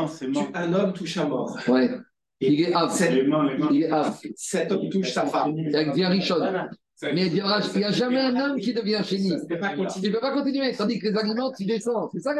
Un 0.54 0.74
homme 0.74 0.92
touche 0.92 1.16
un 1.16 1.28
mort. 1.28 1.56
Ouais. 1.68 1.88
Il 2.40 2.60
est 2.62 2.70
mains. 3.26 3.48
Il 3.70 3.82
est 3.82 3.90
Av. 3.90 4.18
cet 4.36 4.72
homme 4.72 4.88
touche 4.90 5.12
sa 5.12 5.26
femme. 5.26 5.54
Il 5.56 5.70
devient 5.72 6.06
Richon. 6.06 6.36
Mais 7.02 7.26
il 7.26 7.32
dira- 7.32 7.60
il 7.74 7.78
n'y 7.78 7.84
a 7.84 7.92
jamais 7.92 8.18
un 8.20 8.36
homme 8.36 8.58
qui 8.60 8.74
devient 8.74 9.00
chéni. 9.04 9.28
Ça 9.30 9.36
ne 9.36 9.46
peut 9.46 9.58
pas 9.58 9.70
Tu 9.70 9.76
continuer. 9.76 10.08
ne 10.08 10.14
peux 10.14 10.20
pas 10.20 10.32
continuer. 10.32 10.72
Tandis 10.76 10.98
que 10.98 11.08
les 11.08 11.16
aliments, 11.16 11.52
tu 11.52 11.64
descends. 11.64 12.08
C'est 12.12 12.20
ça 12.20 12.34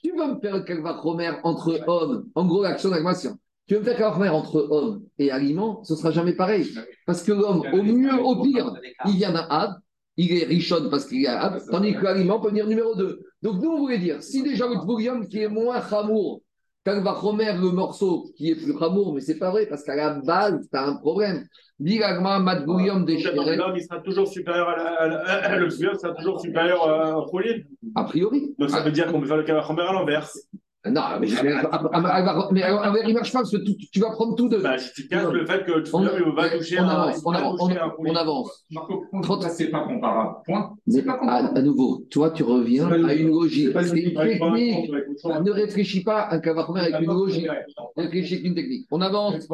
tu 0.00 0.12
vas 0.16 0.28
me 0.28 0.38
faire 0.40 0.56
le 0.56 0.62
calvachomer 0.62 1.30
entre 1.42 1.80
hommes? 1.88 2.28
En 2.36 2.46
gros, 2.46 2.62
l'action 2.62 2.90
d'agression. 2.90 3.36
Tu 3.66 3.74
veux 3.74 3.80
me 3.80 3.84
faire 3.84 3.96
Kavachomer 3.98 4.28
entre 4.28 4.66
homme 4.70 5.02
et 5.18 5.30
aliment, 5.30 5.82
ce 5.84 5.96
sera 5.96 6.10
jamais 6.12 6.32
pareil. 6.34 6.68
Parce 7.04 7.22
que 7.22 7.32
l'homme, 7.32 7.62
au 7.72 7.82
mieux, 7.82 8.14
au 8.14 8.40
pire, 8.42 8.72
il 9.06 9.16
vient 9.16 9.32
d'un 9.32 9.46
Had, 9.50 9.74
il 10.16 10.32
est 10.32 10.44
richonne 10.44 10.88
parce 10.88 11.04
qu'il 11.04 11.24
est 11.24 11.26
Had, 11.26 11.60
tandis 11.70 11.94
que 11.94 12.02
l'aliment 12.04 12.40
peut 12.40 12.48
venir 12.48 12.66
numéro 12.66 12.94
2. 12.94 13.20
Donc 13.42 13.60
nous, 13.60 13.70
on 13.70 13.78
voulait 13.78 13.98
dire, 13.98 14.22
si 14.22 14.42
déjà 14.42 14.66
le 14.68 14.76
Tvurium 14.80 15.26
qui 15.28 15.40
est 15.40 15.48
moins 15.48 15.82
chamour, 15.86 16.40
Kalvachomer, 16.88 17.52
le 17.60 17.70
morceau 17.70 18.24
qui 18.36 18.50
est 18.50 18.54
plus 18.54 18.78
chamour, 18.78 19.14
mais 19.14 19.20
c'est 19.20 19.38
pas 19.38 19.50
vrai, 19.50 19.66
parce 19.66 19.82
qu'à 19.84 19.94
la 19.96 20.14
base, 20.14 20.66
tu 20.70 20.76
as 20.78 20.84
un 20.86 20.94
problème. 20.96 21.46
Diragma, 21.78 22.38
Madgourium, 22.40 22.98
Donc, 22.98 23.06
déchiré, 23.06 23.56
L'homme, 23.56 23.76
il 23.76 23.82
sera 23.82 24.00
toujours 24.00 24.26
supérieur 24.26 24.68
à 24.68 24.76
la. 24.76 24.84
à 24.94 25.06
la- 25.06 25.20
à- 25.20 25.56
le 25.56 25.68
Tvurium 25.68 25.94
sera 25.98 26.14
toujours 26.14 26.40
supérieur 26.40 26.82
à 26.88 27.24
Khoulin. 27.30 27.58
a 27.94 28.04
priori. 28.04 28.54
Donc 28.58 28.70
ça 28.70 28.80
veut 28.80 28.90
dire 28.90 29.06
qu'on 29.12 29.20
peut 29.20 29.26
faire 29.26 29.36
le 29.36 29.44
Kavachomer 29.44 29.82
à 29.82 29.92
l'inverse. 29.92 30.48
Non, 30.86 31.02
mais, 31.20 31.26
mais, 31.26 31.42
mais 31.42 32.62
alors, 32.62 32.82
pas 32.82 33.22
parce 33.32 33.50
que 33.50 33.56
tu, 33.56 33.76
tu 33.90 33.98
vas 34.00 34.10
prendre 34.12 34.36
tout 34.36 34.48
deux. 34.48 34.62
Bah, 34.62 34.78
si 34.78 34.92
tu 34.94 35.08
casses 35.08 35.26
le 35.32 35.44
fait 35.44 35.64
que 35.64 35.72
le 35.72 35.84
On, 35.92 36.32
va 36.32 36.48
toucher 36.50 36.78
on 36.78 36.84
un- 36.84 36.88
avance, 36.88 37.16
il 37.18 37.22
on 37.26 37.32
va 37.32 37.38
avance, 37.38 37.60
un 37.60 37.64
on, 37.64 37.90
Khoulin. 37.90 38.12
on 38.12 38.16
avance. 38.16 38.64
Marco, 38.70 39.04
c'est 39.50 39.70
pas 39.70 39.80
comparable. 39.80 40.36
Point. 40.46 40.76
C'est 40.86 41.02
pas 41.02 41.14
à, 41.14 41.18
comparable. 41.18 41.58
à 41.58 41.62
nouveau, 41.62 42.06
toi, 42.10 42.30
tu 42.30 42.44
reviens 42.44 42.88
à 42.90 43.14
une 43.14 43.28
logique. 43.28 43.70
C'est 43.82 43.98
une 43.98 44.14
technique. 44.14 44.90
Ne 45.24 45.50
réfléchis 45.50 46.04
pas 46.04 46.20
à 46.20 46.36
un 46.36 46.38
cavachomer 46.38 46.80
avec 46.80 47.00
une 47.00 47.06
logique. 47.06 47.48
Réfléchis 47.96 48.34
avec 48.34 48.46
une 48.46 48.54
technique. 48.54 48.86
On 48.92 49.00
avance. 49.00 49.48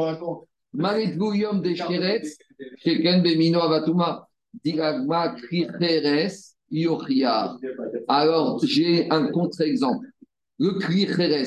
Marit 0.74 1.16
Goulium 1.16 1.62
de 1.62 1.74
Sheretz, 1.74 2.36
Sheken 2.78 3.22
Bemino 3.22 3.60
Avatuma, 3.60 4.28
Diragma 4.62 5.34
Kricheres, 5.36 6.32
Yochia. 6.70 7.56
Alors, 8.08 8.60
j'ai 8.64 9.08
un 9.10 9.28
contre-exemple. 9.28 10.04
Le 10.58 10.78
Kricheres, 10.78 11.46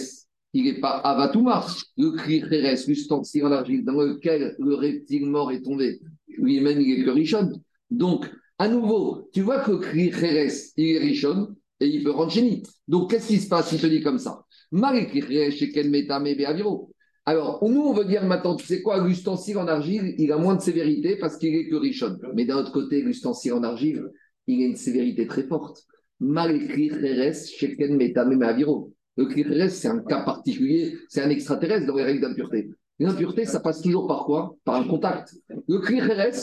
il 0.54 0.64
n'est 0.66 0.80
pas 0.80 0.98
Avatuma. 0.98 1.66
Le 1.98 2.12
Kricheres, 2.12 2.78
l'ustensile 2.88 3.46
en 3.46 3.52
argile 3.52 3.86
dans 3.86 4.02
lequel 4.02 4.56
le 4.60 4.76
reptile 4.76 5.26
mort 5.26 5.52
est 5.52 5.62
tombé, 5.62 6.00
lui-même, 6.28 6.82
il 6.82 7.00
est 7.00 7.04
que 7.04 7.10
Rishon. 7.10 7.52
Donc, 7.90 8.30
à 8.60 8.68
nouveau, 8.68 9.30
tu 9.34 9.42
vois 9.42 9.60
que 9.60 9.72
le 9.72 9.78
Kricheres, 9.78 10.52
il 10.76 10.96
est 10.96 11.00
Rishon 11.00 11.56
et 11.80 11.88
il 11.88 12.04
peut 12.04 12.12
rendre 12.12 12.32
chéni. 12.32 12.64
Donc, 12.88 13.12
qu'est-ce 13.12 13.28
qui 13.28 13.38
se 13.38 13.48
passe 13.48 13.72
Il 13.72 13.80
te 13.80 13.88
dit 13.88 14.02
comme 14.02 14.20
ça? 14.20 14.44
Alors, 17.26 17.60
nous, 17.62 17.82
on 17.82 17.94
veut 17.94 18.06
dire 18.06 18.26
maintenant, 18.26 18.56
tu 18.56 18.66
sais 18.66 18.82
quoi, 18.82 19.06
l'ustensile 19.06 19.58
en 19.58 19.68
argile, 19.68 20.16
il 20.18 20.32
a 20.32 20.38
moins 20.38 20.56
de 20.56 20.62
sévérité 20.62 21.18
parce 21.18 21.38
qu'il 21.38 21.56
est 21.56 21.68
que 21.68 21.76
richonne. 21.76 22.20
Mais 22.34 22.46
d'un 22.46 22.58
autre 22.58 22.72
côté, 22.72 23.02
l'ustensile 23.02 23.54
en 23.54 23.64
argile, 23.64 24.04
il 24.48 24.64
a 24.64 24.68
une 24.68 24.76
sévérité 24.76 25.28
très 25.28 25.44
forte. 25.44 25.84
Mal 26.20 26.56
écrit 26.56 26.90
Kheres, 26.90 27.36
Sheken 27.36 27.96
Metame 27.96 28.36
Maviro. 28.36 28.94
Le 29.18 29.26
Kheres, 29.26 29.70
c'est 29.72 29.88
un 29.88 30.00
cas 30.00 30.22
particulier, 30.22 30.96
c'est 31.10 31.22
un 31.22 31.30
extraterrestre 31.30 31.88
dans 31.88 31.96
les 31.96 32.04
règles 32.04 32.22
d'impureté. 32.22 32.70
L'impureté, 33.00 33.46
ça 33.46 33.60
passe 33.60 33.82
toujours 33.82 34.08
par 34.08 34.26
quoi? 34.26 34.56
Par 34.64 34.76
un 34.76 34.88
contact. 34.88 35.36
Le 35.68 35.80
Kheres, 35.80 36.36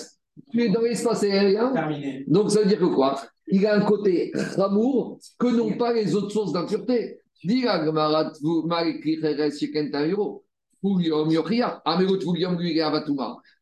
tu 0.51 0.63
es 0.63 0.69
dans 0.69 0.81
l'espace 0.81 1.23
aérien, 1.23 1.73
Terminé. 1.73 2.25
donc 2.27 2.51
ça 2.51 2.61
veut 2.61 2.67
dire 2.67 2.81
que 2.81 2.93
quoi? 2.93 3.21
Il 3.47 3.65
a 3.67 3.77
un 3.77 3.81
côté 3.83 4.33
ramour 4.57 5.19
que 5.39 5.47
n'ont 5.47 5.77
pas 5.77 5.93
les 5.93 6.15
autres 6.15 6.31
sources 6.31 6.53
d'impureté. 6.53 7.21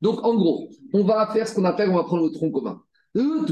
Donc 0.00 0.24
en 0.24 0.34
gros, 0.34 0.68
on 0.92 1.04
va 1.04 1.26
faire 1.32 1.48
ce 1.48 1.54
qu'on 1.54 1.64
appelle, 1.64 1.90
on 1.90 1.96
va 1.96 2.04
prendre 2.04 2.24
le 2.24 2.30
tronc 2.30 2.50
commun. 2.50 2.80
Le 3.14 3.44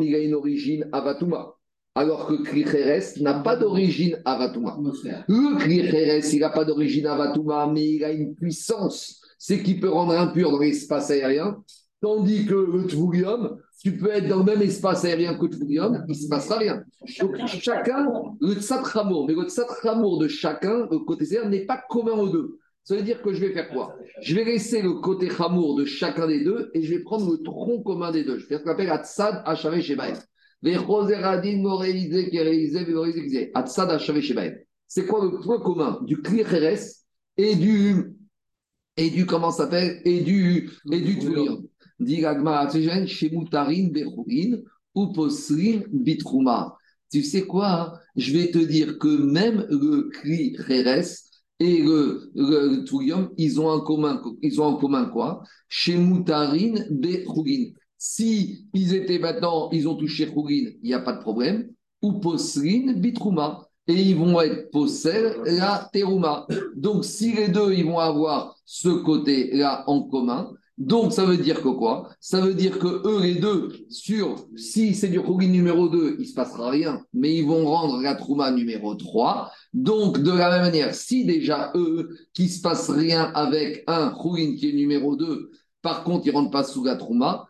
il 0.00 0.14
a 0.14 0.18
une 0.20 0.34
origine 0.34 0.88
Avatuma. 0.92 1.55
Alors 1.96 2.26
que 2.26 2.34
Kricheres 2.42 3.02
n'a 3.22 3.40
pas 3.40 3.56
d'origine 3.56 4.20
Avatuma. 4.26 4.78
Le 5.28 5.58
Kricheres, 5.58 6.22
il 6.30 6.40
n'a 6.40 6.50
pas 6.50 6.66
d'origine 6.66 7.06
Avatuma, 7.06 7.70
mais 7.72 7.86
il 7.94 8.04
a 8.04 8.12
une 8.12 8.34
puissance. 8.34 9.22
C'est 9.38 9.62
qu'il 9.62 9.80
peut 9.80 9.88
rendre 9.88 10.12
impur 10.12 10.50
dans 10.50 10.58
l'espace 10.58 11.10
aérien. 11.10 11.56
Tandis 12.02 12.44
que 12.44 12.54
le 12.54 12.86
Tvoulium, 12.86 13.56
tu 13.82 13.96
peux 13.96 14.10
être 14.10 14.28
dans 14.28 14.40
le 14.40 14.44
même 14.44 14.60
espace 14.60 15.06
aérien 15.06 15.38
que 15.38 15.46
le 15.46 15.50
Tvoulium, 15.50 16.04
il 16.06 16.12
ne 16.12 16.14
se 16.14 16.28
passera 16.28 16.58
rien. 16.58 16.82
Donc 17.18 17.36
chacun, 17.46 18.06
le 18.40 18.52
Tsatramour, 18.52 19.26
mais 19.26 19.34
le 19.34 19.44
Tsatramour 19.44 20.18
de 20.18 20.28
chacun, 20.28 20.86
le 20.90 20.98
côté 20.98 21.24
aérien, 21.32 21.48
n'est 21.48 21.64
pas 21.64 21.82
commun 21.88 22.12
aux 22.12 22.28
deux. 22.28 22.58
Ça 22.84 22.94
veut 22.94 23.02
dire 23.02 23.22
que 23.22 23.32
je 23.32 23.40
vais 23.40 23.52
faire 23.52 23.70
quoi? 23.70 23.96
Je 24.20 24.34
vais 24.34 24.44
laisser 24.44 24.82
le 24.82 24.92
côté 25.00 25.30
chamour 25.30 25.76
de 25.76 25.86
chacun 25.86 26.26
des 26.26 26.44
deux 26.44 26.70
et 26.74 26.82
je 26.82 26.94
vais 26.94 27.02
prendre 27.02 27.28
le 27.32 27.38
tronc 27.38 27.82
commun 27.82 28.12
des 28.12 28.22
deux. 28.22 28.38
Je 28.38 28.42
vais 28.42 28.48
faire 28.48 28.58
ce 28.60 28.64
qu'on 28.64 28.70
appelle 28.70 28.90
Atsad 28.90 29.42
Shebaem. 29.80 30.14
C'est 34.88 35.06
quoi 35.06 35.24
le 35.24 35.40
point 35.40 35.60
commun 35.60 36.00
du 36.02 36.20
Klicheres 36.22 36.78
et 37.36 37.54
du. 37.56 38.14
Et 38.96 39.10
du. 39.10 39.26
Comment 39.26 39.50
ça 39.50 39.64
s'appelle 39.64 40.00
Et 40.04 40.20
du. 40.20 40.70
Et 40.90 41.00
du. 41.00 41.18
Dit 41.98 42.22
Shemutarin 43.06 43.88
Bechurin 43.88 44.58
ou 44.94 45.12
Posrin 45.12 45.82
Bitrouma. 45.92 46.76
Tu 47.12 47.22
sais 47.22 47.46
quoi 47.46 47.68
hein? 47.68 47.92
Je 48.16 48.32
vais 48.32 48.50
te 48.50 48.58
dire 48.58 48.98
que 48.98 49.08
même 49.08 49.66
le 49.70 50.08
Klicheres 50.10 51.04
et 51.58 51.82
le, 51.82 52.30
le, 52.34 52.76
le 52.76 52.84
Tourium, 52.84 53.30
ils 53.38 53.60
ont 53.60 53.68
en 53.68 53.80
commun, 53.80 54.22
ils 54.42 54.60
ont 54.60 54.64
en 54.64 54.76
commun 54.76 55.06
quoi? 55.06 55.42
Chez 55.68 55.96
Moutarin. 55.96 56.74
Si 57.98 58.66
ils 58.74 58.94
étaient 58.94 59.18
maintenant, 59.18 59.70
ils 59.70 59.88
ont 59.88 59.96
touché 59.96 60.26
Chugin, 60.26 60.70
il 60.82 60.88
n'y 60.88 60.94
a 60.94 61.00
pas 61.00 61.12
de 61.12 61.20
problème. 61.20 61.70
Ou 62.02 62.14
Posrin, 62.14 62.92
Bitrouma. 62.94 63.66
Et 63.88 63.94
ils 63.94 64.16
vont 64.16 64.40
être 64.40 64.70
possèdent 64.70 65.36
la 65.44 65.88
Teruma. 65.92 66.46
Donc, 66.74 67.04
si 67.04 67.32
les 67.32 67.48
deux, 67.48 67.72
ils 67.72 67.84
vont 67.84 68.00
avoir 68.00 68.56
ce 68.64 68.88
côté-là 68.88 69.84
en 69.86 70.02
commun, 70.02 70.50
donc 70.76 71.12
ça 71.12 71.24
veut 71.24 71.38
dire 71.38 71.62
que 71.62 71.68
quoi? 71.68 72.10
Ça 72.20 72.40
veut 72.40 72.52
dire 72.52 72.78
que 72.78 72.86
eux, 72.86 73.22
les 73.22 73.36
deux, 73.36 73.72
sur, 73.88 74.46
si 74.56 74.92
c'est 74.94 75.08
du 75.08 75.20
Chugin 75.20 75.48
numéro 75.48 75.88
2, 75.88 76.16
il 76.18 76.26
se 76.26 76.34
passera 76.34 76.68
rien, 76.68 77.00
mais 77.14 77.34
ils 77.36 77.46
vont 77.46 77.64
rendre 77.64 78.02
la 78.02 78.16
Trouma 78.16 78.50
numéro 78.50 78.94
3. 78.94 79.52
Donc, 79.72 80.20
de 80.20 80.32
la 80.32 80.50
même 80.50 80.62
manière, 80.62 80.94
si 80.94 81.24
déjà 81.24 81.70
eux, 81.76 82.10
qui 82.34 82.48
se 82.48 82.60
passe 82.60 82.90
rien 82.90 83.30
avec 83.34 83.84
un 83.86 84.10
Khourin 84.10 84.56
qui 84.56 84.68
est 84.68 84.74
numéro 84.74 85.16
2, 85.16 85.50
par 85.80 86.02
contre, 86.02 86.26
ils 86.26 86.30
ne 86.30 86.38
rentrent 86.38 86.50
pas 86.50 86.64
sous 86.64 86.84
la 86.84 86.96
Trouma, 86.96 87.46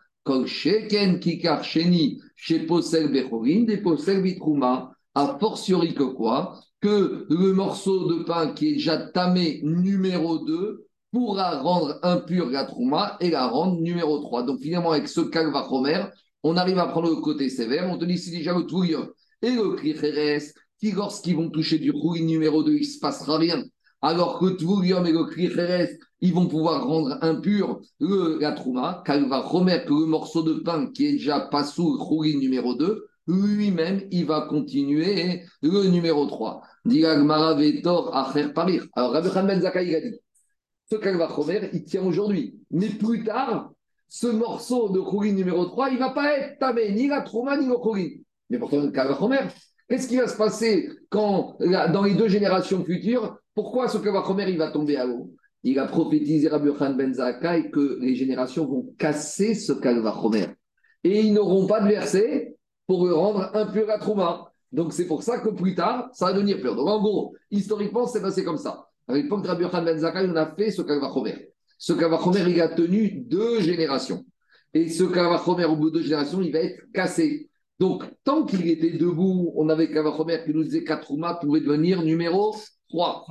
Kikar 1.19 1.63
Sheni, 1.63 2.19
chez 2.35 2.59
Posel 2.59 3.11
Bechorin, 3.11 3.63
des 3.63 3.77
Posel 3.77 4.21
Bitrouma, 4.21 4.91
a 5.15 5.37
fortiori 5.39 5.93
que 5.93 6.03
quoi? 6.03 6.59
Que 6.79 7.25
le 7.29 7.53
morceau 7.53 8.07
de 8.07 8.23
pain 8.23 8.53
qui 8.53 8.67
est 8.67 8.73
déjà 8.73 8.97
tamé 8.97 9.61
numéro 9.63 10.45
2 10.45 10.85
pourra 11.11 11.59
rendre 11.59 11.97
impure 12.03 12.49
la 12.49 12.65
Trouma 12.65 13.17
et 13.19 13.31
la 13.31 13.47
rendre 13.47 13.81
numéro 13.81 14.19
3. 14.19 14.43
Donc, 14.43 14.59
finalement, 14.61 14.91
avec 14.91 15.07
ce 15.07 15.21
Kalvachomer, 15.21 16.05
on 16.43 16.55
arrive 16.55 16.77
à 16.77 16.87
prendre 16.87 17.09
le 17.09 17.15
côté 17.15 17.49
sévère. 17.49 17.89
On 17.89 17.97
te 17.97 18.05
dit, 18.05 18.17
c'est 18.17 18.31
déjà 18.31 18.53
le 18.55 18.65
Touillon 18.65 19.07
et 19.41 19.51
le 19.51 19.71
Kricheres 19.71 20.43
qui, 20.79 20.91
lorsqu'ils 20.91 21.35
vont 21.35 21.49
toucher 21.49 21.79
du 21.79 21.89
rouille 21.89 22.23
numéro 22.23 22.61
2, 22.63 22.73
il 22.73 22.85
se 22.85 22.99
passera 22.99 23.37
rien. 23.37 23.63
Alors 24.01 24.39
que 24.39 24.45
Tvoulium 24.45 25.05
et 25.07 25.11
le 25.11 25.25
Kricheres, 25.25 25.89
ils 26.21 26.33
vont 26.33 26.47
pouvoir 26.47 26.85
rendre 26.87 27.17
impur 27.21 27.79
le, 27.99 28.37
la 28.39 28.51
Trouma, 28.51 29.01
car 29.05 29.19
va 29.27 29.39
remettre 29.39 29.91
le 29.91 30.05
morceau 30.05 30.43
de 30.43 30.53
pain 30.59 30.91
qui 30.91 31.05
est 31.07 31.11
déjà 31.13 31.39
pas 31.39 31.63
sous 31.63 31.95
le 31.95 32.01
rouille 32.01 32.37
numéro 32.37 32.75
2, 32.75 33.07
lui-même, 33.27 34.07
il 34.11 34.25
va 34.25 34.41
continuer 34.41 35.41
le 35.61 35.89
numéro 35.89 36.25
3. 36.25 36.61
Diagmara 36.85 37.55
Vetor 37.55 38.15
Acher 38.15 38.53
Parir. 38.53 38.85
Alors, 38.95 39.11
Rabbi 39.11 39.29
Khan 39.29 39.47
Zakkai, 39.59 39.87
il 39.87 39.95
a 39.95 40.01
dit 40.01 40.15
ce 40.89 40.95
Kalvachomer, 40.95 41.69
il 41.73 41.83
tient 41.83 42.03
aujourd'hui. 42.03 42.57
Mais 42.71 42.87
plus 42.87 43.25
tard, 43.25 43.71
ce 44.07 44.27
morceau 44.27 44.89
de 44.89 44.99
rouille 44.99 45.33
numéro 45.33 45.65
3, 45.65 45.89
il 45.89 45.95
ne 45.95 45.99
va 45.99 46.11
pas 46.11 46.37
être 46.37 46.59
tamé, 46.59 46.91
ni 46.93 47.07
la 47.07 47.21
Trouma, 47.21 47.57
ni 47.57 47.65
le 47.65 47.73
rouille. 47.73 48.23
Mais 48.49 48.57
pourtant, 48.57 48.79
le 48.81 48.91
Kalvachomer, 48.91 49.49
Qu'est-ce 49.89 50.07
qui 50.07 50.17
va 50.17 50.27
se 50.27 50.35
passer 50.35 50.89
quand, 51.09 51.55
dans 51.59 52.03
les 52.03 52.13
deux 52.13 52.27
générations 52.27 52.83
futures, 52.83 53.37
pourquoi 53.57 53.87
ce 53.87 53.97
Kavachomer 53.97 54.47
il 54.49 54.59
va 54.59 54.69
tomber 54.69 54.97
à 54.97 55.05
l'eau? 55.07 55.31
Il 55.63 55.79
a 55.79 55.87
prophétisé 55.87 56.47
Rabbi 56.47 56.69
Khan 56.77 56.93
Ben 56.93 57.11
Zakkai 57.11 57.71
que 57.71 57.97
les 57.99 58.13
générations 58.13 58.67
vont 58.67 58.93
casser 58.99 59.55
ce 59.55 59.73
Kavachomer. 59.73 60.45
Et 61.03 61.21
ils 61.21 61.33
n'auront 61.33 61.65
pas 61.65 61.81
de 61.81 61.87
verset 61.87 62.55
pour 62.85 63.07
le 63.07 63.15
rendre 63.15 63.49
impur 63.55 63.89
à 63.89 63.97
Trouma. 63.97 64.51
Donc 64.71 64.93
c'est 64.93 65.07
pour 65.07 65.23
ça 65.23 65.39
que 65.39 65.49
plus 65.49 65.73
tard, 65.73 66.07
ça 66.13 66.27
va 66.27 66.33
devenir 66.33 66.61
pur. 66.61 66.75
Donc 66.75 66.87
en 66.87 67.01
gros, 67.01 67.33
historiquement, 67.49 68.05
c'est 68.05 68.21
passé 68.21 68.43
comme 68.43 68.59
ça. 68.59 68.89
À 69.07 69.15
l'époque 69.15 69.41
de 69.41 69.47
Rabbi 69.47 69.67
Khan 69.67 69.81
Ben 69.81 69.97
Zakkai, 69.97 70.29
on 70.29 70.35
a 70.35 70.53
fait 70.55 70.69
ce 70.69 70.83
Kavachomer. 70.83 71.49
Ce 71.79 71.93
Kavachomer, 71.93 72.43
il 72.47 72.61
a 72.61 72.67
tenu 72.67 73.23
deux 73.25 73.61
générations. 73.61 74.23
Et 74.75 74.87
ce 74.87 75.03
Kavachomer, 75.03 75.65
au 75.65 75.75
bout 75.75 75.89
de 75.89 75.95
deux 75.95 76.03
générations, 76.03 76.43
il 76.43 76.51
va 76.51 76.59
être 76.59 76.79
cassé. 76.93 77.49
Donc, 77.79 78.03
tant 78.23 78.45
qu'il 78.45 78.69
était 78.69 78.91
debout, 78.91 79.51
on 79.55 79.67
avait 79.69 79.89
Kavachomer 79.89 80.43
qui 80.45 80.53
nous 80.53 80.63
disait 80.63 80.83
qu'Atrouma 80.83 81.39
pouvait 81.41 81.61
devenir 81.61 82.03
numéro 82.03 82.53
3 82.89 83.25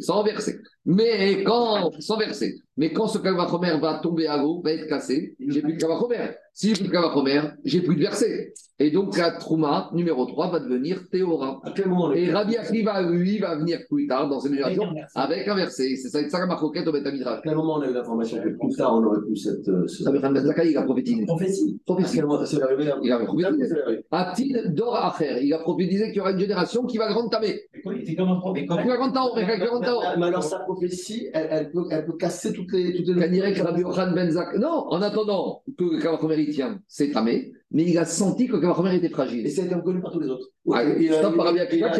Sans 0.00 0.22
verser. 0.22 0.58
Mais 0.86 1.42
quand, 1.44 1.90
sans 2.00 2.16
verser. 2.16 2.54
Mais 2.76 2.92
quand 2.92 3.08
ce 3.08 3.18
Kavachomer 3.18 3.78
va 3.80 4.00
tomber 4.02 4.26
à 4.26 4.38
l'eau, 4.38 4.62
va 4.64 4.72
être 4.72 4.86
cassé, 4.88 5.36
j'ai 5.38 5.60
plus 5.60 5.74
de 5.74 5.78
Kavachomer. 5.78 6.30
Si 6.54 6.68
j'ai 6.68 6.74
plus 6.74 6.88
de 6.88 6.92
Kavachomer, 6.92 7.42
j'ai 7.64 7.82
plus 7.82 7.96
de 7.96 8.00
verset. 8.00 8.54
Et 8.78 8.90
donc 8.90 9.18
la 9.18 9.32
Trouma, 9.32 9.90
numéro 9.92 10.24
3, 10.24 10.50
va 10.50 10.60
devenir 10.60 11.06
Théora. 11.10 11.60
À 11.62 12.16
Et 12.16 12.32
Rabbi 12.32 12.56
Akiva, 12.56 13.02
lui, 13.02 13.38
va 13.38 13.56
venir 13.56 13.80
plus 13.90 14.06
tard 14.06 14.30
dans 14.30 14.40
cette 14.40 14.52
génération 14.52 14.84
Avec 15.14 15.46
un 15.46 15.54
verset. 15.54 15.96
C'est 15.96 16.08
ça, 16.08 16.22
c'est 16.22 16.30
ça 16.30 16.38
la 16.38 16.46
marcoquette 16.46 16.86
au 16.86 16.88
À 16.88 16.92
Betamidrash. 16.92 17.40
quel 17.44 17.56
moment 17.56 17.74
on 17.74 17.82
a 17.82 17.88
eu 17.88 17.92
l'information 17.92 18.38
que 18.38 18.48
plus 18.48 18.74
tard 18.74 18.94
on 18.94 19.04
aurait 19.04 19.20
pu 19.28 19.36
cette. 19.36 19.66
Khan 19.66 20.32
Ben 20.32 20.36
Zakkai, 20.36 20.70
il 20.70 20.76
a 20.78 20.82
prophétisé. 20.82 21.26
Prophétie. 21.26 21.78
À 21.86 21.94
quel 22.10 22.24
moment 22.24 22.46
c'est 22.46 22.62
arrivé 22.62 22.90
hein? 22.90 23.00
Il 23.02 23.12
a 23.12 23.18
prophétisé. 23.18 23.74
Atil 24.10 24.72
Dor 24.74 24.96
Acher, 24.96 25.40
il 25.42 25.52
a 25.52 25.58
prophétisé 25.58 26.06
qu'il 26.06 26.16
y 26.16 26.20
aura 26.20 26.32
une 26.32 26.40
génération 26.40 26.86
qui 26.86 26.96
va 26.96 27.08
grande 27.12 27.30
tamer. 27.30 27.60
C'est 28.06 28.14
comme 28.14 28.30
un 28.30 28.36
prophète. 28.36 28.62
Qui 28.62 28.88
va 28.88 28.96
grande 28.96 29.12
tamer. 29.12 30.16
Mais 30.18 30.26
alors 30.26 30.42
sa 30.42 30.60
prophétie, 30.80 31.28
elle, 31.32 31.48
elle 31.50 31.70
peut, 31.70 31.84
elle 31.90 32.04
peut 32.06 32.16
casser 32.16 32.52
toutes 32.52 32.72
les. 32.72 32.94
Toutes 32.94 33.08
les 33.08 33.14
Qu'on 33.22 33.30
dirait 33.30 33.52
que 33.52 33.62
Rabbi 33.62 33.82
Ben 34.14 34.30
Non, 34.58 34.86
en 34.88 35.02
attendant 35.02 35.62
que 35.78 35.84
le 35.84 35.98
Kavachomer 36.00 36.40
il 36.40 36.54
tient, 36.54 36.80
c'est 36.88 37.10
tamé, 37.10 37.52
mais 37.70 37.84
il 37.84 37.98
a 37.98 38.04
senti 38.04 38.46
que 38.46 38.54
le 38.54 38.60
Kavachomer 38.60 38.94
était 38.94 39.06
Et 39.06 39.10
fragile. 39.10 39.50
ça 39.50 39.62
a 39.62 39.64
été 39.66 39.74
reconnu 39.74 40.00
par 40.00 40.12
tous 40.12 40.20
les 40.20 40.28
autres. 40.28 40.48
Ah, 40.72 40.82
sauf 41.20 41.36
par 41.36 41.46
Rabbi 41.46 41.60
Akiva 41.60 41.90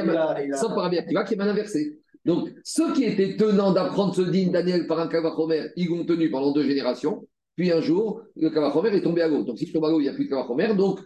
qui 1.25 1.35
est 1.35 1.37
mal 1.37 1.49
inversé. 1.49 1.99
Donc, 2.25 2.51
ceux 2.65 2.93
qui 2.93 3.05
étaient 3.05 3.37
tenants 3.37 3.73
d'apprendre 3.73 4.15
ce 4.15 4.23
digne 4.23 4.53
Daniel 4.53 4.87
par 4.87 5.01
un 5.01 5.09
Kavachomer, 5.09 5.69
ils 5.77 5.89
l'ont 5.89 6.05
tenu 6.05 6.31
pendant 6.31 6.53
deux 6.53 6.65
générations. 6.65 7.27
Puis 7.57 7.73
un 7.73 7.81
jour, 7.81 8.23
le 8.37 8.51
Kavachomer 8.51 8.95
est 8.97 9.03
tombé 9.03 9.23
à 9.23 9.29
l'eau. 9.29 9.43
Donc, 9.43 9.59
si 9.59 9.67
je 9.67 9.73
tombe 9.73 9.85
à 9.85 9.91
l'eau, 9.91 10.01
il 10.01 10.05
n'y 10.05 10.09
a 10.09 10.13
plus 10.13 10.25
de 10.25 10.31
Kavachomer. 10.31 10.75
Donc, 10.75 11.01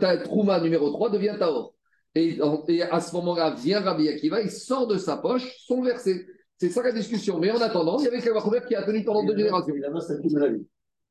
ta 0.00 0.16
Trouma 0.18 0.60
numéro 0.60 0.90
3 0.90 1.10
devient 1.10 1.34
Taor. 1.38 1.74
Et, 2.14 2.38
et 2.68 2.82
à 2.82 3.00
ce 3.00 3.12
moment-là, 3.16 3.54
vient 3.56 3.80
Rabbi 3.80 4.08
Akiva, 4.08 4.40
il 4.40 4.50
sort 4.50 4.86
de 4.86 4.96
sa 4.96 5.16
poche 5.16 5.56
son 5.66 5.82
verset. 5.82 6.26
C'est 6.58 6.68
ça 6.70 6.82
la 6.82 6.92
discussion. 6.92 7.38
Mais 7.40 7.50
en 7.50 7.60
attendant, 7.60 7.98
il 7.98 8.04
y 8.04 8.08
avait 8.08 8.18
le 8.18 8.22
Kavachomer 8.22 8.60
qui 8.66 8.74
a 8.74 8.82
tenu 8.84 9.04
pendant 9.04 9.24
deux 9.24 9.36
générations. 9.36 9.72
Évidemment, 9.72 10.00
c'est 10.00 10.20
tout 10.20 10.28
de 10.28 10.38
la 10.38 10.48
vie. 10.48 10.66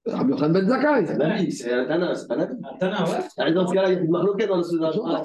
Rabbi 0.05 0.31
Yochanan 0.31 0.51
Ben 0.53 0.67
Zakkai. 0.67 1.05
C'est 1.07 1.17
la 1.17 1.35
vie, 1.37 1.51
c'est 1.51 1.71
un 1.71 1.85
tana, 1.85 2.13
c'est 2.13 2.27
pas 2.27 2.35
vie. 2.35 2.43
Un 2.43 2.77
tanin, 2.77 3.03
ouais. 3.05 3.17
Ah, 3.37 3.51
Dans 3.51 3.67
ce 3.67 3.73
cas-là, 3.73 3.91
il 3.91 3.93
y 3.93 3.97
a 3.97 4.47
dans 4.47 4.63
ce. 4.63 4.75
Ah. 5.05 5.21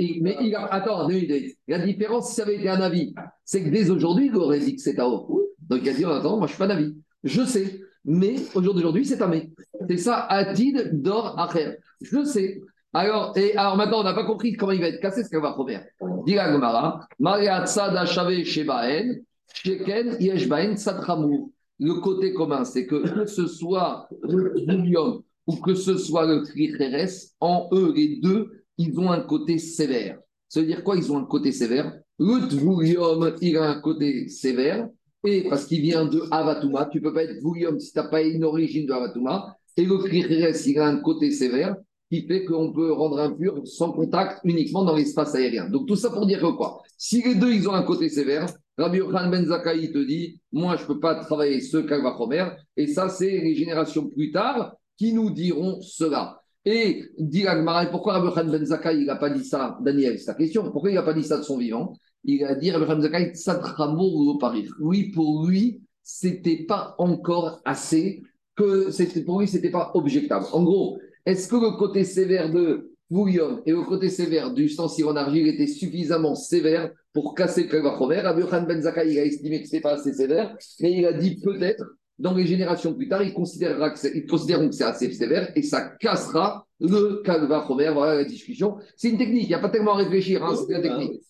Et- 0.00 0.18
Mais 0.20 0.36
il 0.40 0.54
a, 0.54 0.64
attends, 0.66 1.06
deux 1.06 1.14
minutes. 1.14 1.56
la 1.68 1.78
différence, 1.78 2.28
si 2.30 2.34
ça 2.34 2.42
avait 2.42 2.56
été 2.56 2.68
un 2.68 2.80
avis, 2.80 3.14
c'est 3.44 3.62
que 3.62 3.68
dès 3.70 3.90
aujourd'hui, 3.90 4.26
il 4.26 4.36
aurait 4.36 4.58
dit 4.58 4.74
que 4.74 4.82
c'est 4.82 4.94
Tao. 4.94 5.40
Donc 5.68 5.80
il 5.82 5.88
a 5.88 5.92
dit, 5.92 6.04
attends, 6.04 6.38
moi 6.38 6.46
je 6.48 6.52
suis 6.52 6.58
pas 6.58 6.66
d'avis. 6.66 6.94
Je 7.22 7.42
sais, 7.44 7.80
mais 8.04 8.34
au 8.56 8.62
jour 8.62 8.74
d'aujourd'hui, 8.74 9.04
c'est 9.06 9.18
Tamé. 9.18 9.52
C'est 9.88 9.96
ça, 9.98 10.26
Atid 10.28 11.00
Dor 11.00 11.38
Acher. 11.38 11.76
Je 12.00 12.24
sais. 12.24 12.60
Alors, 12.94 13.36
et, 13.36 13.56
alors 13.56 13.76
maintenant, 13.76 14.00
on 14.00 14.04
n'a 14.04 14.14
pas 14.14 14.24
compris 14.24 14.52
comment 14.52 14.70
il 14.70 14.80
va 14.80 14.86
être 14.88 15.00
cassé, 15.00 15.24
ce 15.24 15.28
qu'elle 15.28 15.40
va 15.40 15.52
promettre. 15.52 15.86
Dit 16.26 16.34
la 16.34 16.46
Shebaen, 18.06 19.16
Sheken 19.52 20.16
Yeshbaen. 20.20 20.74
Le 21.80 21.94
côté 21.94 22.32
commun, 22.32 22.64
c'est 22.64 22.86
que 22.86 23.02
que 23.02 23.26
ce 23.26 23.48
soit 23.48 24.08
le 24.22 24.54
Julium 24.56 25.22
ou 25.46 25.56
que 25.56 25.74
ce 25.74 25.98
soit 25.98 26.24
le 26.26 26.42
Tricheres, 26.42 27.10
en 27.40 27.68
eux, 27.72 27.92
les 27.94 28.20
deux, 28.20 28.62
ils 28.78 28.98
ont 28.98 29.10
un 29.10 29.20
côté 29.20 29.58
sévère. 29.58 30.18
Ça 30.48 30.60
veut 30.60 30.66
dire 30.66 30.84
quoi 30.84 30.96
Ils 30.96 31.10
ont 31.10 31.18
un 31.18 31.24
côté 31.24 31.50
sévère? 31.50 31.92
Le 32.18 32.48
Tvoulium, 32.48 33.34
il 33.40 33.56
a 33.56 33.70
un 33.70 33.80
côté 33.80 34.28
sévère. 34.28 34.88
Et 35.26 35.48
parce 35.48 35.64
qu'il 35.64 35.80
vient 35.80 36.04
de 36.04 36.22
Avatuma, 36.30 36.86
tu 36.86 36.98
ne 36.98 37.02
peux 37.02 37.12
pas 37.12 37.24
être 37.24 37.40
Tvoulium 37.40 37.80
si 37.80 37.92
tu 37.92 37.98
n'as 37.98 38.06
pas 38.06 38.22
une 38.22 38.44
origine 38.44 38.86
de 38.86 38.92
Avatuma. 38.92 39.56
Et 39.76 39.84
le 39.84 39.98
Tricheres, 39.98 40.54
il 40.66 40.78
a 40.78 40.86
un 40.86 40.98
côté 40.98 41.32
sévère 41.32 41.74
qui 42.10 42.26
fait 42.26 42.44
qu'on 42.44 42.72
peut 42.72 42.92
rendre 42.92 43.18
impur 43.18 43.62
sans 43.66 43.92
contact 43.92 44.40
uniquement 44.44 44.84
dans 44.84 44.94
l'espace 44.94 45.34
aérien. 45.34 45.68
Donc 45.68 45.86
tout 45.86 45.96
ça 45.96 46.10
pour 46.10 46.26
dire 46.26 46.40
que 46.40 46.56
quoi? 46.56 46.82
Si 46.98 47.22
les 47.22 47.34
deux, 47.34 47.52
ils 47.52 47.68
ont 47.68 47.72
un 47.72 47.82
côté 47.82 48.08
sévère, 48.08 48.46
Rabbi 48.76 48.98
Yochanan 48.98 49.30
Ben 49.30 49.46
Zakkai 49.46 49.92
te 49.92 49.98
dit, 49.98 50.40
moi, 50.52 50.76
je 50.76 50.82
ne 50.82 50.88
peux 50.88 51.00
pas 51.00 51.14
travailler 51.16 51.60
ce 51.60 51.78
Kalvachomer. 51.78 52.46
Et 52.76 52.88
ça, 52.88 53.08
c'est 53.08 53.30
les 53.30 53.54
générations 53.54 54.08
plus 54.08 54.32
tard 54.32 54.74
qui 54.96 55.12
nous 55.12 55.30
diront 55.30 55.80
cela. 55.80 56.40
Et 56.64 57.04
dit 57.18 57.46
Agmara, 57.46 57.86
pourquoi 57.86 58.14
Rabbi 58.14 58.26
Yochanan 58.26 58.52
Ben 58.52 58.64
Zakkai, 58.66 58.98
il 58.98 59.06
n'a 59.06 59.16
pas 59.16 59.30
dit 59.30 59.44
ça? 59.44 59.78
Daniel, 59.80 60.18
c'est 60.18 60.26
ta 60.26 60.34
question. 60.34 60.70
Pourquoi 60.70 60.90
il 60.90 60.94
n'a 60.94 61.02
pas 61.02 61.14
dit 61.14 61.22
ça 61.22 61.38
de 61.38 61.42
son 61.42 61.58
vivant? 61.58 61.94
Il 62.24 62.44
a 62.44 62.54
dit, 62.54 62.70
Rabbi 62.70 62.84
Yochanan 62.84 63.00
Ben 63.00 63.12
Zakkai, 63.12 63.34
Satramour 63.34 64.38
Paris. 64.38 64.68
Oui, 64.80 65.10
pour 65.12 65.46
lui, 65.46 65.80
c'était 66.02 66.64
pas 66.64 66.94
encore 66.98 67.60
assez, 67.64 68.22
que 68.56 69.22
pour 69.24 69.40
lui, 69.40 69.48
c'était 69.48 69.70
pas 69.70 69.92
objectable. 69.94 70.46
En 70.52 70.62
gros, 70.62 70.98
est-ce 71.26 71.48
que 71.48 71.56
le 71.56 71.76
côté 71.76 72.04
sévère 72.04 72.50
de 72.50 72.90
Bouillon 73.10 73.62
et 73.66 73.70
le 73.72 73.82
côté 73.82 74.08
sévère 74.08 74.52
du 74.52 74.64
ustensile 74.64 75.04
en 75.06 75.16
argile 75.16 75.46
était 75.46 75.66
suffisamment 75.66 76.34
sévère 76.34 76.90
pour 77.12 77.34
casser 77.34 77.64
le 77.64 77.68
Kalvachomer 77.68 78.20
Rabbi 78.20 78.40
Yochanan 78.40 78.66
Ben 78.66 78.80
il 79.06 79.18
a 79.18 79.24
estimé 79.24 79.62
que 79.62 79.68
ce 79.68 79.76
pas 79.76 79.92
assez 79.92 80.12
sévère, 80.14 80.56
mais 80.80 80.92
il 80.92 81.06
a 81.06 81.12
dit 81.12 81.38
peut-être, 81.40 81.84
dans 82.18 82.34
les 82.34 82.46
générations 82.46 82.94
plus 82.94 83.08
tard, 83.08 83.22
ils, 83.22 83.34
considérera 83.34 83.90
que 83.90 83.98
c'est- 83.98 84.12
ils 84.14 84.26
considéreront 84.26 84.68
que 84.68 84.74
c'est 84.74 84.84
assez 84.84 85.12
sévère 85.12 85.52
et 85.54 85.62
ça 85.62 85.82
cassera 86.00 86.66
le 86.80 87.22
Kalvachomer. 87.22 87.90
Voilà 87.92 88.14
la 88.16 88.24
discussion. 88.24 88.76
C'est 88.96 89.10
une 89.10 89.18
technique, 89.18 89.44
il 89.44 89.48
n'y 89.48 89.54
a 89.54 89.58
pas 89.58 89.68
tellement 89.68 89.94
à 89.94 89.98
réfléchir, 89.98 90.42
hein, 90.44 90.54
c'est 90.56 90.74
une 90.74 90.82
technique. 90.82 91.22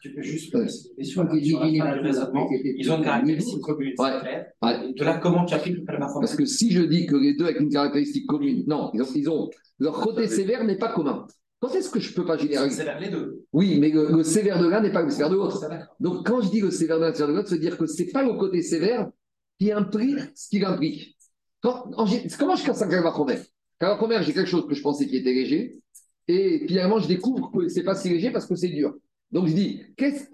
Tu 0.00 0.14
peux 0.14 0.22
juste 0.22 0.54
Ouais. 0.54 0.64
poser 0.64 0.90
une 0.90 0.96
question 0.96 1.28
sur 1.42 1.60
la 1.60 1.84
fin 1.84 1.94
du 1.96 2.00
raisonnement. 2.00 2.48
Ils 2.52 2.92
ont 2.92 2.98
une 2.98 3.04
caractéristique 3.04 3.60
commune, 3.60 3.94
Ouais. 3.98 4.10
c'est 4.14 4.20
clair. 4.20 4.46
Ouais. 4.62 4.92
De 4.92 5.04
là, 5.04 5.18
comment 5.18 5.44
tu 5.44 5.54
appliques 5.54 5.78
le 5.78 5.84
Parce 5.98 6.36
que 6.36 6.44
si 6.46 6.70
je 6.70 6.82
dis 6.82 7.06
que 7.06 7.16
les 7.16 7.34
deux 7.34 7.44
avec 7.46 7.60
une 7.60 7.68
caractéristique 7.70 8.26
commune, 8.26 8.64
non, 8.66 8.90
ils 8.94 9.02
ont, 9.02 9.06
ils 9.14 9.28
ont- 9.30 9.50
leur 9.80 10.00
côté 10.00 10.28
sévère 10.28 10.64
n'est 10.64 10.78
pas 10.78 10.92
commun. 10.92 11.26
Quand 11.60 11.74
est-ce 11.74 11.90
que 11.90 11.98
je 11.98 12.10
ne 12.10 12.14
peux 12.14 12.24
pas 12.24 12.36
généraliser 12.38 12.76
C'est 12.76 12.84
vers 12.84 13.00
les 13.00 13.08
deux. 13.08 13.44
Oui, 13.52 13.78
mais 13.80 13.90
le, 13.90 14.08
le 14.16 14.22
sévère 14.22 14.60
de 14.62 14.68
l'un 14.68 14.80
n'est 14.80 14.92
pas 14.92 15.02
le 15.02 15.10
sévère 15.10 15.30
de 15.30 15.34
l'autre. 15.34 15.64
Donc, 15.98 16.24
quand 16.24 16.40
je 16.42 16.50
dis 16.50 16.60
le 16.60 16.70
sévère 16.70 17.00
d'un 17.00 17.12
sévère 17.12 17.28
de 17.28 17.32
l'autre, 17.34 17.48
c'est 17.48 17.58
dire 17.58 17.76
que 17.76 17.86
ce 17.86 18.00
n'est 18.02 18.10
pas 18.10 18.22
le 18.22 18.34
côté 18.34 18.62
sévère 18.62 19.10
qui 19.58 19.72
implique 19.72 20.18
ce 20.36 20.48
qu'il 20.48 20.64
implique. 20.64 21.16
Quand, 21.60 21.90
en 21.96 22.06
comment 22.38 22.54
je 22.54 22.64
casse 22.64 22.80
un 22.82 22.88
Kalvachomer 22.88 23.38
Kalvachomer, 23.80 24.18
j'ai 24.22 24.32
quelque 24.32 24.46
chose 24.48 24.68
que 24.68 24.74
je 24.74 24.82
pensais 24.82 25.08
qui 25.08 25.16
était 25.16 25.32
léger, 25.34 25.80
et 26.28 26.64
finalement, 26.68 27.00
je 27.00 27.08
découvre 27.08 27.50
que 27.50 27.66
c'est 27.68 27.82
pas 27.82 27.96
si 27.96 28.08
léger 28.08 28.30
parce 28.30 28.46
que 28.46 28.54
c'est 28.54 28.68
dur. 28.68 28.94
Donc, 29.30 29.46
je 29.46 29.52
dis, 29.52 29.82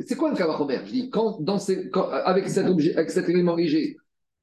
c'est 0.07 0.17
quoi 0.17 0.31
un 0.31 0.35
Kalvachomer 0.35 0.81
Je 0.87 0.93
dis, 0.93 1.11
quand, 1.11 1.41
avec, 2.25 2.49
cet 2.49 3.29
élément 3.29 3.57
léger 3.57 3.97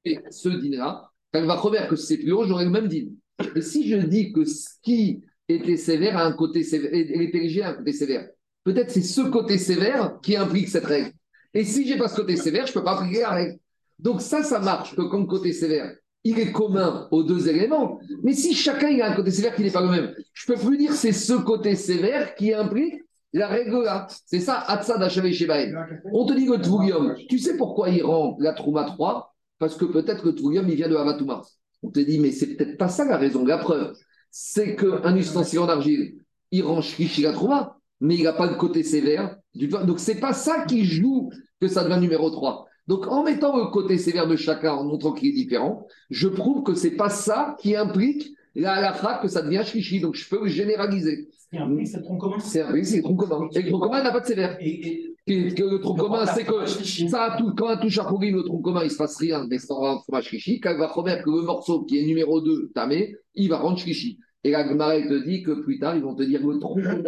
et 0.04 0.20
ce 0.30 0.50
dîner-là, 0.50 1.10
Kalvachomer, 1.32 1.88
que 1.90 1.96
c'est 1.96 2.18
plus 2.18 2.28
lourd, 2.28 2.46
j'aurais 2.46 2.66
le 2.66 2.72
même 2.72 2.88
dîner. 2.88 3.14
Et 3.56 3.62
si 3.62 3.88
je 3.88 3.98
dis 3.98 4.34
que 4.34 4.44
ce 4.46 4.70
qui 4.82 5.24
était 5.48 5.78
sévère 5.78 6.18
a 6.18 6.26
un 6.26 6.34
côté 6.34 6.64
sévère, 6.64 6.92
et 6.94 7.62
a 7.62 7.70
un 7.70 7.74
côté 7.74 7.94
sévère, 7.94 8.28
peut-être 8.64 8.92
c'est 8.92 9.02
ce 9.02 9.22
côté 9.22 9.58
sévère 9.58 10.20
qui 10.22 10.36
implique 10.36 10.70
cette 10.70 10.86
règle. 10.86 11.12
Et 11.54 11.64
si 11.64 11.88
j'ai 11.88 11.98
pas 11.98 12.08
ce 12.08 12.16
côté 12.16 12.36
sévère, 12.36 12.68
je 12.68 12.74
peux 12.74 12.84
pas 12.84 13.00
appliquer 13.00 13.22
la 13.22 13.32
règle. 13.32 13.60
Donc 14.00 14.22
ça, 14.22 14.44
ça 14.44 14.60
marche 14.60 14.96
que 14.96 15.02
comme 15.02 15.28
côté 15.28 15.54
sévère, 15.54 15.94
il 16.24 16.40
est 16.40 16.52
commun 16.52 17.08
aux 17.12 17.24
deux 17.24 17.50
éléments. 17.50 18.00
Mais 18.24 18.34
si 18.34 18.54
chacun 18.54 18.88
a 19.00 19.12
un 19.12 19.16
côté 19.16 19.32
sévère 19.32 19.56
qui 19.56 19.64
n'est 19.64 19.72
pas 19.72 19.82
le 19.82 19.90
même, 19.90 20.14
je 20.34 20.46
peux 20.46 20.60
plus 20.60 20.78
dire 20.78 20.94
c'est 20.94 21.12
ce 21.12 21.34
côté 21.34 21.76
sévère 21.76 22.36
qui 22.36 22.54
implique 22.54 23.02
la 23.34 23.48
règle 23.48 23.84
là. 23.84 24.08
C'est 24.26 24.40
ça, 24.40 24.60
Hatsa 24.68 24.98
d'Achavé 24.98 25.34
Shebaïn. 25.34 25.74
On 26.12 26.26
te 26.26 26.34
dit 26.34 26.46
le 26.46 26.62
Tvoulium. 26.62 27.16
Tu 27.30 27.40
sais 27.40 27.58
pourquoi 27.58 27.90
il 27.90 28.04
rend 28.04 28.36
la 28.40 28.54
Trouma 28.54 28.84
3 28.84 29.34
Parce 29.60 29.76
que 29.76 29.86
peut-être 29.86 30.24
que 30.24 30.30
le 30.30 30.36
Tvoulium, 30.36 30.68
il 30.70 30.76
vient 30.76 30.90
de 30.90 30.96
Havatouma. 30.96 31.42
On 31.84 31.90
te 31.90 32.00
dit, 32.00 32.20
mais 32.20 32.32
c'est 32.32 32.56
peut-être 32.56 32.78
pas 32.78 32.90
ça 32.90 33.06
la 33.06 33.18
raison. 33.18 33.46
La 33.46 33.58
preuve, 33.58 33.94
c'est 34.30 34.76
qu'un 34.76 35.16
ustensile 35.16 35.60
en 35.60 35.70
argile, 35.70 36.16
il 36.52 36.64
rend 36.64 36.82
Shrishi 36.82 37.22
la 37.22 37.34
Trouma, 37.34 37.78
mais 38.00 38.16
il 38.16 38.24
n'a 38.24 38.34
pas 38.34 38.48
le 38.48 38.56
côté 38.56 38.84
sévère 38.84 39.38
du. 39.56 39.68
Donc, 39.68 40.00
c'est 40.00 40.20
pas 40.20 40.34
ça 40.34 40.66
qui 40.66 40.86
joue 40.86 41.32
que 41.60 41.68
ça 41.68 41.84
devient 41.84 42.00
numéro 42.00 42.30
3. 42.30 42.68
Donc, 42.88 43.08
en 43.08 43.24
mettant 43.24 43.58
le 43.58 43.72
côté 43.72 43.98
sévère 43.98 44.28
de 44.28 44.36
chacun, 44.36 44.74
en 44.74 44.84
montrant 44.84 45.14
qu'il 45.14 45.30
est 45.30 45.34
différent, 45.34 45.88
je 46.10 46.28
prouve 46.28 46.64
que 46.64 46.74
c'est 46.74 46.92
pas 46.92 47.10
ça 47.10 47.56
qui 47.60 47.76
implique 47.76 48.36
la 48.56 48.74
halakha 48.74 49.20
que 49.22 49.28
ça 49.28 49.42
devient 49.42 49.62
Shrishi. 49.64 50.00
Donc, 50.00 50.16
je 50.16 50.28
peux 50.28 50.44
le 50.44 50.50
généraliser. 50.50 51.30
Ce 51.38 51.48
qui 51.50 51.58
implique, 51.58 51.88
c'est 51.88 51.98
le 51.98 52.04
tronc 52.04 52.18
commun. 52.18 52.40
C'est 52.40 52.62
un 52.62 52.84
c'est 52.84 52.98
le 52.98 53.04
tronc 53.04 53.16
commun. 53.16 53.48
Et 53.54 53.62
le 53.62 53.70
tronc 53.70 53.80
commun 53.80 54.04
n'a 54.04 54.12
pas 54.12 54.20
de 54.20 54.26
sévère. 54.26 54.58
Et, 54.60 55.08
que 55.26 55.64
le 55.64 55.80
tronc 55.80 55.96
commun, 55.96 56.26
c'est 56.26 56.44
que 56.44 56.66
ça 56.66 57.36
tout, 57.38 57.54
quand 57.56 57.68
un 57.68 57.78
touche 57.78 58.00
à 58.00 58.06
pourri, 58.06 58.32
le 58.32 58.44
tronc 58.44 58.62
commun, 58.62 58.84
il 58.84 58.92
se 58.92 58.98
passe 58.98 59.18
rien, 59.18 59.46
mais 59.50 59.60
c'est 59.60 59.72
un 59.72 60.00
fromage 60.00 60.26
chichi. 60.26 60.60
Quand 60.60 60.72
il 60.72 60.80
va 60.80 60.88
remettre 60.88 61.24
que 61.24 61.30
le 61.30 61.44
morceau 61.44 61.84
qui 61.84 62.00
est 62.00 62.06
numéro 62.06 62.42
2, 62.42 62.72
tamé, 62.74 63.16
il 63.36 63.50
va 63.50 63.60
rendre 63.60 63.78
chichi. 63.78 64.18
Et 64.44 64.52
la 64.52 64.68
Gemara, 64.68 65.00
te 65.00 65.24
dit 65.26 65.44
que 65.44 65.52
plus 65.62 65.80
tard, 65.80 65.96
ils 65.96 66.02
vont 66.02 66.16
te 66.16 66.24
dire 66.24 66.46
le 66.46 66.60
tronc 66.60 66.74
commun, 66.74 67.02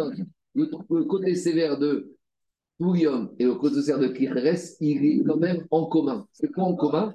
le 0.54 1.04
côté 1.04 1.34
sévère 1.34 1.78
de 1.78 2.13
Poulium 2.78 3.30
et 3.38 3.44
le 3.44 3.82
sévère 3.82 4.00
de 4.00 4.08
Kicheres, 4.08 4.58
il 4.80 5.04
est 5.04 5.24
quand 5.24 5.36
même 5.36 5.64
en 5.70 5.86
commun. 5.86 6.26
C'est 6.32 6.50
quoi 6.50 6.64
en 6.64 6.74
commun? 6.74 7.14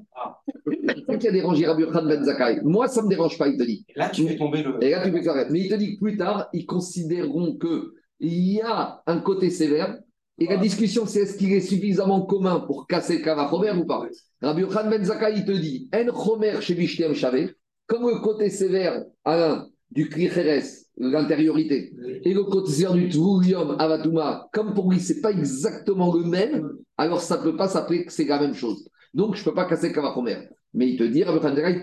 C'est 0.66 1.06
ça 1.06 1.18
qui 1.18 1.28
a 1.28 1.32
dérangé 1.32 1.66
Rabbi 1.66 1.84
Yochanan 1.84 2.08
Ben 2.08 2.24
Zakkai? 2.24 2.62
Moi, 2.64 2.88
ça 2.88 3.02
ne 3.02 3.06
me 3.06 3.10
dérange 3.10 3.38
pas, 3.38 3.48
il 3.48 3.58
te 3.58 3.64
dit. 3.64 3.86
Et 3.90 4.00
Là, 4.00 4.10
tu 4.10 4.26
fais 4.28 4.38
tomber 4.38 4.64
le. 4.64 4.82
Et 4.82 4.92
là, 4.92 5.04
tu 5.04 5.12
fais 5.12 5.22
carré. 5.22 5.46
Mais 5.50 5.60
il 5.62 5.70
te 5.70 5.76
dit 5.76 5.96
que 5.96 6.00
plus 6.00 6.18
tard, 6.18 6.48
ils 6.54 6.66
considéreront 6.66 7.58
qu'il 7.58 8.54
y 8.54 8.62
a 8.62 9.02
un 9.06 9.20
côté 9.20 9.50
sévère. 9.50 10.00
Et 10.38 10.48
la 10.48 10.56
discussion, 10.56 11.06
c'est 11.06 11.22
est-ce 11.22 11.38
qu'il 11.38 11.52
est 11.52 11.60
suffisamment 11.60 12.22
commun 12.22 12.62
pour 12.62 12.88
casser 12.88 13.18
le 13.18 13.24
Kavachomer 13.24 13.72
ou 13.72 13.86
pas? 13.86 14.08
Rabbi 14.42 14.62
Yochanan 14.62 14.90
Ben 14.90 15.04
Zakkai, 15.04 15.34
il 15.36 15.46
te 15.46 15.52
dit 15.52 15.90
En 15.94 16.14
Chomer 16.16 16.62
chez 16.62 16.76
Bishtem 16.76 17.14
Shavé, 17.14 17.54
comme 17.86 18.08
le 18.08 18.20
côté 18.22 18.50
sévère 18.50 19.04
l'un 19.26 19.68
du 19.92 20.10
Kricheres, 20.10 20.64
l'intériorité, 20.98 21.94
et 22.24 22.34
le 22.34 22.44
quotidien 22.44 22.94
du 22.94 23.10
Tvoulium 23.10 23.76
Avatuma, 23.80 24.50
comme 24.54 24.74
pour 24.74 24.92
lui, 24.92 25.00
c'est 25.00 25.22
pas 25.22 25.32
exactement 25.32 26.14
le 26.14 26.24
même, 26.24 26.70
alors 26.98 27.22
ça 27.22 27.38
ne 27.38 27.44
peut 27.44 27.56
pas 27.56 27.68
s'appeler 27.68 28.06
que 28.06 28.12
c'est 28.12 28.26
la 28.26 28.40
même 28.40 28.54
chose. 28.54 28.88
Donc, 29.14 29.36
je 29.36 29.42
ne 29.42 29.46
peux 29.46 29.54
pas 29.54 29.66
casser 29.66 29.90
le 29.90 29.94
Kavachomer. 29.94 30.38
Mais 30.74 30.90
il 30.90 30.98
te 30.98 31.04
dit, 31.04 31.24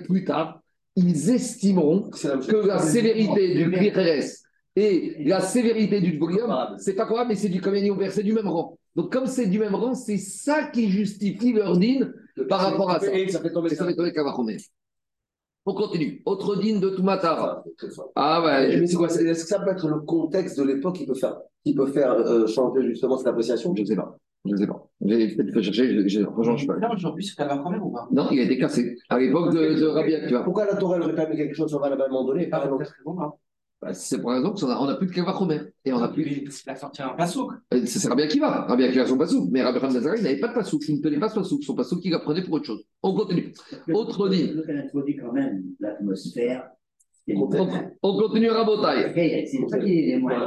plus 0.04 0.24
tard, 0.24 0.61
ils 0.94 1.30
estimeront 1.30 2.11
que 2.11 2.66
la 2.66 2.78
sévérité 2.78 3.54
du 3.54 3.70
Kricheres 3.70 4.24
et 4.76 5.24
la 5.24 5.40
sévérité 5.40 6.00
du 6.00 6.18
Tvoulium, 6.18 6.54
c'est 6.78 6.94
pas 6.94 7.07
quoi, 7.07 7.24
mais 7.24 7.34
c'est 7.34 7.48
du 7.48 7.61
communion 7.61 7.98
c'est 8.11 8.22
du 8.22 8.32
même 8.32 8.48
rang. 8.48 8.78
Donc, 8.94 9.12
comme 9.12 9.26
c'est 9.26 9.46
du 9.46 9.59
même 9.59 9.74
rang, 9.74 9.94
c'est 9.94 10.18
ça 10.18 10.64
qui 10.64 10.90
justifie 10.90 11.52
leur 11.52 11.76
dîne 11.78 12.12
par 12.48 12.61
rapport 12.61 12.90
à 12.90 13.00
ça. 13.00 13.12
Et 13.12 13.28
ça 13.28 13.40
fait 13.40 13.52
tomber 13.52 13.72
Et 13.72 13.74
ça 13.74 13.84
ça. 13.84 13.86
fait 13.86 13.96
tomber 13.96 14.12
Kavachomer. 14.12 14.59
On 15.66 15.74
continue. 15.74 16.22
Autre 16.24 16.56
dîne 16.60 16.78
de 16.80 16.90
Tumatara. 16.90 17.64
Ah 18.14 18.42
ouais, 18.44 18.78
Mais 18.80 18.86
c'est 18.86 18.96
quoi 18.96 19.08
Est-ce 19.08 19.18
que 19.42 19.48
ça 19.48 19.58
peut 19.58 19.70
être 19.70 19.88
le 19.88 20.00
contexte 20.00 20.58
de 20.58 20.64
l'époque 20.64 20.94
qui 20.96 21.06
peut 21.06 21.14
faire, 21.14 21.36
qui 21.64 21.74
peut 21.74 21.86
faire 21.86 22.12
euh, 22.12 22.46
changer 22.46 22.82
justement 22.84 23.18
cette 23.18 23.26
appréciation? 23.26 23.74
Je 23.74 23.82
ne 23.82 23.86
sais 23.86 23.96
pas. 23.96 24.16
Je 24.44 24.52
ne 24.52 24.56
sais 24.56 24.66
pas. 24.68 24.86
J'ai 25.04 25.34
peut-être 25.34 25.52
fait 25.54 25.62
chercher, 25.62 25.92
je- 26.02 26.06
je 26.08 26.18
sais 26.20 26.24
pas. 26.24 26.32
Aujourd'hui, 26.94 27.24
c'est 27.24 27.34
quand 27.36 27.70
même 27.70 27.82
ou 27.82 27.90
pas? 27.90 28.06
Non, 28.12 28.28
il 28.30 28.38
a 28.38 28.42
été 28.44 28.58
cassé. 28.58 28.96
À 29.08 29.18
l'époque 29.18 29.52
de, 29.52 29.74
de 29.80 29.86
Rabbi 29.86 30.14
Akiva. 30.14 30.42
Pourquoi 30.44 30.66
la 30.66 30.76
Torah 30.76 30.96
elle 30.96 31.02
aurait 31.02 31.14
permis 31.16 31.36
quelque 31.36 31.54
chose 31.54 31.68
sur 31.68 31.80
Val 31.80 31.92
à 31.92 31.96
un 32.04 32.08
moment 32.08 32.24
donné? 32.24 32.44
Et 32.44 32.48
pas 32.48 32.64
un 32.64 32.70
autre 32.70 32.84
Bah, 33.83 33.93
c'est 33.93 34.20
pour 34.20 34.31
la 34.31 34.39
raison 34.39 34.53
qu'on 34.53 34.70
a, 34.70 34.79
on 34.79 34.89
a 34.89 34.95
plus 34.95 35.07
de 35.07 35.12
Kavachomer. 35.12 35.61
Et 35.85 35.93
on 35.93 35.99
a 35.99 36.09
plus. 36.09 36.22
Il 36.24 36.70
a 36.70 36.77
sorti 36.77 37.03
un 37.03 37.11
pasouk. 37.11 37.53
Euh, 37.74 37.83
C'est 37.85 38.09
Rabbi 38.09 38.22
Akiva. 38.22 38.66
Rabbi 38.66 38.85
Akiva 38.85 39.05
a 39.05 39.07
son 39.07 39.18
pasouk. 39.18 39.51
Mais 39.51 39.62
Rabbi 39.62 39.79
Hamzazara, 39.85 40.16
il 40.16 40.22
n'avait 40.22 40.41
pas 40.41 40.49
de 40.49 40.55
pasouk. 40.55 40.83
Il 40.89 40.97
ne 40.97 41.03
tenait 41.03 41.18
pas 41.18 41.29
ce 41.29 41.35
pasouk. 41.35 41.62
Son 41.62 41.74
pasouk, 41.74 42.01
il 42.05 42.14
apprenait 42.14 42.43
pour 42.43 42.55
autre 42.55 42.64
chose. 42.64 42.85
On 43.03 43.14
continue. 43.14 43.53
Autre 43.93 44.29
dit. 44.29 44.53
Quand 45.20 45.33
même 45.33 45.64
l'atmosphère. 45.79 46.70
On, 47.29 47.49
on 48.03 48.18
continue 48.18 48.51
Rabotai. 48.51 49.12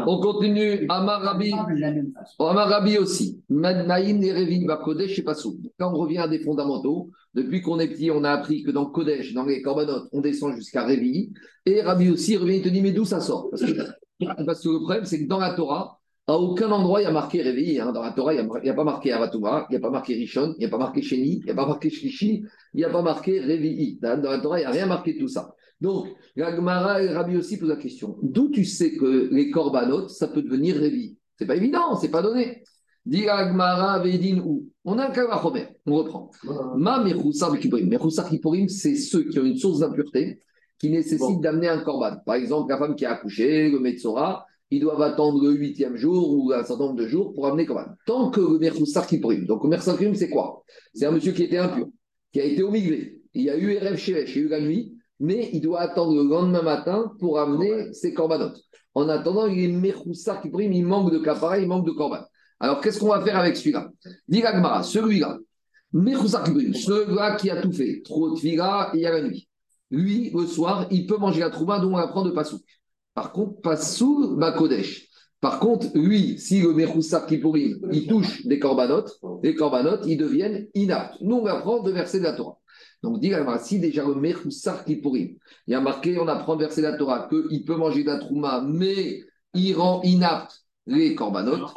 On 0.08 0.20
continue 0.22 0.86
Amar 0.88 1.22
Rabbi. 1.22 1.54
Ensemble 1.54 1.76
de 1.76 1.82
la 1.82 1.92
même 1.92 2.14
façon. 2.14 2.46
Amar 2.46 2.70
Rabbi 2.70 2.98
aussi. 2.98 3.42
Madnaïm 3.50 4.20
Nerevi 4.20 4.66
Bakodesh 4.66 5.20
et 5.20 5.24
Pasouk. 5.24 5.58
Quand 5.78 5.94
on 5.94 5.98
revient 5.98 6.20
à 6.20 6.28
des 6.30 6.40
fondamentaux, 6.40 7.10
depuis 7.34 7.62
qu'on 7.62 7.80
est 7.80 7.90
petit, 7.90 8.12
on 8.12 8.24
a 8.24 8.32
appris 8.32 8.64
que 8.64 8.72
dans 8.72 8.86
Kodesh, 8.86 9.34
dans 9.34 9.46
les 9.46 9.62
Korbanot, 9.62 10.08
on 10.14 10.22
descend 10.22 10.56
jusqu'à 10.56 10.86
Révi. 10.86 11.32
Et 11.66 11.82
Rabbi 11.82 12.10
aussi 12.10 12.38
revient, 12.38 12.58
il 12.58 12.62
te 12.62 12.70
dit, 12.70 12.82
mais 12.82 12.92
d'où 12.92 13.04
ça 13.04 13.20
sort? 13.20 13.50
Parce 13.50 13.64
que, 13.64 13.72
parce 14.46 14.64
que 14.64 14.70
le 14.70 14.80
problème, 14.80 15.06
c'est 15.06 15.22
que 15.22 15.28
dans 15.28 15.40
la 15.40 15.54
Torah, 15.54 16.00
à 16.28 16.38
aucun 16.38 16.70
endroit 16.72 17.02
il 17.02 17.06
y 17.06 17.08
a 17.08 17.12
marqué 17.12 17.42
Révi. 17.42 17.80
Hein. 17.80 17.92
Dans 17.92 18.04
la 18.04 18.12
Torah, 18.12 18.34
il 18.34 18.48
n'y 18.64 18.70
a, 18.70 18.74
pas 18.74 18.84
marqué 18.84 19.12
Avatuma, 19.12 19.66
il 19.70 19.74
n'y 19.74 19.78
a 19.78 19.80
pas 19.82 19.90
marqué 19.90 20.14
Rishon, 20.14 20.54
il 20.58 20.60
n'y 20.60 20.66
a 20.66 20.70
pas 20.70 20.78
marqué 20.78 21.02
Sheni, 21.02 21.40
il 21.40 21.46
n'y 21.46 21.52
a 21.52 21.56
pas 21.56 21.66
marqué 21.66 21.90
Shlishi, 21.90 22.44
il 22.74 22.78
n'y 22.78 22.84
a 22.84 22.90
pas 22.90 23.02
marqué 23.02 23.40
Révi. 23.40 23.98
Dans 24.02 24.22
dans 24.22 24.30
la 24.32 24.40
Torah, 24.40 24.60
il 24.60 24.62
n'y 24.62 24.68
a 24.68 24.72
rien 24.72 24.86
marqué 24.86 25.14
de 25.14 25.20
tout 25.20 25.28
ça. 25.28 25.56
Donc, 25.82 26.08
la 26.36 26.56
Gemara 26.56 27.02
et 27.02 27.08
Rabbi 27.10 27.38
aussi 27.38 27.58
posent 27.58 27.70
la 27.70 27.78
question 27.78 28.18
d'où 28.22 28.50
tu 28.50 28.66
sais 28.66 28.96
que 28.98 29.30
les 29.32 29.50
korbanot, 29.50 30.08
ça 30.10 30.28
peut 30.28 30.42
devenir 30.42 30.76
Révi? 30.76 31.18
C'est 31.38 31.46
pas 31.46 31.56
évident, 31.56 31.96
c'est 31.96 32.12
pas 32.12 32.22
donné. 32.22 32.64
Dit 33.06 33.24
la 33.24 33.48
Gemara, 33.48 34.00
Vedin 34.00 34.40
où? 34.40 34.68
On 34.84 34.98
a 34.98 35.08
un 35.08 35.12
Kavachomer, 35.12 35.68
on 35.86 35.96
reprend. 35.96 36.32
Ma 36.76 37.02
Mechoussar 37.04 37.58
Kippurim. 37.58 37.88
Mechoussar 37.88 38.30
Kippurim, 38.30 38.68
c'est 38.68 38.96
ceux 38.96 39.24
qui 39.24 39.40
ont 39.40 39.46
une 39.46 39.58
source 39.58 39.80
d'impureté 39.80 40.42
qui 40.78 40.90
nécessite 40.90 41.40
d'amener 41.42 41.68
un 41.68 41.80
korban. 41.80 42.18
Par 42.26 42.36
exemple, 42.36 42.72
la 42.72 42.78
femme 42.78 42.96
qui 42.96 43.06
a 43.06 43.12
accouché, 43.12 43.70
le 43.70 43.80
Metzora, 43.80 44.46
ils 44.72 44.80
doivent 44.80 45.02
attendre 45.02 45.44
le 45.44 45.52
huitième 45.52 45.96
jour 45.96 46.34
ou 46.38 46.52
un 46.52 46.64
certain 46.64 46.86
nombre 46.86 46.98
de 46.98 47.08
jours 47.08 47.34
pour 47.34 47.48
amener 47.48 47.66
korban. 47.66 47.86
Tant 48.06 48.32
que 48.32 48.42
le 48.42 48.60
Mechoussar. 48.60 49.08
Donc, 49.48 49.64
le 49.64 49.70
Mechoussar 49.70 49.98
c'est 50.16 50.30
quoi? 50.30 50.64
C'est 50.94 51.06
un 51.06 51.12
monsieur 51.12 51.32
qui 51.32 51.44
était 51.44 51.58
impur, 51.58 51.88
qui 52.34 52.42
a 52.42 52.44
été 52.44 52.64
au. 52.64 52.74
Il 52.76 53.44
y 53.44 53.50
a 53.50 53.58
eu 53.58 53.72
Erev 53.72 53.98
Sheresh, 53.98 54.36
il 54.36 54.40
y 54.40 54.44
a 54.44 54.46
eu 54.46 54.50
la 54.50 54.62
nuit, 54.62 54.96
mais 55.20 55.50
il 55.54 55.62
doit 55.62 55.82
attendre 55.82 56.16
le 56.16 56.28
lendemain 56.28 56.62
matin 56.62 57.12
pour 57.20 57.40
amener 57.40 57.94
ses 57.94 58.14
corbanotes. 58.14 58.62
En 58.94 59.08
attendant, 59.10 59.48
il 59.48 59.64
est 59.64 59.68
Mechoussar 59.68 60.42
Kippurim, 60.42 60.72
il 60.74 60.86
manque 60.86 61.12
de 61.12 61.20
kapara, 61.20 61.60
il 61.60 61.68
manque 61.68 61.86
de 61.86 61.92
korban. 61.92 62.22
Alors, 62.60 62.82
qu'est-ce 62.82 63.00
qu'on 63.00 63.10
va 63.10 63.22
faire 63.22 63.38
avec 63.38 63.56
celui-là? 63.56 63.90
Dit 64.28 64.42
celui-là, 64.84 65.38
Mechoussar 65.94 66.44
Kippurim, 66.44 66.74
celui-là 66.74 67.36
qui 67.36 67.50
a 67.50 67.62
tout 67.62 67.72
fait, 67.72 68.02
trop 68.04 68.32
de 68.32 68.40
fila, 68.40 68.92
il 68.94 69.02
y 69.02 69.06
a 69.06 69.12
la 69.12 69.22
nuit. 69.22 69.48
Lui, 69.92 70.32
le 70.34 70.46
soir, 70.46 70.88
il 70.92 71.06
peut 71.08 71.18
manger 71.18 71.40
la 71.40 71.50
trouma 71.50 71.80
dont 71.80 71.94
on 71.94 71.98
apprend 71.98 72.24
de 72.24 72.32
Passouk. 72.32 72.62
Par 73.14 73.32
contre, 73.32 73.62
Passouk, 73.62 74.38
bah 74.38 74.52
Kodesh. 74.52 75.08
Par 75.42 75.60
contre, 75.60 75.88
lui, 75.96 76.38
si 76.38 76.62
le 76.62 76.74
Mechoussar 76.74 77.26
Kippurim, 77.26 77.80
il 77.92 78.08
touche 78.08 78.46
des 78.46 78.60
corbanotes, 78.60 79.20
les 79.42 79.56
corbanotes, 79.56 80.04
ils 80.06 80.18
deviennent 80.18 80.68
inaptes. 80.74 81.16
Nous, 81.22 81.38
on 81.38 81.46
apprend 81.46 81.82
de 81.82 81.92
verser 81.92 82.20
de 82.20 82.26
la 82.26 82.34
Torah. 82.34 82.58
Donc, 83.02 83.20
dit 83.22 83.32
si 83.62 83.80
déjà 83.80 84.04
le 84.06 84.16
Mechoussar 84.16 84.84
Kippurim, 84.84 85.38
il 85.68 85.72
y 85.72 85.74
a 85.74 85.82
marqué, 85.82 86.18
on 86.20 86.28
apprend 86.28 86.56
de 86.56 86.64
verser 86.64 86.82
de 86.82 86.88
la 86.88 86.98
Torah, 86.98 87.30
qu'il 87.30 87.64
peut 87.64 87.78
manger 87.78 88.04
de 88.04 88.10
la 88.10 88.18
trouma, 88.20 88.62
mais 88.68 89.22
il 89.54 89.74
rend 89.76 90.02
inapte 90.04 90.64
les 90.86 91.16
corbanotes. 91.16 91.72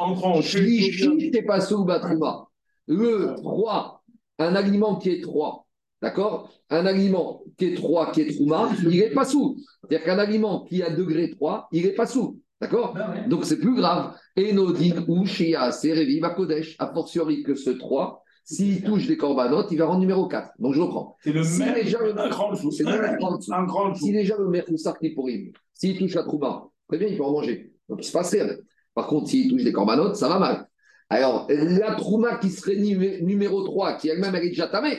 Le 2.89 3.35
3, 3.37 4.03
un 4.39 4.55
aliment 4.57 4.97
qui 4.97 5.11
est 5.11 5.20
3, 5.20 5.66
d'accord? 6.01 6.51
Un 6.70 6.87
aliment 6.87 7.43
qui 7.57 7.66
est 7.66 7.75
3, 7.75 8.11
qui 8.12 8.23
est 8.23 8.35
Trouma, 8.35 8.70
il 8.83 8.99
n'est 8.99 9.11
pas 9.11 9.25
sous. 9.25 9.57
C'est-à-dire 9.83 10.05
qu'un 10.05 10.18
aliment 10.18 10.64
qui 10.64 10.83
a 10.83 10.91
degré 10.91 11.31
3, 11.31 11.68
il 11.70 11.85
n'est 11.85 11.93
pas 11.93 12.07
sous. 12.07 12.41
D'accord? 12.61 12.97
Donc 13.29 13.45
c'est 13.45 13.59
plus 13.59 13.75
grave. 13.75 14.16
Et 14.37 14.53
nos 14.53 14.73
dit 14.73 14.95
ou 15.09 15.27
Shia, 15.27 15.70
c'est 15.73 15.93
Révi, 15.93 16.20
Kodesh, 16.35 16.77
a 16.79 16.93
fortiori 16.93 17.43
que 17.43 17.55
ce 17.55 17.70
3, 17.70 18.23
s'il 18.45 18.82
touche 18.82 19.07
des 19.07 19.16
corbanotes, 19.16 19.68
il 19.70 19.78
va 19.78 19.86
rendre 19.86 20.01
numéro 20.01 20.26
4. 20.26 20.53
Donc 20.59 20.74
je 20.74 20.80
reprends. 20.80 21.16
C'est 21.22 21.32
le 21.32 21.43
Si 21.45 21.61
même, 21.61 21.74
déjà 21.74 21.99
le- 22.01 22.18
un 22.18 22.28
grand 22.28 22.55
jour. 22.55 22.72
C'est. 22.72 22.86
Un 22.86 23.64
grand 23.64 23.95
jour. 23.95 23.97
Si 24.07 24.12
déjà 24.12 24.36
le 24.36 24.49
Mechoussar 24.49 24.99
qui 24.99 25.11
pourrit, 25.11 25.53
s'il 25.74 25.99
touche 25.99 26.14
la 26.14 26.24
Trouma, 26.24 26.66
très 26.88 26.99
bien, 26.99 27.09
il 27.09 27.16
peut 27.16 27.24
en 27.24 27.32
manger. 27.32 27.72
Donc 27.88 28.01
il 28.03 28.07
se 28.07 28.12
passe 28.12 28.30
rien. 28.32 28.49
Par 28.95 29.07
contre, 29.07 29.28
s'il 29.28 29.49
touche 29.51 29.64
des 29.64 29.72
corbanotes, 29.72 30.16
ça 30.16 30.28
va 30.28 30.38
mal. 30.38 30.66
Alors, 31.09 31.47
la 31.51 31.95
Trouma 31.95 32.36
qui 32.38 32.51
serait 32.51 32.76
numé- 32.76 33.22
numéro 33.22 33.62
3, 33.62 33.95
qui 33.99 34.09
elle-même 34.09 34.34
elle 34.34 34.45
est 34.45 34.49
déjà 34.49 34.66
tamée, 34.68 34.99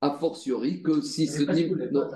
a 0.00 0.10
fortiori 0.12 0.82
que 0.82 1.00
si 1.00 1.26
ce. 1.26 1.42
Non, 1.92 2.08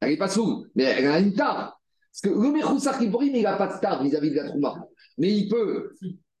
elle 0.00 0.10
n'est 0.10 0.16
pas 0.16 0.28
sous, 0.28 0.64
mais 0.74 0.84
elle 0.84 1.06
a 1.08 1.18
une 1.18 1.32
tare. 1.34 1.80
Parce 2.12 2.34
que 2.34 2.40
le 2.40 2.50
Mechoussar 2.52 2.98
qui 2.98 3.08
pourrit, 3.08 3.30
il 3.34 3.42
n'a 3.42 3.56
pas 3.56 3.74
de 3.74 3.80
tare 3.80 4.02
vis-à-vis 4.02 4.30
de 4.30 4.36
la 4.36 4.44
Trouma. 4.48 4.76
Mais 5.18 5.32
il 5.32 5.48
peut. 5.48 5.92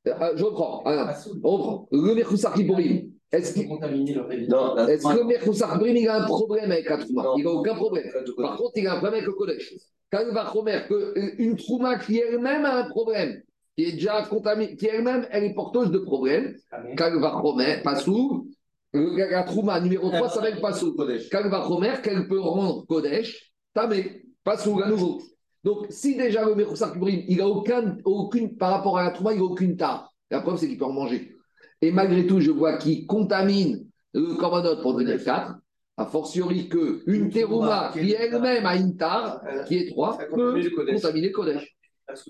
Euh, 0.06 0.32
je 0.36 0.44
reprends. 0.44 0.82
Ah, 0.86 1.14
on 1.44 1.50
reprend. 1.50 1.88
Le 1.92 2.14
Mechoussar 2.14 2.54
qui 2.54 2.64
pourrit, 2.64 3.12
est-ce 3.30 3.60
contaminer 3.66 4.12
Est-ce 4.12 5.06
que 5.06 5.44
qui 5.44 5.78
pourrit, 5.78 6.00
il 6.00 6.08
a 6.08 6.22
un 6.22 6.24
problème 6.24 6.72
avec 6.72 6.88
la 6.88 6.98
Trouma 6.98 7.22
Non. 7.24 7.36
Il 7.36 7.44
n'a 7.44 7.50
aucun 7.50 7.74
problème. 7.74 8.10
Par 8.36 8.56
contre, 8.56 8.72
il 8.76 8.86
a 8.86 8.94
un 8.94 8.96
problème 8.96 9.14
avec 9.14 9.26
le 9.26 9.32
Kodesh. 9.32 9.74
Quand 10.10 10.20
il 10.26 10.34
va 10.34 10.50
Chomer, 10.50 10.80
qu'une 10.88 11.56
Trouma 11.56 11.98
qui 11.98 12.18
elle-même 12.18 12.64
a 12.64 12.78
un 12.78 12.88
problème, 12.88 13.42
qui 13.76 13.84
est 13.84 13.92
déjà 13.92 14.22
contaminée, 14.22 14.76
qui 14.76 14.86
elle-même, 14.86 15.26
elle 15.30 15.44
est 15.44 15.54
porteuse 15.54 15.90
de 15.90 15.98
problèmes, 15.98 16.56
quand 16.96 17.10
il 17.14 17.20
va 17.20 17.42
Chomer, 17.42 17.82
pas 17.82 17.96
sous, 17.96 18.48
la 18.94 19.42
Trouma 19.42 19.78
numéro 19.80 20.08
3 20.08 20.30
s'appelle 20.30 20.60
pas 20.60 20.72
sous. 20.72 20.94
Kodesh. 20.94 21.28
Quand 21.28 21.42
il 21.44 21.50
va 21.50 21.66
Chomer, 21.66 22.00
qu'elle 22.02 22.26
peut 22.26 22.40
rendre 22.40 22.86
Kodesh, 22.86 23.52
tamé, 23.74 24.22
pas 24.42 24.56
sous, 24.56 24.80
à 24.80 24.88
nouveau. 24.88 25.20
Donc, 25.62 25.86
si 25.90 26.16
déjà 26.16 26.46
le 26.46 26.54
Mechoussar 26.54 26.94
Kibrim, 26.94 27.24
il 27.28 27.42
a 27.42 27.46
aucun, 27.46 27.98
aucune, 28.06 28.56
par 28.56 28.70
rapport 28.70 28.96
à 28.96 29.04
la 29.04 29.10
Trouma, 29.10 29.34
il 29.34 29.38
n'a 29.38 29.44
aucune 29.44 29.76
tare. 29.76 30.10
La 30.30 30.40
preuve, 30.40 30.56
c'est 30.56 30.68
qu'il 30.68 30.78
peut 30.78 30.86
en 30.86 30.92
manger. 30.92 31.37
Et 31.80 31.90
malgré 31.92 32.26
tout, 32.26 32.40
je 32.40 32.50
vois 32.50 32.76
qu'il 32.78 33.06
contamine 33.06 33.86
le 34.14 34.34
Korbanot 34.34 34.82
pour 34.82 34.94
devenir 34.94 35.22
4, 35.22 35.54
a 35.96 36.06
fortiori 36.06 36.68
qu'une 36.68 37.02
Une 37.06 37.30
terouma 37.30 37.90
qui 37.92 38.12
elle-même 38.12 38.66
a 38.66 38.76
une 38.76 38.96
tare, 38.96 39.42
Euh, 39.46 39.64
qui 39.64 39.78
est 39.78 39.88
3, 39.88 40.18
ça 40.18 40.26
peut 40.26 40.60
le 40.60 40.92
contaminer 40.92 41.32
Kodesh. 41.32 41.76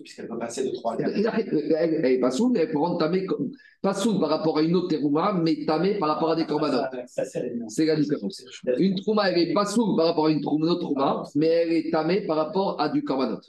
Puisqu'elle 0.02 0.26
peut 0.26 0.38
passer 0.38 0.68
de 0.68 0.74
3 0.74 0.94
à 0.94 0.96
4. 0.96 1.10
Elle 1.78 2.00
n'est 2.00 2.18
pas 2.18 2.30
mais 2.50 2.60
elle 2.60 2.70
peut 2.70 2.78
rendre 2.78 2.98
tamé, 2.98 3.26
pas 3.80 3.94
sous 3.94 4.18
par 4.18 4.30
rapport 4.30 4.58
à 4.58 4.62
une 4.62 4.74
autre 4.74 4.88
terouma, 4.88 5.32
mais 5.32 5.64
tamé 5.66 5.98
par 5.98 6.08
rapport 6.08 6.30
à 6.30 6.36
des 6.36 6.46
Korbanot. 6.46 6.82
Ça, 7.06 7.24
c'est 7.24 7.86
la 7.86 7.96
différence. 7.96 8.44
Une 8.78 8.96
trouma, 8.96 9.30
elle 9.30 9.48
n'est 9.48 9.54
pas 9.54 9.66
sous 9.66 9.94
par 9.96 10.06
rapport 10.06 10.26
à 10.26 10.30
une, 10.30 10.44
autre 10.44 10.80
trouma, 10.80 11.22
mais 11.36 11.46
elle 11.46 11.72
est 11.72 11.90
tamée 11.90 12.22
par 12.22 12.36
rapport 12.36 12.80
à 12.80 12.88
du 12.88 13.04
korbanot. 13.04 13.40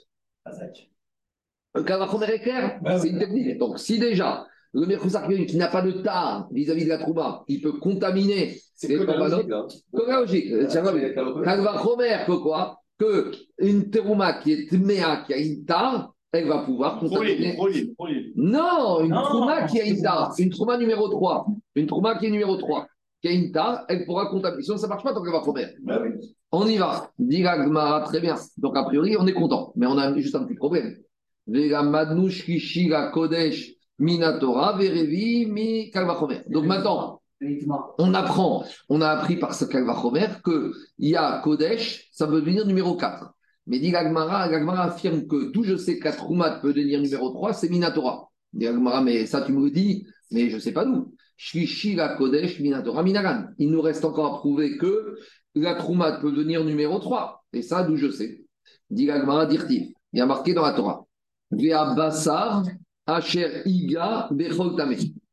Un 1.74 1.82
kavachomer 1.82 2.26
est 2.26 2.40
clair, 2.40 2.80
c'est 3.00 3.08
une 3.08 3.18
technique. 3.18 3.58
Donc, 3.58 3.78
si 3.78 3.98
déjà, 3.98 4.46
le 4.72 4.86
Merkoussar 4.86 5.26
qui 5.28 5.56
n'a 5.56 5.68
pas 5.68 5.82
de 5.82 5.92
tar 5.92 6.48
vis-à-vis 6.52 6.84
de 6.84 6.88
la 6.90 6.98
trouma, 6.98 7.44
il 7.48 7.60
peut 7.60 7.72
contaminer 7.72 8.56
C'est 8.74 8.88
les 8.88 9.04
là. 9.04 9.28
Comme 9.92 10.08
la 10.08 10.20
logique. 10.20 10.50
euh, 10.52 10.66
c'est 10.68 10.80
va, 10.80 10.92
la- 10.92 11.10
Kavachomer, 11.10 12.18
que 12.26 12.32
quoi 12.42 12.78
Que 12.98 13.32
une 13.58 13.90
terouma 13.90 14.34
qui 14.34 14.52
est 14.52 14.68
tméa, 14.70 15.24
qui 15.26 15.34
a 15.34 15.38
une 15.38 15.64
tar, 15.64 16.14
elle 16.32 16.46
va 16.46 16.58
pouvoir 16.58 17.00
contaminer. 17.00 17.56
Non, 18.36 19.00
une 19.02 19.10
trouma 19.12 19.66
qui 19.66 19.80
a 19.80 19.84
une 19.86 20.00
tar, 20.00 20.32
une 20.38 20.50
trouma 20.50 20.78
numéro 20.78 21.08
3, 21.08 21.46
une 21.74 21.86
trouma 21.86 22.16
qui 22.18 22.26
est 22.26 22.30
numéro 22.30 22.56
3, 22.56 22.86
qui 23.20 23.28
a 23.28 23.32
une 23.32 23.50
tar, 23.52 23.84
elle 23.88 24.04
pourra 24.06 24.26
contaminer. 24.26 24.62
Sinon, 24.62 24.76
ça 24.76 24.86
ne 24.86 24.90
marche 24.90 25.02
pas 25.02 25.12
tant 25.12 25.22
qu'elle 25.22 25.32
va 25.32 25.40
Khomer. 25.40 25.66
Bah 25.82 26.00
oui. 26.02 26.10
On 26.52 26.66
y 26.66 26.76
va. 26.78 27.10
Gemara, 27.18 28.00
très 28.02 28.20
bien. 28.20 28.34
Donc, 28.58 28.76
a 28.76 28.84
priori, 28.84 29.16
on 29.18 29.26
est 29.26 29.32
content. 29.32 29.72
Mais 29.76 29.86
on 29.86 29.98
a 29.98 30.16
juste 30.16 30.34
un 30.34 30.44
petit 30.44 30.54
problème. 30.56 30.96
Vega 31.46 31.82
madnouch 31.82 32.44
kishi 32.44 32.88
la 32.88 33.10
kodesh 33.10 33.72
minatora 34.00 34.76
verevi 34.76 35.46
mi 35.46 35.90
kalvachomer. 35.90 36.42
Donc 36.48 36.64
maintenant, 36.64 37.20
on 37.98 38.12
apprend, 38.14 38.64
on 38.88 39.00
a 39.00 39.08
appris 39.08 39.36
par 39.36 39.54
ce 39.54 39.64
kalvachomer 39.64 40.26
qu'il 40.44 40.72
y 40.98 41.14
a 41.14 41.40
kodesh, 41.44 42.08
ça 42.12 42.26
veut 42.26 42.40
devenir 42.40 42.66
numéro 42.66 42.96
4. 42.96 43.32
Mais 43.66 43.78
dit 43.78 43.92
l'Agmara 43.92 44.42
affirme 44.82 45.28
que 45.28 45.52
d'où 45.52 45.62
je 45.62 45.76
sais 45.76 45.98
que 45.98 46.04
la 46.04 46.12
Trouma 46.12 46.58
peut 46.60 46.72
devenir 46.72 47.00
numéro 47.00 47.30
3, 47.30 47.52
c'est 47.52 47.68
Minatora. 47.68 48.28
Dit 48.52 48.64
l'Agmara, 48.64 49.00
mais 49.00 49.26
ça 49.26 49.42
tu 49.42 49.52
me 49.52 49.64
le 49.64 49.70
dis, 49.70 50.06
mais 50.32 50.50
je 50.50 50.56
ne 50.56 50.60
sais 50.60 50.72
pas 50.72 50.84
d'où. 50.84 51.14
Shlishi 51.36 51.94
la 51.94 52.16
Kodesh 52.16 52.58
Minatora 52.60 53.02
Minagan. 53.02 53.44
Il 53.58 53.70
nous 53.70 53.80
reste 53.80 54.04
encore 54.04 54.34
à 54.34 54.38
prouver 54.38 54.76
que 54.76 55.16
la 55.54 55.74
Trouma 55.74 56.12
peut 56.12 56.32
devenir 56.32 56.64
numéro 56.64 56.98
3. 56.98 57.44
Et 57.52 57.62
ça, 57.62 57.82
d'où 57.82 57.96
je 57.96 58.10
sais. 58.10 58.44
Dit 58.90 59.06
l'Agmara, 59.06 59.46
dirtiv. 59.46 59.92
Il 60.12 60.18
y 60.18 60.20
a 60.20 60.26
marqué 60.26 60.52
dans 60.52 60.62
la 60.62 60.72
Torah. 60.72 61.04
Vea 61.50 61.94
Bassar, 61.94 62.64
Asher 63.10 63.62
Iga, 63.64 64.28
Bechol. 64.30 64.76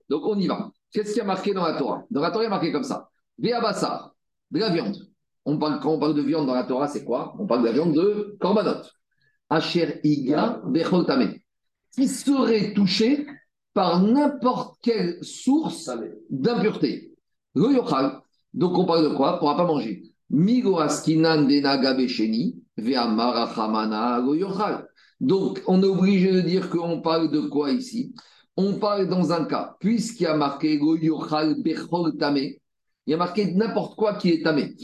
Donc 0.10 0.24
on 0.26 0.38
y 0.38 0.48
va. 0.48 0.72
Qu'est-ce 0.92 1.10
qu'il 1.10 1.18
y 1.18 1.22
a 1.22 1.26
marqué 1.26 1.54
dans 1.54 1.66
la 1.66 1.78
Torah? 1.78 2.04
Dans 2.10 2.22
la 2.22 2.32
Torah, 2.32 2.44
il 2.44 2.46
y 2.46 2.48
a 2.48 2.50
marqué 2.50 2.72
comme 2.72 2.84
ça. 2.84 3.10
Vea 3.38 3.60
Bassar, 3.62 4.16
de 4.52 4.60
la 4.60 4.70
viande. 4.70 4.98
On 5.46 5.58
parle, 5.58 5.80
quand 5.80 5.92
on 5.92 6.00
parle 6.00 6.16
de 6.16 6.22
viande 6.22 6.48
dans 6.48 6.56
la 6.56 6.64
Torah, 6.64 6.88
c'est 6.88 7.04
quoi? 7.04 7.36
On 7.40 7.46
parle 7.46 7.62
de 7.62 7.68
la 7.68 7.74
viande 7.74 7.94
de 7.94 8.38
Korbanot. 8.40 8.84
Asher 9.50 10.00
Iga, 10.04 10.62
Bechol. 10.66 11.06
Qui 11.94 12.08
serait 12.08 12.74
touché 12.74 13.28
par 13.74 14.02
n'importe 14.02 14.78
quelle 14.82 15.24
source 15.24 15.90
d'impureté. 16.30 17.14
Le 17.54 17.74
yochal. 17.74 18.22
Donc 18.54 18.78
on 18.78 18.86
parle 18.86 19.04
de 19.10 19.16
quoi? 19.16 19.32
On 19.32 19.34
ne 19.34 19.40
pourra 19.40 19.58
pas 19.58 19.66
manger. 19.66 20.04
Migo 20.30 20.80
askinan 20.80 21.48
denaga 21.48 21.94
besheni, 21.94 22.62
ve'amara 22.76 23.48
chamana 23.54 24.20
lo 24.20 24.34
yochal. 24.36 24.88
Donc, 25.20 25.62
on 25.68 25.82
est 25.82 25.88
obligé 25.88 26.32
de 26.32 26.42
dire 26.42 26.70
qu'on 26.70 27.02
parle 27.02 27.32
de 27.32 27.42
quoi 27.42 27.72
ici? 27.72 28.14
On 28.56 28.76
parle 28.76 29.08
dans 29.08 29.32
un 29.32 29.46
cas, 29.46 29.76
puisqu'il 29.80 30.24
y 30.24 30.28
a 30.28 30.36
marqué 30.36 30.78
Go 30.78 30.98
tamé, 32.18 32.62
il 33.06 33.12
y 33.12 33.14
a 33.14 33.18
marqué 33.18 33.54
n'importe 33.54 33.96
quoi 33.96 34.16
qui 34.16 34.30
est 34.30 34.44
tamé. 34.44 34.76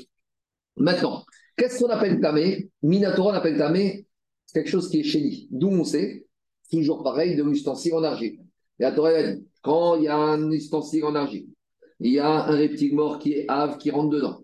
Maintenant, 0.77 1.23
qu'est-ce 1.57 1.79
qu'on 1.79 1.89
appelle 1.89 2.19
tamé 2.19 2.69
Minatora 2.81 3.35
appelle 3.37 3.57
tamé 3.57 4.05
quelque 4.53 4.69
chose 4.69 4.89
qui 4.89 5.01
est 5.01 5.03
chéni. 5.03 5.47
D'où 5.51 5.69
on 5.69 5.83
sait, 5.83 6.25
toujours 6.71 7.03
pareil, 7.03 7.35
de 7.35 7.43
l'ustensile 7.43 7.95
en 7.95 8.03
argile. 8.03 8.39
Et 8.79 8.83
la 8.83 8.91
Torah 8.91 9.21
dit 9.21 9.45
quand 9.61 9.95
il 9.95 10.03
y 10.03 10.07
a 10.07 10.17
un 10.17 10.51
ustensile 10.51 11.05
en 11.05 11.15
argile, 11.15 11.47
il 11.99 12.11
y 12.11 12.19
a 12.19 12.29
un 12.29 12.55
reptile 12.55 12.95
mort 12.95 13.19
qui 13.19 13.33
est 13.33 13.45
ave 13.47 13.77
qui 13.77 13.91
rentre 13.91 14.09
dedans. 14.09 14.41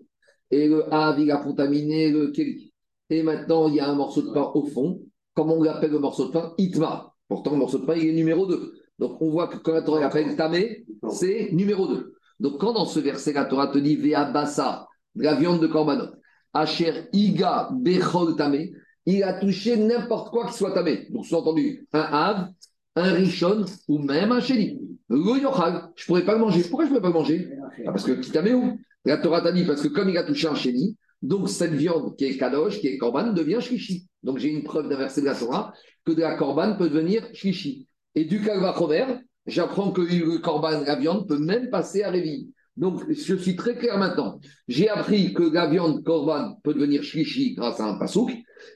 Et 0.50 0.66
le 0.66 0.92
ave, 0.92 1.20
il 1.20 1.30
a 1.30 1.36
contaminé 1.36 2.10
le 2.10 2.30
kéli. 2.30 2.72
Et 3.10 3.22
maintenant, 3.22 3.68
il 3.68 3.74
y 3.74 3.80
a 3.80 3.88
un 3.88 3.94
morceau 3.94 4.22
de 4.22 4.32
pain 4.32 4.50
au 4.54 4.64
fond 4.64 5.00
comment 5.40 5.54
on 5.54 5.62
l'appelle 5.62 5.90
le 5.90 5.98
morceau 5.98 6.26
de 6.26 6.32
pain 6.32 6.52
Itma. 6.58 7.14
Pourtant, 7.26 7.52
le 7.52 7.56
morceau 7.56 7.78
de 7.78 7.86
pain, 7.86 7.94
il 7.94 8.08
est 8.08 8.12
numéro 8.12 8.44
2. 8.46 8.74
Donc, 8.98 9.22
on 9.22 9.30
voit 9.30 9.48
que 9.48 9.56
quand 9.56 9.72
la 9.72 9.80
Torah 9.80 10.04
appelle 10.04 10.36
Tamé, 10.36 10.84
c'est 11.10 11.48
numéro 11.52 11.86
2. 11.86 12.12
Donc, 12.40 12.60
quand 12.60 12.74
dans 12.74 12.84
ce 12.84 13.00
verset, 13.00 13.32
la 13.32 13.46
Torah 13.46 13.68
te 13.68 13.78
dit 13.78 13.96
Vea 13.96 14.30
Bassa, 14.30 14.86
la 15.14 15.34
viande 15.36 15.62
de 15.62 15.66
Korbanot, 15.66 16.10
Asher 16.52 17.04
Iga 17.14 17.70
Bechol 17.72 18.36
Tamé, 18.36 18.72
il 19.06 19.22
a 19.22 19.40
touché 19.40 19.78
n'importe 19.78 20.28
quoi 20.30 20.46
qui 20.46 20.52
soit 20.52 20.72
Tamé. 20.72 21.06
Donc, 21.10 21.24
sous-entendu, 21.24 21.86
un 21.94 22.00
Av, 22.00 22.48
un 22.96 23.12
Rishon 23.12 23.64
ou 23.88 23.98
même 23.98 24.32
un 24.32 24.40
Chéli. 24.40 24.78
Le 25.08 25.40
Yochal, 25.40 25.90
je 25.96 26.02
ne 26.02 26.06
pourrais 26.06 26.24
pas 26.26 26.34
le 26.34 26.40
manger. 26.40 26.64
Pourquoi 26.64 26.84
je 26.84 26.90
ne 26.90 26.98
pourrais 26.98 27.10
pas 27.10 27.18
le 27.18 27.22
manger? 27.22 27.50
Ah, 27.86 27.92
Parce 27.92 28.04
que 28.04 28.12
qui 28.12 28.30
Tamé 28.30 28.52
où? 28.52 28.78
La 29.06 29.16
Torah 29.16 29.40
t'a 29.40 29.52
dit, 29.52 29.64
parce 29.64 29.80
que 29.80 29.88
comme 29.88 30.10
il 30.10 30.18
a 30.18 30.22
touché 30.22 30.48
un 30.48 30.54
Chéli, 30.54 30.98
donc 31.22 31.48
cette 31.48 31.72
viande 31.72 32.14
qui 32.16 32.26
est 32.26 32.36
Kadosh, 32.36 32.80
qui 32.80 32.88
est 32.88 32.98
Korban, 32.98 33.32
devient 33.32 33.60
Shlishi. 33.62 34.09
Donc 34.22 34.38
j'ai 34.38 34.48
une 34.48 34.62
preuve 34.62 34.88
d'un 34.88 34.96
verset 34.96 35.20
de 35.20 35.26
la 35.26 35.34
Torah 35.34 35.72
que 36.04 36.12
de 36.12 36.20
la 36.20 36.36
Korban 36.36 36.76
peut 36.76 36.88
devenir 36.88 37.26
Shlishi. 37.32 37.88
Et 38.14 38.24
du 38.24 38.40
Kalvachomer, 38.40 39.06
j'apprends 39.46 39.92
que 39.92 40.02
la 40.02 40.96
viande, 40.96 41.28
peut 41.28 41.38
même 41.38 41.70
passer 41.70 42.02
à 42.02 42.10
Révi. 42.10 42.50
Donc 42.76 43.02
je 43.08 43.34
suis 43.34 43.56
très 43.56 43.76
clair 43.76 43.98
maintenant. 43.98 44.40
J'ai 44.68 44.88
appris 44.88 45.34
que 45.34 45.42
la 45.42 45.68
viande 45.68 46.02
Korban 46.04 46.58
peut 46.62 46.74
devenir 46.74 47.02
Shlishi 47.02 47.54
grâce 47.54 47.80
à 47.80 47.84
un 47.84 47.98
pasouk. 47.98 48.30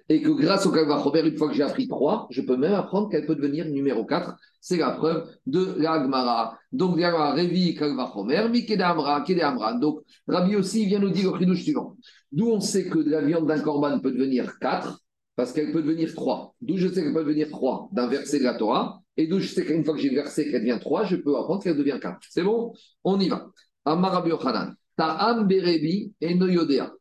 Et 0.08 0.22
que 0.22 0.30
grâce 0.30 0.66
au 0.66 0.70
Kalvachomer, 0.70 1.20
une 1.28 1.36
fois 1.36 1.48
que 1.48 1.54
j'ai 1.54 1.62
appris 1.62 1.88
trois, 1.88 2.26
je 2.30 2.42
peux 2.42 2.56
même 2.56 2.74
apprendre 2.74 3.08
qu'elle 3.08 3.26
peut 3.26 3.34
devenir 3.34 3.66
numéro 3.66 4.04
4. 4.04 4.34
C'est 4.60 4.78
la 4.78 4.92
preuve 4.92 5.28
de 5.46 5.74
la 5.78 6.02
Gemara. 6.02 6.58
Donc, 6.72 6.98
la 6.98 7.32
Révi, 7.32 7.74
Kalvachomer, 7.74 8.48
Mikedamra, 8.48 9.22
Kedamra. 9.22 9.74
Donc, 9.74 10.00
Rabbi 10.26 10.56
aussi 10.56 10.86
vient 10.86 11.00
nous 11.00 11.10
dire 11.10 11.32
au 11.32 11.38
chidouche 11.38 11.62
suivant. 11.62 11.96
D'où 12.32 12.48
on 12.50 12.60
sait 12.60 12.88
que 12.88 12.98
de 12.98 13.10
la 13.10 13.20
viande 13.20 13.46
d'un 13.46 13.60
corban 13.60 14.00
peut 14.00 14.12
devenir 14.12 14.58
4, 14.58 15.03
parce 15.36 15.52
qu'elle 15.52 15.72
peut 15.72 15.82
devenir 15.82 16.14
3. 16.14 16.54
D'où 16.60 16.76
je 16.76 16.88
sais 16.88 17.02
qu'elle 17.02 17.12
peut 17.12 17.24
devenir 17.24 17.48
3 17.48 17.88
d'un 17.92 18.06
verset 18.06 18.38
de 18.38 18.44
la 18.44 18.54
Torah, 18.54 19.00
et 19.16 19.26
d'où 19.26 19.38
je 19.38 19.48
sais 19.48 19.64
qu'une 19.64 19.84
fois 19.84 19.94
que 19.94 20.00
j'ai 20.00 20.10
le 20.10 20.16
verset 20.16 20.50
qu'elle 20.50 20.62
devient 20.62 20.78
3, 20.80 21.04
je 21.04 21.16
peux 21.16 21.36
apprendre 21.36 21.62
qu'elle 21.62 21.76
devient 21.76 21.98
4. 22.00 22.18
C'est 22.30 22.42
bon? 22.42 22.72
On 23.02 23.18
y 23.18 23.28
va. 23.28 23.46
Amarabi 23.84 24.30
Yochanan. 24.30 24.74
Ta'am 24.96 25.46
Berebi 25.46 26.12
et 26.20 26.34
Noyodea. 26.34 26.92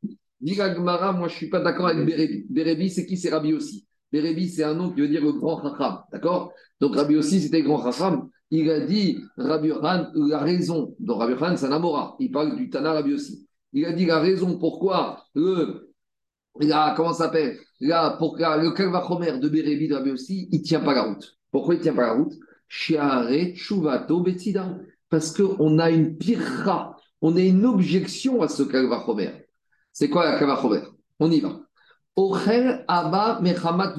Dit 0.41 0.57
moi 0.79 1.15
je 1.15 1.23
ne 1.23 1.27
suis 1.29 1.49
pas 1.49 1.59
d'accord 1.59 1.87
avec 1.87 2.05
Berebi. 2.05 2.45
Berebi, 2.49 2.89
c'est 2.89 3.05
qui? 3.05 3.17
C'est 3.17 3.29
Rabbi 3.29 3.53
aussi. 3.53 3.87
Berebi, 4.11 4.49
c'est 4.49 4.63
un 4.63 4.73
nom 4.73 4.91
qui 4.91 5.01
veut 5.01 5.07
dire 5.07 5.23
le 5.23 5.33
grand 5.33 5.61
Chacham. 5.61 5.99
D'accord? 6.11 6.51
Donc 6.79 6.95
Rabbi 6.95 7.15
aussi, 7.15 7.41
c'était 7.41 7.59
le 7.59 7.65
grand 7.65 7.83
Chacham. 7.91 8.29
Il 8.51 8.69
a 8.69 8.81
dit, 8.81 9.19
Rabbi 9.37 9.69
Yochanan, 9.69 10.11
la 10.15 10.39
raison. 10.39 10.95
Donc 10.99 11.19
Rabbi 11.19 11.33
Yochanan, 11.33 11.57
c'est 11.57 11.67
un 11.67 11.71
Amora. 11.71 12.15
Il 12.19 12.31
parle 12.31 12.55
du 12.55 12.69
Tana 12.69 12.93
Rabbi 12.93 13.13
aussi. 13.13 13.47
Il 13.73 13.85
a 13.85 13.93
dit 13.93 14.05
la 14.05 14.19
raison 14.19 14.57
pourquoi 14.59 15.23
le, 15.33 15.92
la, 16.59 16.93
comment 16.95 17.13
ça 17.13 17.25
s'appelle, 17.25 17.57
là, 17.79 18.15
pour 18.17 18.37
le 18.37 18.71
Kalvachomer 18.71 19.39
de 19.39 19.49
Bérébi 19.49 19.87
de 19.87 20.11
aussi, 20.11 20.47
il 20.51 20.59
ne 20.59 20.63
tient 20.63 20.79
pas 20.79 20.93
la 20.93 21.03
route. 21.03 21.37
Pourquoi 21.51 21.75
il 21.75 21.77
ne 21.77 21.83
tient 21.83 21.93
pas 21.93 22.07
la 22.07 22.13
route? 22.13 22.33
Parce 25.09 25.31
qu'on 25.31 25.79
a 25.79 25.89
une 25.91 26.17
pire 26.17 26.99
on 27.21 27.37
a 27.37 27.41
une 27.41 27.65
objection 27.65 28.41
à 28.41 28.47
ce 28.47 28.63
Kalvachomer. 28.63 29.47
C'est 29.91 30.09
quoi 30.09 30.25
la 30.29 30.37
Kalvachomer 30.37 30.81
On 31.19 31.31
y 31.31 31.39
va. 31.39 31.59
Ochel 32.15 32.83
Abba 32.87 33.39
Mechamat 33.41 33.95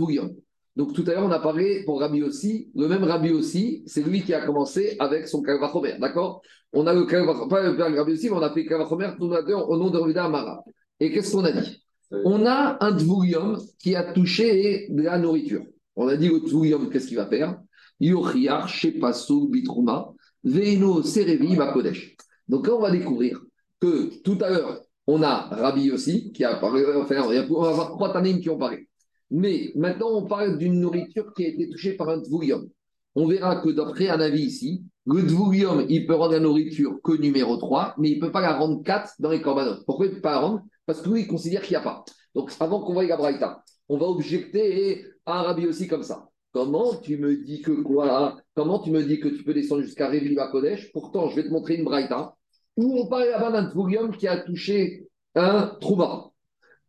Donc 0.76 0.92
tout 0.92 1.04
à 1.06 1.12
l'heure, 1.12 1.24
on 1.24 1.30
a 1.30 1.38
parlé 1.38 1.84
pour 1.84 2.00
Rabbi 2.00 2.22
aussi, 2.22 2.70
le 2.74 2.86
même 2.86 3.04
Rabbi 3.04 3.30
aussi, 3.30 3.82
c'est 3.86 4.02
lui 4.02 4.22
qui 4.22 4.34
a 4.34 4.44
commencé 4.44 4.96
avec 4.98 5.26
son 5.26 5.42
Kalvachomer, 5.42 5.96
d'accord? 5.98 6.42
On 6.72 6.86
a 6.86 6.92
le 6.92 7.06
Kalvachomer, 7.06 7.48
pas 7.48 7.62
le 7.62 7.98
Rabbi 7.98 8.12
aussi, 8.12 8.28
mais 8.28 8.36
on 8.36 8.42
a 8.42 8.52
fait 8.52 8.66
Kalvachomer 8.66 9.12
au 9.18 9.76
nom 9.76 9.90
de 9.90 9.98
Ravida 9.98 10.24
Amara. 10.24 10.62
Et 11.00 11.10
qu'est-ce 11.12 11.32
qu'on 11.32 11.44
a 11.44 11.52
dit? 11.52 11.83
On 12.24 12.46
a 12.46 12.76
un 12.80 12.92
Dvourium 12.92 13.58
qui 13.78 13.94
a 13.94 14.12
touché 14.12 14.88
de 14.90 15.02
la 15.02 15.18
nourriture. 15.18 15.64
On 15.96 16.08
a 16.08 16.16
dit 16.16 16.30
au 16.30 16.40
Dvourium, 16.40 16.90
qu'est-ce 16.90 17.08
qu'il 17.08 17.16
va 17.16 17.26
faire? 17.26 17.58
Yochiar, 18.00 18.68
Shepasu, 18.68 19.48
Bitrouma, 19.48 20.12
Veino, 20.42 21.02
Serevi, 21.02 21.56
Kodesh. 21.72 22.16
Donc 22.48 22.66
là, 22.66 22.74
on 22.74 22.80
va 22.80 22.90
découvrir 22.90 23.40
que 23.80 24.22
tout 24.22 24.38
à 24.40 24.50
l'heure, 24.50 24.82
on 25.06 25.22
a 25.22 25.48
Rabbi 25.50 25.90
aussi, 25.90 26.32
qui 26.32 26.44
a 26.44 26.56
parlé, 26.56 26.84
enfin, 26.96 27.22
on 27.22 27.28
va 27.62 27.68
avoir 27.68 27.90
trois 27.90 28.12
Tanim 28.12 28.40
qui 28.40 28.50
ont 28.50 28.58
parlé. 28.58 28.88
Mais 29.30 29.72
maintenant, 29.74 30.10
on 30.12 30.26
parle 30.26 30.58
d'une 30.58 30.80
nourriture 30.80 31.32
qui 31.34 31.44
a 31.44 31.48
été 31.48 31.68
touchée 31.68 31.94
par 31.94 32.08
un 32.08 32.18
Dvourium. 32.18 32.68
On 33.14 33.26
verra 33.26 33.56
que 33.56 33.70
d'après 33.70 34.08
un 34.08 34.20
avis 34.20 34.42
ici, 34.42 34.84
le 35.06 35.22
Dvourium, 35.22 35.84
il 35.88 36.06
peut 36.06 36.14
rendre 36.14 36.32
la 36.32 36.40
nourriture 36.40 36.98
que 37.02 37.12
numéro 37.12 37.56
3, 37.56 37.94
mais 37.98 38.10
il 38.10 38.16
ne 38.16 38.20
peut 38.20 38.32
pas 38.32 38.40
la 38.40 38.56
rendre 38.56 38.82
4 38.82 39.14
dans 39.18 39.30
les 39.30 39.42
corbanotes. 39.42 39.84
Pourquoi 39.86 40.06
il 40.06 40.10
ne 40.10 40.14
peut 40.14 40.22
pas 40.22 40.32
la 40.32 40.40
rendre? 40.40 40.62
Parce 40.86 41.02
que 41.02 41.10
lui, 41.10 41.22
il 41.22 41.26
considère 41.26 41.62
qu'il 41.62 41.72
n'y 41.72 41.76
a 41.76 41.82
pas. 41.82 42.04
Donc, 42.34 42.52
avant 42.58 42.80
qu'on 42.80 42.94
voie 42.94 43.04
la 43.04 43.16
Braïta, 43.16 43.62
on 43.88 43.98
va 43.98 44.06
objecter 44.06 45.04
à 45.26 45.54
aussi 45.54 45.88
comme 45.88 46.02
ça. 46.02 46.28
Comment 46.52 46.94
tu 46.96 47.18
me 47.18 47.36
dis 47.36 47.60
que 47.60 47.72
quoi? 47.72 48.36
Comment 48.54 48.78
tu 48.78 48.90
me 48.90 49.02
dis 49.02 49.20
que 49.20 49.28
tu 49.28 49.42
peux 49.42 49.54
descendre 49.54 49.82
jusqu'à 49.82 50.08
Révi 50.08 50.36
Kodesh? 50.52 50.92
Pourtant, 50.92 51.28
je 51.28 51.36
vais 51.36 51.44
te 51.44 51.52
montrer 51.52 51.74
une 51.74 51.84
Braïta 51.84 52.34
où 52.76 52.98
on 52.98 53.06
parle 53.06 53.28
là-bas 53.28 53.50
d'un 53.50 53.64
Dvourium 53.64 54.16
qui 54.16 54.26
a 54.26 54.38
touché 54.38 55.06
un 55.34 55.76
Trouma. 55.80 56.30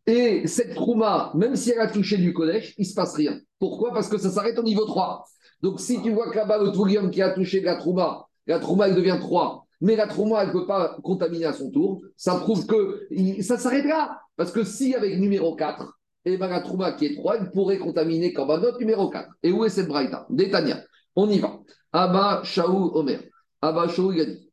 Et 0.06 0.46
cette 0.46 0.74
Trouma, 0.74 1.32
même 1.34 1.56
si 1.56 1.70
elle 1.70 1.80
a 1.80 1.88
touché 1.88 2.16
du 2.16 2.32
Kodesh, 2.32 2.74
il 2.78 2.82
ne 2.82 2.86
se 2.86 2.94
passe 2.94 3.14
rien. 3.14 3.38
Pourquoi? 3.58 3.92
Parce 3.92 4.08
que 4.08 4.18
ça 4.18 4.30
s'arrête 4.30 4.58
au 4.58 4.62
niveau 4.62 4.84
3. 4.84 5.24
Donc 5.62 5.80
si 5.80 6.02
tu 6.02 6.10
vois 6.10 6.30
que 6.30 6.36
là-bas, 6.36 6.58
le 6.58 6.70
Tvourium 6.70 7.10
qui 7.10 7.22
a 7.22 7.30
touché 7.30 7.60
la 7.60 7.76
Trouma, 7.76 8.26
la 8.46 8.58
Trouma, 8.58 8.88
elle 8.88 8.94
devient 8.94 9.18
3, 9.20 9.66
mais 9.80 9.96
la 9.96 10.06
Trouma, 10.06 10.42
elle 10.42 10.48
ne 10.48 10.52
peut 10.52 10.66
pas 10.66 10.96
contaminer 11.02 11.46
à 11.46 11.52
son 11.52 11.70
tour, 11.70 12.02
ça 12.16 12.36
prouve 12.36 12.66
que 12.66 13.06
ça 13.42 13.58
s'arrête 13.58 13.84
là. 13.84 14.20
Parce 14.36 14.52
que 14.52 14.64
si 14.64 14.94
avec 14.94 15.18
numéro 15.18 15.56
4, 15.56 15.92
eh 16.26 16.36
ben, 16.36 16.48
la 16.48 16.60
Trouma 16.60 16.92
qui 16.92 17.06
est 17.06 17.14
3, 17.14 17.36
elle 17.36 17.50
pourrait 17.50 17.78
contaminer 17.78 18.32
notre 18.36 18.78
numéro 18.78 19.08
4. 19.08 19.28
Et 19.42 19.52
où 19.52 19.64
est 19.64 19.70
cette 19.70 19.88
Braïta? 19.88 20.26
Détania. 20.28 20.82
On 21.14 21.28
y 21.30 21.38
va. 21.38 21.58
Abba 21.92 22.42
Shaou 22.44 22.90
Omer. 22.94 23.20
Abba 23.62 23.88
Shaou, 23.88 24.12
il 24.12 24.20
a 24.20 24.24
dit 24.24 24.50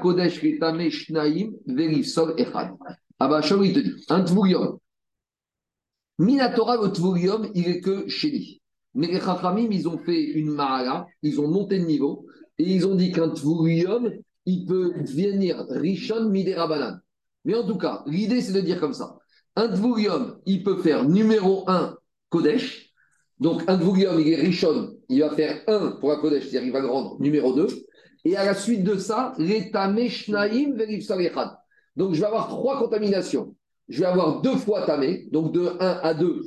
Kodesh. 0.00 0.42
Abba 3.18 3.42
Shaou, 3.42 3.62
il 3.62 3.72
te 3.72 3.78
dit 3.78 3.94
un. 4.08 4.78
Minatora, 6.18 6.76
le 6.76 6.92
Tvourium, 6.92 7.50
il 7.54 7.68
est 7.68 7.80
que 7.80 8.08
chez 8.08 8.30
lui. 8.30 8.62
Mais 8.94 9.08
les 9.08 9.20
Chachamim, 9.20 9.68
ils 9.70 9.88
ont 9.88 9.98
fait 9.98 10.22
une 10.22 10.50
Mahala, 10.50 11.06
ils 11.22 11.40
ont 11.40 11.48
monté 11.48 11.78
de 11.78 11.84
niveau, 11.84 12.26
et 12.58 12.64
ils 12.64 12.86
ont 12.86 12.94
dit 12.94 13.10
qu'un 13.10 13.30
Tvurium, 13.30 14.10
il 14.46 14.66
peut 14.66 14.92
devenir 15.00 15.64
Rishon 15.68 16.28
Miderabanan. 16.28 17.00
Mais 17.44 17.54
en 17.54 17.66
tout 17.66 17.76
cas, 17.76 18.02
l'idée, 18.06 18.40
c'est 18.40 18.52
de 18.52 18.60
dire 18.60 18.80
comme 18.80 18.94
ça. 18.94 19.18
Un 19.56 19.68
Tvurium, 19.68 20.38
il 20.46 20.62
peut 20.62 20.76
faire 20.82 21.08
numéro 21.08 21.68
1 21.68 21.96
Kodesh. 22.28 22.92
Donc, 23.40 23.62
un 23.68 23.76
Tvurium, 23.76 24.20
il 24.20 24.28
est 24.28 24.36
Rishon, 24.36 24.96
il 25.08 25.20
va 25.20 25.30
faire 25.30 25.62
1 25.66 25.98
pour 26.00 26.10
la 26.10 26.16
Kodesh, 26.16 26.44
c'est-à-dire 26.44 26.68
il 26.68 26.72
va 26.72 26.80
le 26.80 26.88
rendre 26.88 27.20
numéro 27.20 27.52
2. 27.52 27.66
Et 28.24 28.36
à 28.36 28.44
la 28.44 28.54
suite 28.54 28.84
de 28.84 28.96
ça, 28.96 29.34
l'Etame 29.38 30.08
Shnaim 30.08 30.76
Donc, 31.96 32.14
je 32.14 32.20
vais 32.20 32.26
avoir 32.26 32.48
trois 32.48 32.78
contaminations. 32.78 33.54
je 33.88 34.00
vais 34.00 34.06
avoir 34.06 34.40
deux 34.40 34.56
fois 34.56 34.86
tamé, 34.86 35.28
donc 35.30 35.52
de 35.52 35.66
1 35.78 36.00
à 36.02 36.14
2 36.14 36.42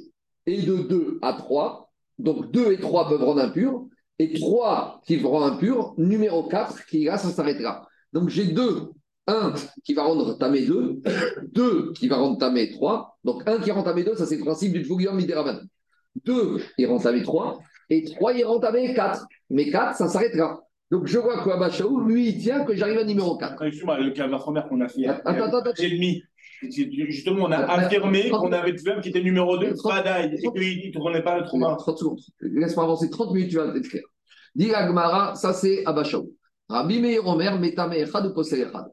et 0.47 0.61
de 0.61 0.77
2 0.77 1.19
à 1.21 1.33
3. 1.33 1.86
Donc 2.19 2.51
2 2.51 2.71
et 2.73 2.79
3 2.79 3.09
peuvent 3.09 3.23
rendre 3.23 3.41
impur, 3.41 3.87
et 4.19 4.33
3 4.33 5.01
qui 5.05 5.21
rendre 5.21 5.45
impur, 5.45 5.93
numéro 5.97 6.47
4 6.47 6.85
qui 6.85 7.05
là, 7.05 7.17
ça 7.17 7.29
s'arrêtera. 7.29 7.87
Donc 8.13 8.29
j'ai 8.29 8.45
2, 8.45 8.91
1 9.27 9.53
qui 9.83 9.93
va 9.93 10.03
rendre 10.03 10.37
tamé 10.37 10.65
2, 10.65 11.01
2 11.53 11.93
qui 11.93 12.07
va 12.07 12.17
rendre 12.17 12.37
tamé 12.37 12.71
3. 12.71 13.19
Donc 13.23 13.43
1 13.45 13.59
qui 13.59 13.71
rend 13.71 13.83
tamé 13.83 14.03
2, 14.03 14.15
ça 14.15 14.25
c'est 14.25 14.37
le 14.37 14.43
principe 14.43 14.73
du 14.73 14.83
Tvugium 14.83 15.15
Mideraban. 15.15 15.59
2, 16.25 16.61
il 16.77 16.87
rend 16.87 16.99
tamé 16.99 17.21
3, 17.21 17.59
et 17.89 18.03
3, 18.03 18.33
il 18.33 18.45
rend 18.45 18.59
tamé 18.59 18.93
4. 18.93 19.25
Mais 19.49 19.69
4, 19.69 19.95
ça 19.95 20.07
s'arrêtera. 20.07 20.63
Donc 20.89 21.05
je 21.05 21.19
vois 21.19 21.43
que 21.43 21.49
Abachaou, 21.49 21.99
lui, 21.99 22.29
il 22.29 22.41
tient 22.41 22.63
que 22.63 22.75
j'arrive 22.75 22.97
à 22.97 23.03
numéro 23.03 23.37
4. 23.37 23.61
Excuse-moi, 23.61 23.99
le 23.99 24.37
première 24.37 24.67
qu'on 24.67 24.81
a 24.81 24.87
fait. 24.87 25.05
Attends, 25.05 25.29
attends, 25.29 25.57
attends. 25.57 25.71
J'ai. 25.77 26.23
Justement, 26.61 27.45
on 27.45 27.51
a 27.51 27.57
affirmé 27.57 28.29
qu'on 28.29 28.51
avait 28.51 28.73
Tvuam 28.75 29.01
qui 29.01 29.09
était 29.09 29.21
numéro 29.21 29.57
2, 29.57 29.67
Attends. 29.67 29.89
Badaï, 29.89 30.33
et 30.33 30.37
qu'il 30.37 30.87
ne 30.87 30.93
tournait 30.93 31.23
pas 31.23 31.39
le 31.39 31.45
trauma. 31.45 31.75
30 31.77 31.97
secondes. 31.97 32.19
Laisse-moi 32.41 32.85
avancer 32.85 33.09
30 33.09 33.33
minutes, 33.33 33.49
tu 33.49 33.57
vas 33.57 33.75
être 33.75 33.87
clair. 33.87 34.03
Dis 34.55 34.73
Agmara, 34.73 35.35
ça 35.35 35.53
c'est 35.53 35.85
Abachaou. 35.85 36.31
Rabbi 36.69 36.99
Meir 36.99 37.25
Omer, 37.25 37.59
Metame 37.59 37.93
Echad 37.93 38.25
ou. 38.25 38.41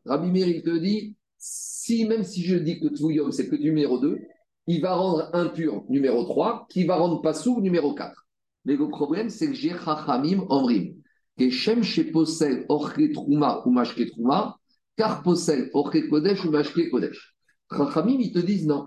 Rabbi 0.04 0.30
Meir, 0.30 0.48
il 0.48 0.62
te 0.62 0.78
dit, 0.78 1.16
si 1.38 2.04
même 2.04 2.22
si 2.22 2.42
je 2.42 2.56
dis 2.56 2.80
que 2.80 2.88
Tvouyom, 2.88 3.30
c'est 3.30 3.48
que 3.48 3.56
numéro 3.56 3.98
2, 3.98 4.18
il 4.66 4.80
va 4.80 4.94
rendre 4.94 5.30
impur 5.32 5.84
numéro 5.88 6.24
3, 6.24 6.66
qui 6.70 6.84
va 6.84 6.96
rendre 6.96 7.20
Passou 7.20 7.60
numéro 7.60 7.94
4. 7.94 8.26
Mais 8.64 8.76
le 8.76 8.88
problème, 8.88 9.28
c'est 9.28 9.48
que 9.48 9.54
j'ai 9.54 9.70
Chachamim 9.70 10.46
Omrim. 10.48 10.94
Et 11.38 11.50
Shem 11.50 11.82
chez 11.82 12.04
Posel 12.04 12.64
Orche 12.68 13.12
Trouma 13.12 13.62
ou 13.66 13.70
Mashke 13.70 14.08
Trouma, 14.10 14.56
car 14.96 15.22
Posel 15.22 15.68
Orche 15.74 16.08
Kodesh 16.08 16.44
ou 16.44 16.50
Mashke 16.50 16.88
Kodesh. 16.90 17.33
Chachamim, 17.76 18.18
ils 18.20 18.32
te 18.32 18.38
disent 18.38 18.66
non. 18.66 18.86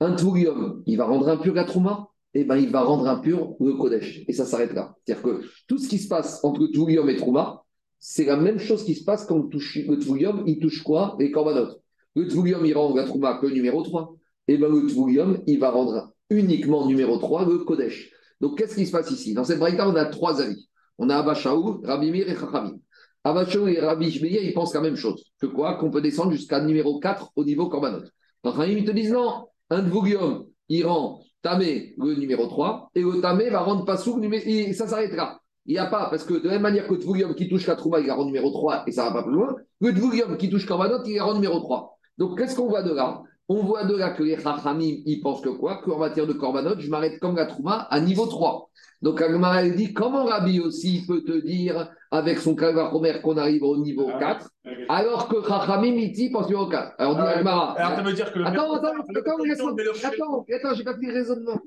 Un 0.00 0.14
Tvouyom, 0.14 0.82
il 0.86 0.96
va 0.96 1.06
rendre 1.06 1.28
impur 1.28 1.54
la 1.54 1.64
Trouma, 1.64 2.08
eh 2.34 2.44
ben, 2.44 2.56
il 2.56 2.70
va 2.70 2.82
rendre 2.82 3.08
impur 3.08 3.54
le 3.60 3.74
Kodesh. 3.74 4.24
Et 4.28 4.32
ça 4.32 4.44
s'arrête 4.44 4.74
là. 4.74 4.94
C'est-à-dire 5.04 5.22
que 5.22 5.40
tout 5.66 5.78
ce 5.78 5.88
qui 5.88 5.98
se 5.98 6.08
passe 6.08 6.40
entre 6.44 6.66
Tvouyom 6.66 7.08
et 7.08 7.16
Trouma, 7.16 7.64
c'est 7.98 8.24
la 8.24 8.36
même 8.36 8.58
chose 8.58 8.84
qui 8.84 8.94
se 8.94 9.04
passe 9.04 9.26
quand 9.26 9.38
le 9.52 9.96
Tvouyom, 9.98 10.44
il 10.46 10.60
touche 10.60 10.82
quoi? 10.82 11.16
Les 11.18 11.30
Korbanot. 11.30 11.80
Le 12.14 12.28
Tvouyom, 12.28 12.64
il 12.64 12.74
rend 12.74 12.94
la 12.94 13.04
Trouma 13.04 13.38
que 13.38 13.46
numéro 13.46 13.82
3. 13.82 14.14
Et 14.46 14.56
bien, 14.56 14.68
le 14.68 14.86
Tvouyom, 14.86 15.42
il 15.46 15.58
va 15.58 15.70
rendre 15.70 16.12
uniquement 16.30 16.86
numéro 16.86 17.18
3 17.18 17.46
le 17.46 17.58
Kodesh. 17.58 18.12
Donc, 18.40 18.56
qu'est-ce 18.56 18.76
qui 18.76 18.86
se 18.86 18.92
passe 18.92 19.10
ici? 19.10 19.34
Dans 19.34 19.44
cette 19.44 19.58
braïta, 19.58 19.88
on 19.88 19.96
a 19.96 20.04
trois 20.04 20.40
avis. 20.40 20.68
On 20.98 21.10
a 21.10 21.16
Abba 21.16 21.34
Shaul, 21.34 21.80
Rabbi 21.84 22.10
Meir 22.10 22.28
et 22.28 22.36
Chachamim. 22.36 22.78
Abba 23.24 23.44
et 23.44 23.80
Rabbi 23.80 24.20
Meir, 24.20 24.42
ils 24.42 24.54
pensent 24.54 24.74
la 24.74 24.80
même 24.80 24.96
chose. 24.96 25.24
Que 25.40 25.46
quoi? 25.46 25.74
Qu'on 25.74 25.90
peut 25.90 26.00
descendre 26.00 26.32
jusqu'à 26.32 26.60
numéro 26.60 27.00
4 27.00 27.32
au 27.34 27.44
niveau 27.44 27.68
Korbanot. 27.68 28.04
Chachamim, 28.44 28.78
ils 28.78 28.84
te 28.84 28.90
disent 28.90 29.12
non. 29.12 29.48
Un 29.70 29.82
Tvouyom, 29.82 30.46
il 30.68 30.86
rend 30.86 31.20
Tamé 31.42 31.94
le 31.98 32.14
numéro 32.14 32.46
3 32.46 32.90
et 32.94 33.02
le 33.02 33.20
Tamé 33.20 33.50
va 33.50 33.60
rendre 33.60 33.84
Passou 33.84 34.18
numéro... 34.18 34.42
et 34.46 34.72
ça 34.72 34.86
s'arrêtera. 34.86 35.40
Il 35.66 35.72
n'y 35.72 35.78
a 35.78 35.86
pas, 35.86 36.08
parce 36.08 36.24
que 36.24 36.34
de 36.34 36.46
la 36.46 36.54
même 36.54 36.62
manière 36.62 36.88
que 36.88 36.94
Tvouyom 36.94 37.34
qui 37.34 37.48
touche 37.48 37.66
la 37.66 37.76
il 38.00 38.06
la 38.06 38.14
rend 38.14 38.24
numéro 38.24 38.50
3 38.50 38.84
et 38.86 38.92
ça 38.92 39.04
ne 39.04 39.08
va 39.08 39.14
pas 39.16 39.22
plus 39.22 39.34
loin, 39.34 39.54
le 39.80 39.92
Tvouyom 39.92 40.36
qui 40.38 40.48
touche 40.48 40.66
Korbanot, 40.66 41.04
il 41.04 41.16
la 41.16 41.24
rend 41.24 41.34
numéro 41.34 41.60
3. 41.60 41.98
Donc, 42.16 42.38
qu'est-ce 42.38 42.56
qu'on 42.56 42.68
voit 42.68 42.82
de 42.82 42.92
là? 42.92 43.22
On 43.50 43.62
voit 43.62 43.84
de 43.84 43.96
là 43.96 44.10
que 44.10 44.22
les 44.22 44.38
Chachamim, 44.38 44.96
ils 45.06 45.20
pensent 45.20 45.40
que 45.40 45.48
quoi? 45.48 45.80
Qu'en 45.82 45.98
matière 45.98 46.26
de 46.26 46.34
Korbanot, 46.34 46.78
je 46.78 46.90
m'arrête 46.90 47.18
comme 47.18 47.34
la 47.34 47.46
Trouma 47.46 47.86
à 47.90 47.98
niveau 47.98 48.26
3. 48.26 48.68
Donc, 49.00 49.22
Agmara, 49.22 49.64
elle 49.64 49.74
dit 49.74 49.94
comment 49.94 50.24
Rabbi 50.26 50.60
aussi 50.60 51.04
peut 51.06 51.22
te 51.22 51.40
dire, 51.40 51.90
avec 52.10 52.38
son 52.38 52.54
Kalvachomer, 52.54 53.20
qu'on 53.22 53.38
arrive 53.38 53.62
au 53.62 53.78
niveau 53.78 54.06
4, 54.18 54.50
alors 54.90 55.28
que 55.28 55.36
Chachamim, 55.42 55.94
il 55.96 56.12
dit, 56.12 56.30
pense 56.30 56.46
numéro 56.46 56.68
4. 56.68 56.94
Alors, 56.98 57.14
dit 57.14 57.22
Ah. 57.24 57.38
Agmara. 57.38 57.72
Alors, 57.78 57.96
ça 57.96 58.02
veut 58.02 58.12
dire 58.12 58.32
que 58.32 58.38
le 58.38 58.46
Attends, 58.46 58.74
attends, 58.74 58.88
attends, 58.88 59.08
attends, 59.08 60.44
attends, 60.54 60.74
j'ai 60.74 60.84
pas 60.84 60.94
fait 60.94 61.06
le 61.06 61.12
raisonnement. 61.14 61.58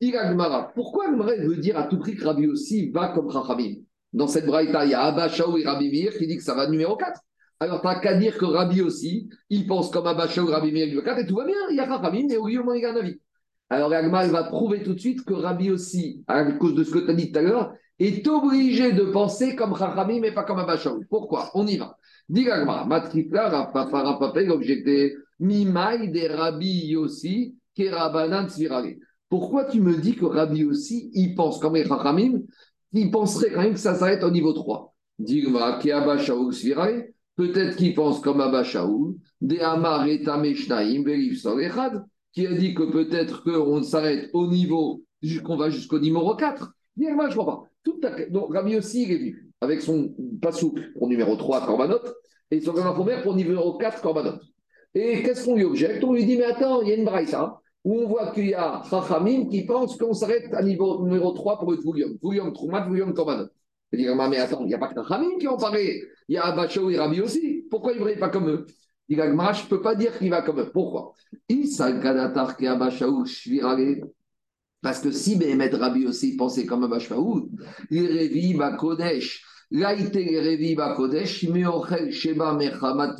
Dit 0.00 0.16
Agmara, 0.16 0.72
pourquoi 0.74 1.06
Agmara 1.08 1.36
veut 1.36 1.56
dire 1.56 1.78
à 1.78 1.84
tout 1.84 1.98
prix 1.98 2.16
que 2.16 2.24
Rabbi 2.24 2.48
aussi 2.48 2.90
va 2.90 3.08
comme 3.08 3.30
Chachamim 3.30 3.74
Dans 4.12 4.26
cette 4.26 4.46
braïta, 4.46 4.84
il 4.84 4.90
y 4.90 4.94
a 4.94 5.02
Abba 5.02 5.28
Shaou 5.28 5.58
et 5.58 5.64
Rabbi 5.64 5.90
Meir 5.90 6.16
qui 6.16 6.26
dit 6.26 6.38
que 6.38 6.42
ça 6.42 6.54
va 6.54 6.66
numéro 6.66 6.96
4. 6.96 7.20
Alors, 7.60 7.80
t'as 7.80 7.98
qu'à 7.98 8.14
dire 8.14 8.38
que 8.38 8.44
Rabbi 8.44 8.82
aussi, 8.82 9.28
il 9.50 9.66
pense 9.66 9.90
comme 9.90 10.06
Abba 10.06 10.28
Shaou 10.28 10.48
et 10.48 10.52
Rabbi 10.52 10.70
Meir 10.70 10.86
numéro 10.86 11.04
4 11.04 11.18
et 11.18 11.26
tout 11.26 11.34
va 11.34 11.44
bien. 11.44 11.56
Il 11.70 11.76
y 11.76 11.80
a 11.80 11.86
Chachamim, 11.86 12.26
mais 12.28 12.36
au 12.36 12.46
moins 12.62 12.76
il 12.76 12.82
y 12.82 12.84
a 12.84 12.92
un 12.92 12.96
avis. 12.96 13.20
Alors, 13.68 13.92
Agmara 13.92 14.24
elle 14.24 14.30
va 14.30 14.44
prouver 14.44 14.82
tout 14.82 14.94
de 14.94 15.00
suite 15.00 15.24
que 15.24 15.34
Rabbi 15.34 15.70
aussi, 15.70 16.22
à 16.28 16.44
cause 16.52 16.74
de 16.74 16.84
ce 16.84 16.92
que 16.92 17.00
tu 17.00 17.10
as 17.10 17.14
dit 17.14 17.32
tout 17.32 17.38
à 17.38 17.42
l'heure, 17.42 17.72
est 17.98 18.26
obligé 18.28 18.92
de 18.92 19.02
penser 19.04 19.56
comme 19.56 19.76
Chachamim 19.76 20.20
mais 20.20 20.32
pas 20.32 20.44
comme 20.44 20.60
Abba 20.60 20.76
Shaou. 20.76 21.02
Pourquoi? 21.10 21.50
On 21.54 21.66
y 21.66 21.76
va. 21.76 21.96
Dit 22.28 22.48
Agmara, 22.48 22.86
Matrikla, 22.86 23.48
Rapapa, 23.48 24.02
Rapapa, 24.02 24.40
l'objecté, 24.42 25.16
Mimaï 25.40 26.12
des 26.12 26.28
Rabbi 26.28 26.86
Yossi, 26.86 27.56
Kerabanan 27.74 28.48
Svirale. 28.48 28.98
Pourquoi 29.28 29.64
tu 29.64 29.80
me 29.80 29.96
dis 29.96 30.14
que 30.14 30.26
Rabbi 30.26 30.64
aussi, 30.64 31.10
il 31.12 31.34
pense 31.34 31.58
comme 31.58 31.74
les 31.74 31.84
il 32.92 33.10
penserait 33.10 33.50
quand 33.50 33.60
même 33.60 33.74
que 33.74 33.78
ça 33.78 33.94
s'arrête 33.94 34.22
au 34.22 34.30
niveau 34.30 34.52
3 34.52 34.94
Dit 35.18 35.44
Agmara, 35.44 35.78
Ki 35.78 35.90
Abba 35.90 36.18
Shaul 36.18 36.54
Svirale, 36.54 37.08
peut-être 37.38 37.76
qu'il 37.76 37.94
pense 37.94 38.20
comme 38.20 38.40
Abba 38.40 38.64
Shaul, 38.64 39.14
des 39.40 39.58
qui 42.32 42.46
a 42.46 42.52
dit 42.52 42.74
que 42.74 42.82
peut-être 42.82 43.44
qu'on 43.44 43.82
s'arrête 43.82 44.28
au 44.32 44.48
niveau, 44.48 45.04
qu'on 45.44 45.56
va 45.56 45.70
jusqu'au 45.70 46.00
numéro 46.00 46.34
4. 46.34 46.72
Dit 46.96 47.06
Agmara, 47.06 47.30
je 47.30 47.34
ne 47.34 47.38
comprends 47.38 47.62
pas. 47.62 48.26
Donc 48.30 48.52
Rabbi 48.52 48.76
aussi, 48.76 49.04
il 49.04 49.12
est 49.12 49.18
venu 49.18 49.50
avec 49.60 49.82
son 49.82 50.14
pasouk 50.42 50.80
pour 50.98 51.08
numéro 51.08 51.36
3, 51.36 51.64
Korbanot, 51.64 52.00
et 52.50 52.60
son 52.60 52.72
Korbanot 52.72 53.22
pour 53.22 53.36
numéro 53.36 53.78
4, 53.78 54.02
Korbanot. 54.02 54.40
Et 54.94 55.22
qu'est-ce 55.22 55.44
qu'on 55.44 55.54
lui 55.54 55.64
objecte? 55.64 56.02
On 56.02 56.12
lui 56.12 56.26
dit, 56.26 56.36
mais 56.36 56.44
attends, 56.44 56.82
il 56.82 56.88
y 56.88 56.92
a 56.92 56.96
une 56.96 57.04
braïta 57.04 57.60
où 57.84 58.00
on 58.00 58.08
voit 58.08 58.32
qu'il 58.32 58.48
y 58.48 58.54
a 58.54 58.82
Chachamim 58.90 59.46
qui 59.48 59.64
pense 59.64 59.96
qu'on 59.96 60.12
s'arrête 60.12 60.52
à 60.54 60.62
niveau 60.62 61.04
numéro 61.04 61.30
3 61.30 61.60
pour 61.60 61.70
le 61.70 61.78
Tvoulium. 61.78 62.18
Tvoulium 62.18 62.52
Troumat, 62.52 62.82
Tvoulium 62.82 63.14
Korbanot. 63.14 63.48
Il 63.92 63.98
dit, 63.98 64.06
mais 64.06 64.38
attends, 64.38 64.60
il 64.62 64.66
n'y 64.66 64.74
a 64.74 64.78
pas 64.78 64.88
que 64.88 64.94
Chachamim 64.94 65.38
qui 65.38 65.48
ont 65.48 65.56
parlé. 65.56 66.02
Il 66.28 66.34
y 66.34 66.38
a 66.38 66.44
Abachao 66.44 66.90
et 66.90 66.98
Rabbi 66.98 67.20
aussi. 67.20 67.64
Pourquoi 67.70 67.92
il 67.92 68.00
ne 68.00 68.04
va 68.04 68.16
pas 68.16 68.28
comme 68.28 68.48
eux? 68.48 68.66
Il 69.08 69.16
dit, 69.16 69.22
Agmara, 69.22 69.52
je 69.54 69.64
ne 69.64 69.68
peux 69.68 69.80
pas 69.80 69.94
dire 69.94 70.18
qu'il 70.18 70.30
va 70.30 70.42
comme 70.42 70.60
eux. 70.60 70.70
Pourquoi? 70.70 71.14
Parce 74.80 75.00
que 75.00 75.10
si 75.10 75.36
Béhémet 75.36 75.70
Rabbi 75.70 76.06
aussi 76.06 76.36
pensait 76.36 76.66
comme 76.66 76.84
Abachao, 76.84 77.48
il 77.90 78.06
révit 78.06 78.54
Bakodesh. 78.54 79.44
Là, 79.70 79.94
il 79.94 80.06
était 80.06 80.38
révi 80.40 80.74
Bakodesh, 80.74 81.44
Meochel 81.48 82.12
Sheba 82.12 82.54
Mechamat. 82.54 83.16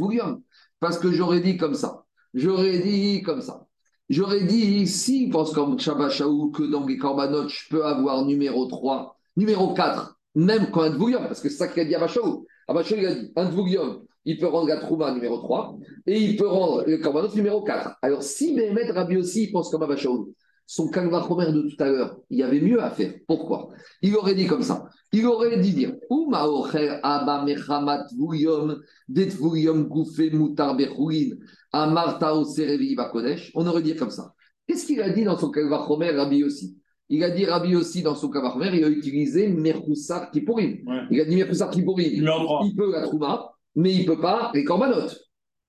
Parce 0.81 0.99
que 0.99 1.11
j'aurais 1.11 1.41
dit 1.41 1.57
comme 1.57 1.75
ça. 1.75 2.05
J'aurais 2.35 2.79
dit 2.79 3.23
comme 3.23 3.41
ça. 3.41 3.66
J'aurais 4.11 4.45
dit, 4.45 4.87
s'il 4.87 5.31
pense 5.31 5.53
comme 5.53 5.79
Shabbat 5.79 6.11
que 6.11 6.71
dans 6.71 6.87
les 6.87 6.97
Korbanot, 6.97 7.49
je 7.49 7.69
peux 7.69 7.85
avoir 7.85 8.25
numéro 8.25 8.64
3, 8.66 9.19
numéro 9.37 9.75
4, 9.75 10.18
même 10.35 10.70
quand 10.70 10.83
un 10.83 10.91
Dvoulium, 10.91 11.22
parce 11.22 11.41
que 11.41 11.49
c'est 11.49 11.57
ça 11.57 11.68
qu'il 11.68 11.83
a 11.83 11.85
dit 11.85 11.95
à 11.95 12.01
Bachaou. 12.01 12.47
Abachaou, 12.68 12.99
il 12.99 13.07
a 13.07 13.14
dit, 13.14 13.33
un 13.37 13.49
Dvoulium, 13.49 14.03
il 14.24 14.39
peut 14.39 14.47
rendre 14.47 14.68
la 14.68 14.76
Trouma 14.76 15.12
numéro 15.12 15.39
3, 15.39 15.79
et 16.07 16.20
il 16.20 16.37
peut 16.37 16.47
rendre 16.47 16.85
le 16.87 16.99
Korbanot 16.99 17.35
numéro 17.35 17.62
4. 17.62 17.97
Alors, 18.03 18.22
si 18.22 18.55
Béhémet 18.55 18.91
Rabbi 18.91 19.16
aussi, 19.16 19.51
pense 19.51 19.70
comme 19.70 19.83
Abachaou, 19.83 20.35
son 20.70 20.91
Kalvachomer 20.91 21.51
de 21.51 21.62
tout 21.62 21.83
à 21.83 21.89
l'heure, 21.89 22.18
il 22.29 22.39
y 22.39 22.43
avait 22.43 22.61
mieux 22.61 22.83
à 22.83 22.91
faire. 22.91 23.14
Pourquoi? 23.26 23.70
Il 24.03 24.14
aurait 24.16 24.35
dit 24.35 24.47
comme 24.47 24.62
ça. 24.62 24.85
Il 25.12 25.26
aurait 25.26 25.59
dit 25.59 25.72
dire, 25.72 25.95
Ouma 26.11 26.47
ocher 26.47 27.01
abba 27.03 27.43
mechamat 27.43 28.05
vuyom, 28.14 28.79
det 29.09 29.31
vuyom 29.31 29.85
goufé 29.85 30.31
mutar 30.31 30.76
bechouin, 30.76 31.37
amarta 31.72 32.37
oserevi 32.37 32.95
bakodesh. 32.95 33.51
On 33.55 33.66
aurait 33.66 33.81
dit 33.81 33.97
comme 33.97 34.11
ça. 34.11 34.35
Qu'est-ce 34.66 34.85
qu'il 34.85 35.01
a 35.01 35.09
dit 35.09 35.24
dans 35.24 35.39
son 35.39 35.51
Kalvachomer, 35.51 36.11
Rabbi 36.11 36.45
aussi 36.45 36.76
Il 37.11 37.24
a 37.24 37.30
dit 37.30 37.46
Rabbi 37.46 37.74
aussi 37.74 38.02
dans 38.02 38.14
son 38.14 38.28
Kalvachomer, 38.28 38.70
il 38.74 38.84
a 38.84 38.88
utilisé 38.88 39.48
Merchoussar 39.48 40.30
Kipurim. 40.30 40.86
Ouais. 40.86 41.02
Il 41.11 41.20
a 41.20 41.24
dit. 41.24 41.36
Numéro 41.36 42.44
3. 42.44 42.61
Il 42.66 42.76
peut 42.76 42.92
la 42.92 43.02
Trouma, 43.02 43.52
mais 43.74 43.94
il 43.94 44.02
ne 44.02 44.06
peut 44.06 44.20
pas 44.20 44.50
les 44.54 44.64
Korbanot. 44.64 45.09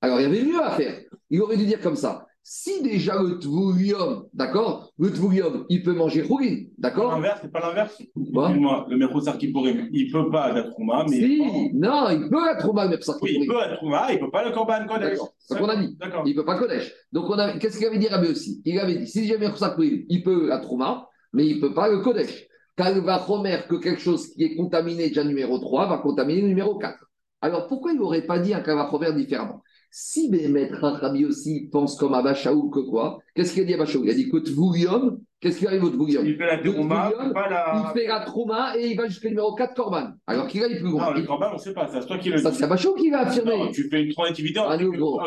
Alors 0.01 0.19
il 0.19 0.23
y 0.23 0.25
avait 0.25 0.43
mieux 0.43 0.61
à 0.61 0.71
faire. 0.71 0.99
Il 1.29 1.41
aurait 1.41 1.57
dû 1.57 1.65
dire 1.65 1.79
comme 1.81 1.95
ça. 1.95 2.25
Si 2.41 2.81
déjà 2.81 3.21
le 3.21 3.37
Tvoulium, 3.37 4.25
d'accord 4.33 4.91
Le 4.97 5.11
Tvoulium, 5.11 5.65
il 5.69 5.83
peut 5.83 5.93
manger 5.93 6.25
Choulin, 6.25 6.63
d'accord? 6.77 7.11
L'inverse, 7.11 7.39
c'est 7.43 7.51
pas 7.51 7.59
l'inverse. 7.59 8.01
Excuse-moi, 8.01 8.87
le 8.89 8.97
Mechoussar 8.97 9.37
qui 9.37 9.51
pourrait, 9.51 9.87
il 9.91 10.11
peut 10.11 10.31
pas 10.31 10.51
la 10.51 10.63
Trouma, 10.63 11.05
mais. 11.07 11.17
Si, 11.17 11.71
non, 11.73 12.09
il 12.09 12.27
peut 12.29 12.43
la 12.43 12.55
Trouma, 12.55 12.89
ça 13.01 13.17
Oui, 13.21 13.37
il 13.41 13.47
peut 13.47 13.53
la 13.53 13.75
Trouma, 13.75 14.11
il 14.13 14.19
peut 14.19 14.31
pas 14.31 14.47
le 14.47 14.51
Korban 14.51 14.87
Kodesh. 14.87 15.11
D'accord, 15.11 15.33
c'est 15.37 15.53
ce 15.53 15.59
qu'on 15.59 15.69
a 15.69 15.75
dit. 15.75 15.95
Il 16.25 16.31
ne 16.31 16.35
peut 16.35 16.45
pas 16.45 16.57
Kodesh. 16.57 16.91
Donc, 17.11 17.29
on 17.29 17.37
a... 17.37 17.57
qu'est-ce 17.59 17.77
qu'il 17.77 17.85
avait 17.85 17.99
dit 17.99 18.07
Rabbi 18.07 18.29
aussi? 18.29 18.61
Il 18.65 18.79
avait 18.79 18.95
dit 18.95 19.07
si 19.07 19.27
jamais 19.27 19.47
Choulin, 19.55 19.99
il 20.09 20.23
peut 20.23 20.47
la 20.47 20.57
Trouma, 20.57 21.08
mais 21.33 21.45
il 21.47 21.55
ne 21.57 21.61
peut 21.61 21.73
pas 21.73 21.89
le 21.89 21.99
Kodesh. 21.99 22.47
Car 22.75 22.95
il 22.95 23.01
va 23.03 23.17
remettre 23.17 23.67
que 23.67 23.75
quelque 23.75 23.99
chose 24.01 24.27
qui 24.29 24.43
est 24.43 24.55
contaminé 24.55 25.09
déjà 25.09 25.23
numéro 25.23 25.59
3 25.59 25.87
va 25.87 25.97
contaminer 25.97 26.41
numéro 26.43 26.77
4. 26.77 26.97
Alors, 27.41 27.67
pourquoi 27.67 27.91
il 27.93 27.97
n'aurait 27.99 28.21
pas 28.25 28.39
dit 28.39 28.53
un 28.53 28.61
Kavachomer 28.61 29.13
différemment? 29.13 29.61
Si 29.91 30.29
Bémet 30.29 30.69
Rabbi 30.71 31.25
aussi 31.25 31.67
pense 31.71 31.97
comme 31.97 32.13
Abachaou 32.13 32.69
que 32.69 32.79
quoi? 32.79 33.19
Qu'est-ce 33.33 33.53
qu'il 33.53 33.63
a 33.63 33.65
dit 33.65 33.73
Abachaou 33.73 34.03
Il 34.03 34.09
a 34.11 34.13
dit 34.13 34.29
que 34.29 34.37
Tvoulium, 34.37 35.19
qu'est-ce 35.41 35.57
qui 35.59 35.65
arrive 35.67 35.83
au 35.83 35.89
Tvoulium 35.89 36.25
Il 36.25 36.35
fait 36.37 36.45
la 36.45 36.57
Trouma, 36.59 37.11
la. 37.49 37.73
Il 37.95 37.99
fait 37.99 38.07
la 38.07 38.19
Trouma 38.21 38.77
et 38.77 38.91
il 38.91 38.95
va 38.97 39.07
jusqu'au 39.07 39.29
numéro 39.29 39.55
4 39.55 39.73
Corban. 39.73 40.11
Alors 40.27 40.47
qu'il 40.47 40.63
aille 40.63 40.75
plus 40.79 40.83
Non, 40.91 40.99
loin. 40.99 41.13
le 41.15 41.23
Korban, 41.23 41.51
on 41.55 41.57
sait 41.57 41.73
pas, 41.73 41.87
c'est 41.87 42.05
toi 42.05 42.17
qui 42.19 42.29
le 42.29 42.37
Ça, 42.37 42.51
dis. 42.51 42.57
c'est 42.57 42.63
Abachaou 42.65 42.93
qui 42.95 43.09
va 43.09 43.21
affirmer. 43.21 43.57
Non, 43.57 43.71
tu 43.71 43.89
fais 43.89 44.03
une 44.03 44.13
transitivité 44.13 44.59
entre 44.59 44.81
nouveau. 44.83 45.19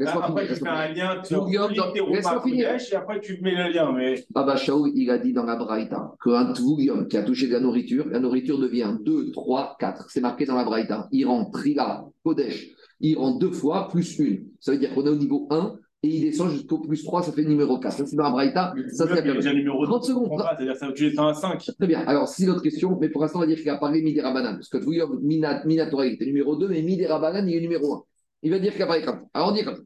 Laisse-moi 0.00 0.26
finir. 0.26 0.40
Après, 0.42 0.46
tu 0.48 0.54
fais 0.60 0.68
un 0.68 0.92
lien 0.92 1.22
Teruma 1.22 1.68
laisse-moi 2.16 2.42
finir. 2.42 2.68
Et 2.70 2.94
après 2.96 3.20
tu 3.20 3.40
mets 3.42 3.54
le 3.54 3.72
lien. 3.72 3.92
Mais 3.92 4.24
Abba 4.34 4.56
Shaul, 4.56 4.90
il 4.94 5.10
a 5.10 5.18
dit 5.18 5.32
dans 5.32 5.44
la 5.44 5.56
Braïta 5.56 6.12
qu'un 6.24 6.52
Tvoulium 6.52 7.06
qui 7.06 7.16
a 7.16 7.22
touché 7.22 7.46
de 7.48 7.52
la 7.52 7.60
nourriture, 7.60 8.06
la 8.08 8.18
nourriture 8.18 8.58
devient 8.58 8.96
2, 9.04 9.30
3, 9.32 9.76
4. 9.78 10.06
C'est 10.10 10.20
marqué 10.20 10.46
dans 10.46 10.56
la 10.56 10.64
Braïta. 10.64 11.08
Il 11.12 11.26
rend 11.26 11.50
Trila, 11.50 12.04
Kodesh. 12.24 12.68
Il 13.00 13.16
rend 13.16 13.36
deux 13.36 13.52
fois 13.52 13.88
plus 13.88 14.18
une. 14.18 14.46
Ça 14.58 14.72
veut 14.72 14.78
dire 14.78 14.92
qu'on 14.94 15.04
est 15.06 15.10
au 15.10 15.16
niveau 15.16 15.46
1 15.50 15.74
et 16.02 16.08
il 16.08 16.20
descend 16.22 16.50
jusqu'au 16.50 16.78
plus 16.78 17.04
3, 17.04 17.22
ça 17.22 17.32
fait 17.32 17.44
numéro 17.44 17.78
4. 17.78 17.92
Ça, 17.94 18.06
c'est 18.06 18.16
dans 18.16 18.22
la 18.24 18.30
Braïta. 18.30 18.72
Ça, 18.92 19.04
le 19.04 19.16
c'est 19.16 19.22
déjà 19.22 19.52
numéro 19.52 19.84
30 19.84 20.04
secondes. 20.04 20.42
C'est-à-dire 20.58 20.78
que 20.80 20.92
tu 20.92 21.06
es 21.08 21.18
à 21.18 21.24
un 21.24 21.34
5. 21.34 21.60
Très 21.78 21.86
bien. 21.86 22.00
Alors, 22.06 22.26
c'est 22.28 22.46
notre 22.46 22.62
question, 22.62 22.96
mais 22.98 23.10
pour 23.10 23.20
l'instant, 23.20 23.38
on 23.38 23.42
va 23.42 23.46
dire 23.46 23.58
qu'il 23.58 23.68
a 23.68 23.76
parlé 23.76 24.00
Midi 24.00 24.20
Rabanan. 24.20 24.54
Parce 24.54 24.68
que 24.70 24.78
Mina- 25.22 25.62
Minatora, 25.66 26.06
il 26.06 26.14
était 26.14 26.24
numéro 26.26 26.56
2, 26.56 26.68
mais 26.68 26.80
Midi 26.82 27.04
Rabanan, 27.06 27.46
il 27.46 27.54
est 27.54 27.60
numéro 27.60 27.94
1. 27.94 28.02
Il 28.42 28.50
va 28.50 28.58
dire 28.58 28.72
qu'il 28.72 28.82
a 28.82 28.86
parlé 28.86 29.02
comme 29.02 29.16
ça. 29.16 29.24
Alors, 29.34 29.48
on 29.50 29.52
dit 29.52 29.64
comme 29.64 29.76
ça. 29.76 29.82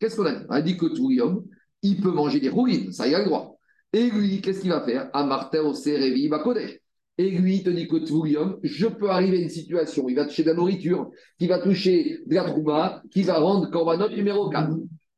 Qu'est-ce 0.00 0.16
qu'on 0.16 0.26
a 0.26 0.32
dit? 0.32 0.44
On 0.48 0.52
a 0.52 0.62
dit 0.62 0.76
que 0.76 0.86
Tvoulium, 0.86 1.44
il 1.82 2.00
peut 2.00 2.10
manger 2.10 2.40
des 2.40 2.48
roulines, 2.48 2.92
ça, 2.92 3.06
il 3.06 3.14
a 3.14 3.20
le 3.20 3.26
droit. 3.26 3.58
Et 3.92 4.10
lui, 4.10 4.40
qu'est-ce 4.40 4.62
qu'il 4.62 4.70
va 4.70 4.84
faire? 4.84 5.08
Amarter, 5.12 5.60
Oserevi, 5.60 6.28
Bakodesh. 6.28 6.80
Et 7.16 7.30
lui, 7.30 7.56
il 7.56 7.62
te 7.62 7.70
dit 7.70 7.86
que 7.86 7.96
Tvoulium, 7.96 8.58
je 8.64 8.88
peux 8.88 9.08
arriver 9.08 9.38
à 9.38 9.40
une 9.42 9.48
situation, 9.48 10.08
il 10.08 10.16
va 10.16 10.24
toucher 10.24 10.42
de 10.42 10.48
la 10.48 10.54
nourriture, 10.54 11.10
qui 11.38 11.46
va 11.46 11.60
toucher 11.60 12.18
de 12.26 12.34
la 12.34 12.42
trouma, 12.44 13.02
qui 13.12 13.22
va 13.22 13.38
rendre 13.38 13.70
Korbanot 13.70 14.08
numéro 14.08 14.50
4. 14.50 14.70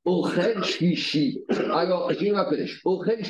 Ochel 0.05 0.63
Shlishi. 0.63 1.43
Alors, 1.49 2.13
j'ai 2.13 2.31
ma. 2.31 2.47
Ochel. 2.85 3.25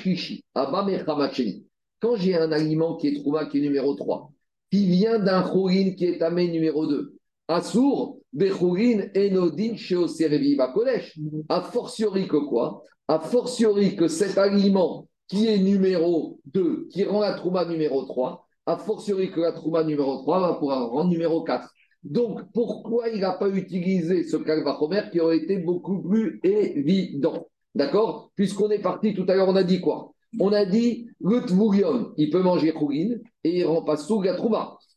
Abba 0.55 0.85
Mechamacheni. 0.85 1.65
Quand 2.01 2.17
j'ai 2.17 2.37
un 2.37 2.51
aliment 2.51 2.97
qui 2.97 3.07
est 3.09 3.15
trouma, 3.15 3.47
qui 3.47 3.59
est 3.59 3.63
numéro 3.63 3.95
3, 3.95 4.33
qui 4.71 4.87
vient 4.87 5.19
d'un 5.19 5.43
Khourin 5.43 5.93
qui 5.93 6.07
est 6.07 6.23
amé 6.23 6.49
numéro 6.49 6.87
2, 6.87 7.15
Assour, 7.49 8.19
Bechourin, 8.33 9.09
Enodin, 9.17 9.77
Sheoserevi, 9.77 10.57
Bakodesh. 10.57 11.19
A 11.49 11.61
fortiori 11.63 12.27
que 12.27 12.37
quoi? 12.37 12.83
A 13.09 13.21
fortiori 13.21 13.95
que 13.95 14.09
cet 14.09 14.37
aliment 14.37 15.09
qui 15.29 15.47
est 15.47 15.59
numéro 15.59 16.41
2, 16.53 16.89
qui 16.91 17.05
rend 17.05 17.21
la 17.21 17.35
trouma 17.35 17.65
numéro 17.65 18.05
3, 18.05 18.47
a 18.67 18.77
fortiori 18.77 19.31
que 19.31 19.41
la 19.41 19.53
trouma 19.53 19.85
numéro 19.85 20.19
3 20.23 20.41
va 20.41 20.55
pouvoir 20.55 20.91
rendre 20.91 21.11
numéro 21.11 21.45
4. 21.45 21.69
Donc, 22.03 22.41
pourquoi 22.53 23.09
il 23.09 23.21
n'a 23.21 23.33
pas 23.33 23.49
utilisé 23.49 24.25
ce 24.25 24.37
calvachomer 24.37 25.03
qui 25.11 25.21
aurait 25.21 25.39
été 25.39 25.59
beaucoup 25.59 26.03
plus 26.03 26.41
évident? 26.45 27.49
D'accord? 27.75 28.31
Puisqu'on 28.35 28.71
est 28.71 28.81
parti 28.81 29.15
tout 29.15 29.25
à 29.29 29.35
l'heure, 29.35 29.49
on 29.49 29.57
a 29.57 29.65
dit 29.65 29.81
quoi? 29.81 30.13
On 30.39 30.53
a 30.53 30.65
dit 30.65 31.09
le 31.21 31.41
tvoulium, 31.47 32.13
il 32.17 32.31
peut 32.31 32.43
manger 32.43 32.73
chourine 32.73 33.21
et 33.45 33.61
il 33.61 33.65
rend 33.65 33.83
pas 33.83 33.97
sous 33.97 34.23
la. 34.23 34.37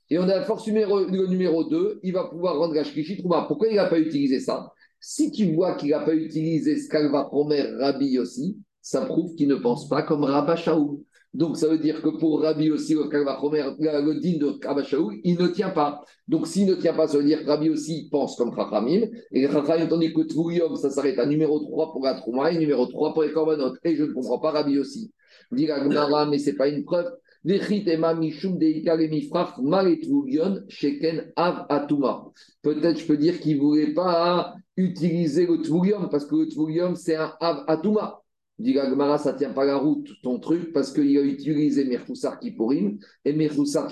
Et 0.10 0.18
on 0.18 0.24
a 0.24 0.28
la 0.28 0.44
force 0.44 0.66
numéro, 0.68 1.00
le 1.00 1.28
numéro 1.28 1.64
2, 1.64 2.00
il 2.04 2.14
va 2.14 2.26
pouvoir 2.26 2.58
rendre 2.58 2.74
la 2.74 2.84
shkishi. 2.84 3.22
Pourquoi 3.22 3.68
il 3.68 3.76
n'a 3.76 3.86
pas 3.86 4.00
utilisé 4.00 4.40
ça? 4.40 4.72
Si 5.00 5.32
tu 5.32 5.54
vois 5.54 5.76
qu'il 5.76 5.92
n'a 5.92 6.00
pas 6.00 6.16
utilisé 6.16 6.78
ce 6.78 6.90
calvachomer 6.90 7.62
Rabbi 7.80 8.18
aussi, 8.20 8.58
ça 8.82 9.06
prouve 9.06 9.36
qu'il 9.36 9.48
ne 9.48 9.56
pense 9.56 9.88
pas 9.88 10.02
comme 10.02 10.24
Rabba 10.24 10.56
Shaoul. 10.56 11.00
Donc, 11.34 11.58
ça 11.58 11.68
veut 11.68 11.78
dire 11.78 12.02
que 12.02 12.10
pour 12.10 12.42
Rabbi 12.42 12.72
aussi, 12.72 12.96
le 12.96 13.04
le 13.04 14.40
de 14.40 14.66
Rabba 14.66 14.82
il 15.24 15.38
ne 15.38 15.48
tient 15.48 15.70
pas. 15.70 16.02
Donc, 16.28 16.48
s'il 16.48 16.66
ne 16.66 16.74
tient 16.74 16.94
pas, 16.94 17.08
ça 17.08 17.18
veut 17.18 17.24
dire 17.24 17.44
que 17.44 17.48
Rabbi 17.48 17.70
aussi 17.70 18.10
pense 18.10 18.36
comme 18.36 18.54
Chachamim. 18.56 19.06
Et 19.32 19.48
Chachamim, 19.48 19.86
tandis 19.86 20.12
que 20.12 20.22
Tvoulium, 20.22 20.76
ça 20.76 20.90
s'arrête 20.90 21.20
à 21.20 21.28
numéro 21.28 21.60
3 21.60 21.92
pour 21.92 22.04
la 22.04 22.52
et 22.52 22.58
numéro 22.58 22.88
3 22.88 23.14
pour 23.14 23.22
les 23.22 23.32
Korbanot. 23.32 23.76
Et 23.84 23.96
je 23.96 24.06
ne 24.06 24.12
comprends 24.12 24.40
pas 24.40 24.52
Rabbi 24.52 24.80
aussi. 24.80 25.12
Dit 25.52 25.68
mais 26.30 26.38
ce 26.38 26.50
n'est 26.50 26.56
pas 26.56 26.70
une 26.70 26.84
preuve. 26.84 27.12
Peut-être 32.62 33.00
je 33.00 33.06
peux 33.06 33.18
dire 33.18 33.39
qu'il 33.39 33.56
ne 33.56 33.62
voulait 33.62 33.93
pas 33.93 34.54
utiliser 34.76 35.47
le 35.47 35.62
Tvoulium 35.62 36.10
parce 36.10 36.26
que 36.26 36.36
le 36.36 36.50
Tvoulium 36.50 36.95
c'est 36.95 37.16
un 37.16 37.34
Av 37.39 37.64
Atuma. 37.68 38.22
Dit 38.60 38.74
la 38.74 38.89
Gemara, 38.89 39.18
ça 39.18 39.32
ne 39.32 39.38
tient 39.38 39.54
pas 39.54 39.64
la 39.64 39.78
route 39.78 40.10
ton 40.22 40.38
truc 40.38 40.74
parce 40.74 40.91
qu'il 40.91 41.18
a 41.18 41.22
utilisé 41.22 41.86
Merfoussar 41.86 42.41
Kippurim 42.41 43.00
et 43.24 43.32
Merfoussar 43.32 43.89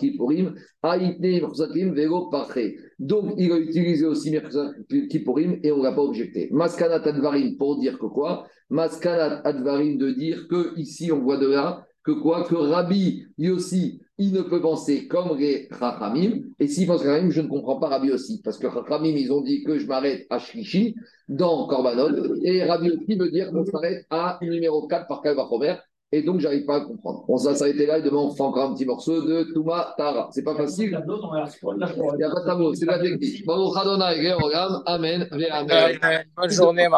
Merfoussakim 0.84 1.94
Velo 1.94 2.28
Parché. 2.30 2.78
Donc 3.00 3.36
il 3.38 3.50
a 3.54 3.58
utilisé 3.60 4.06
aussi 4.06 4.30
Merfoussar 4.30 4.74
Kippurim 5.10 5.62
et 5.64 5.72
on 5.72 5.78
ne 5.78 5.84
l'a 5.84 5.94
pas 5.94 6.02
objecté. 6.02 6.50
Maskanat 6.52 7.08
Advarim 7.08 7.56
pour 7.56 7.80
dire 7.80 7.98
que 7.98 8.08
quoi? 8.08 8.46
Maskanat 8.70 9.42
Advarim 9.44 9.98
de 9.98 10.12
dire 10.12 10.48
que 10.50 10.78
ici 10.78 11.12
on 11.12 11.20
voit 11.20 11.38
de 11.38 11.48
là 11.48 11.86
que 12.04 12.14
quoi 12.14 12.44
Que 12.44 12.56
Rabbi 12.56 13.26
Yossi, 13.38 14.02
il 14.18 14.32
ne 14.32 14.42
peut 14.42 14.62
penser 14.62 15.08
comme 15.08 15.38
les 15.38 15.68
Chachamim. 15.78 16.42
Et 16.58 16.68
s'il 16.68 16.88
pense 16.88 17.04
Chachamim, 17.04 17.30
je 17.30 17.42
ne 17.42 17.50
comprends 17.50 17.80
pas 17.80 17.90
Rabbi 17.90 18.12
aussi. 18.12 18.42
Parce 18.42 18.58
que 18.58 18.70
Chachamim, 18.70 19.16
ils 19.16 19.32
ont 19.32 19.42
dit 19.42 19.62
que 19.64 19.78
je 19.78 19.86
m'arrête 19.86 20.26
à 20.30 20.40
Shlishi, 20.40 20.96
dans 21.28 21.68
Korbanot. 21.68 22.36
Et 22.44 22.64
Rabbi 22.64 22.92
aussi 22.92 23.18
veut 23.18 23.30
dire 23.30 23.52
qu'on 23.52 23.66
s'arrête 23.66 24.06
à 24.10 24.40
numéro 24.42 24.88
4 24.88 25.08
par 25.08 25.22
Kalvachomer. 25.22 25.76
Et 26.14 26.22
donc, 26.24 26.40
j'arrive 26.40 26.64
pas 26.64 26.78
à 26.78 26.82
comprendre. 26.86 27.26
On 27.28 27.36
va 27.36 27.54
s'arrêter 27.54 27.86
là 27.86 27.98
et 27.98 28.02
demain, 28.02 28.20
on 28.20 28.32
fera 28.34 28.48
encore 28.48 28.72
un 28.72 28.74
petit 28.74 28.86
morceau 28.86 29.22
de 29.24 29.44
Touma 29.54 29.94
Tara. 29.98 30.30
C'est 30.32 30.44
pas 30.44 30.56
facile. 30.56 30.86
Il 30.86 32.18
n'y 32.18 32.24
a 32.24 32.30
pas 32.30 32.40
de 32.40 32.46
tableau, 32.46 32.74
c'est 32.74 32.86
la 32.86 33.00
technique. 33.00 33.44
Amen. 34.86 35.28
Bonne 36.38 36.50
journée, 36.50 36.88
Marc. 36.88 36.96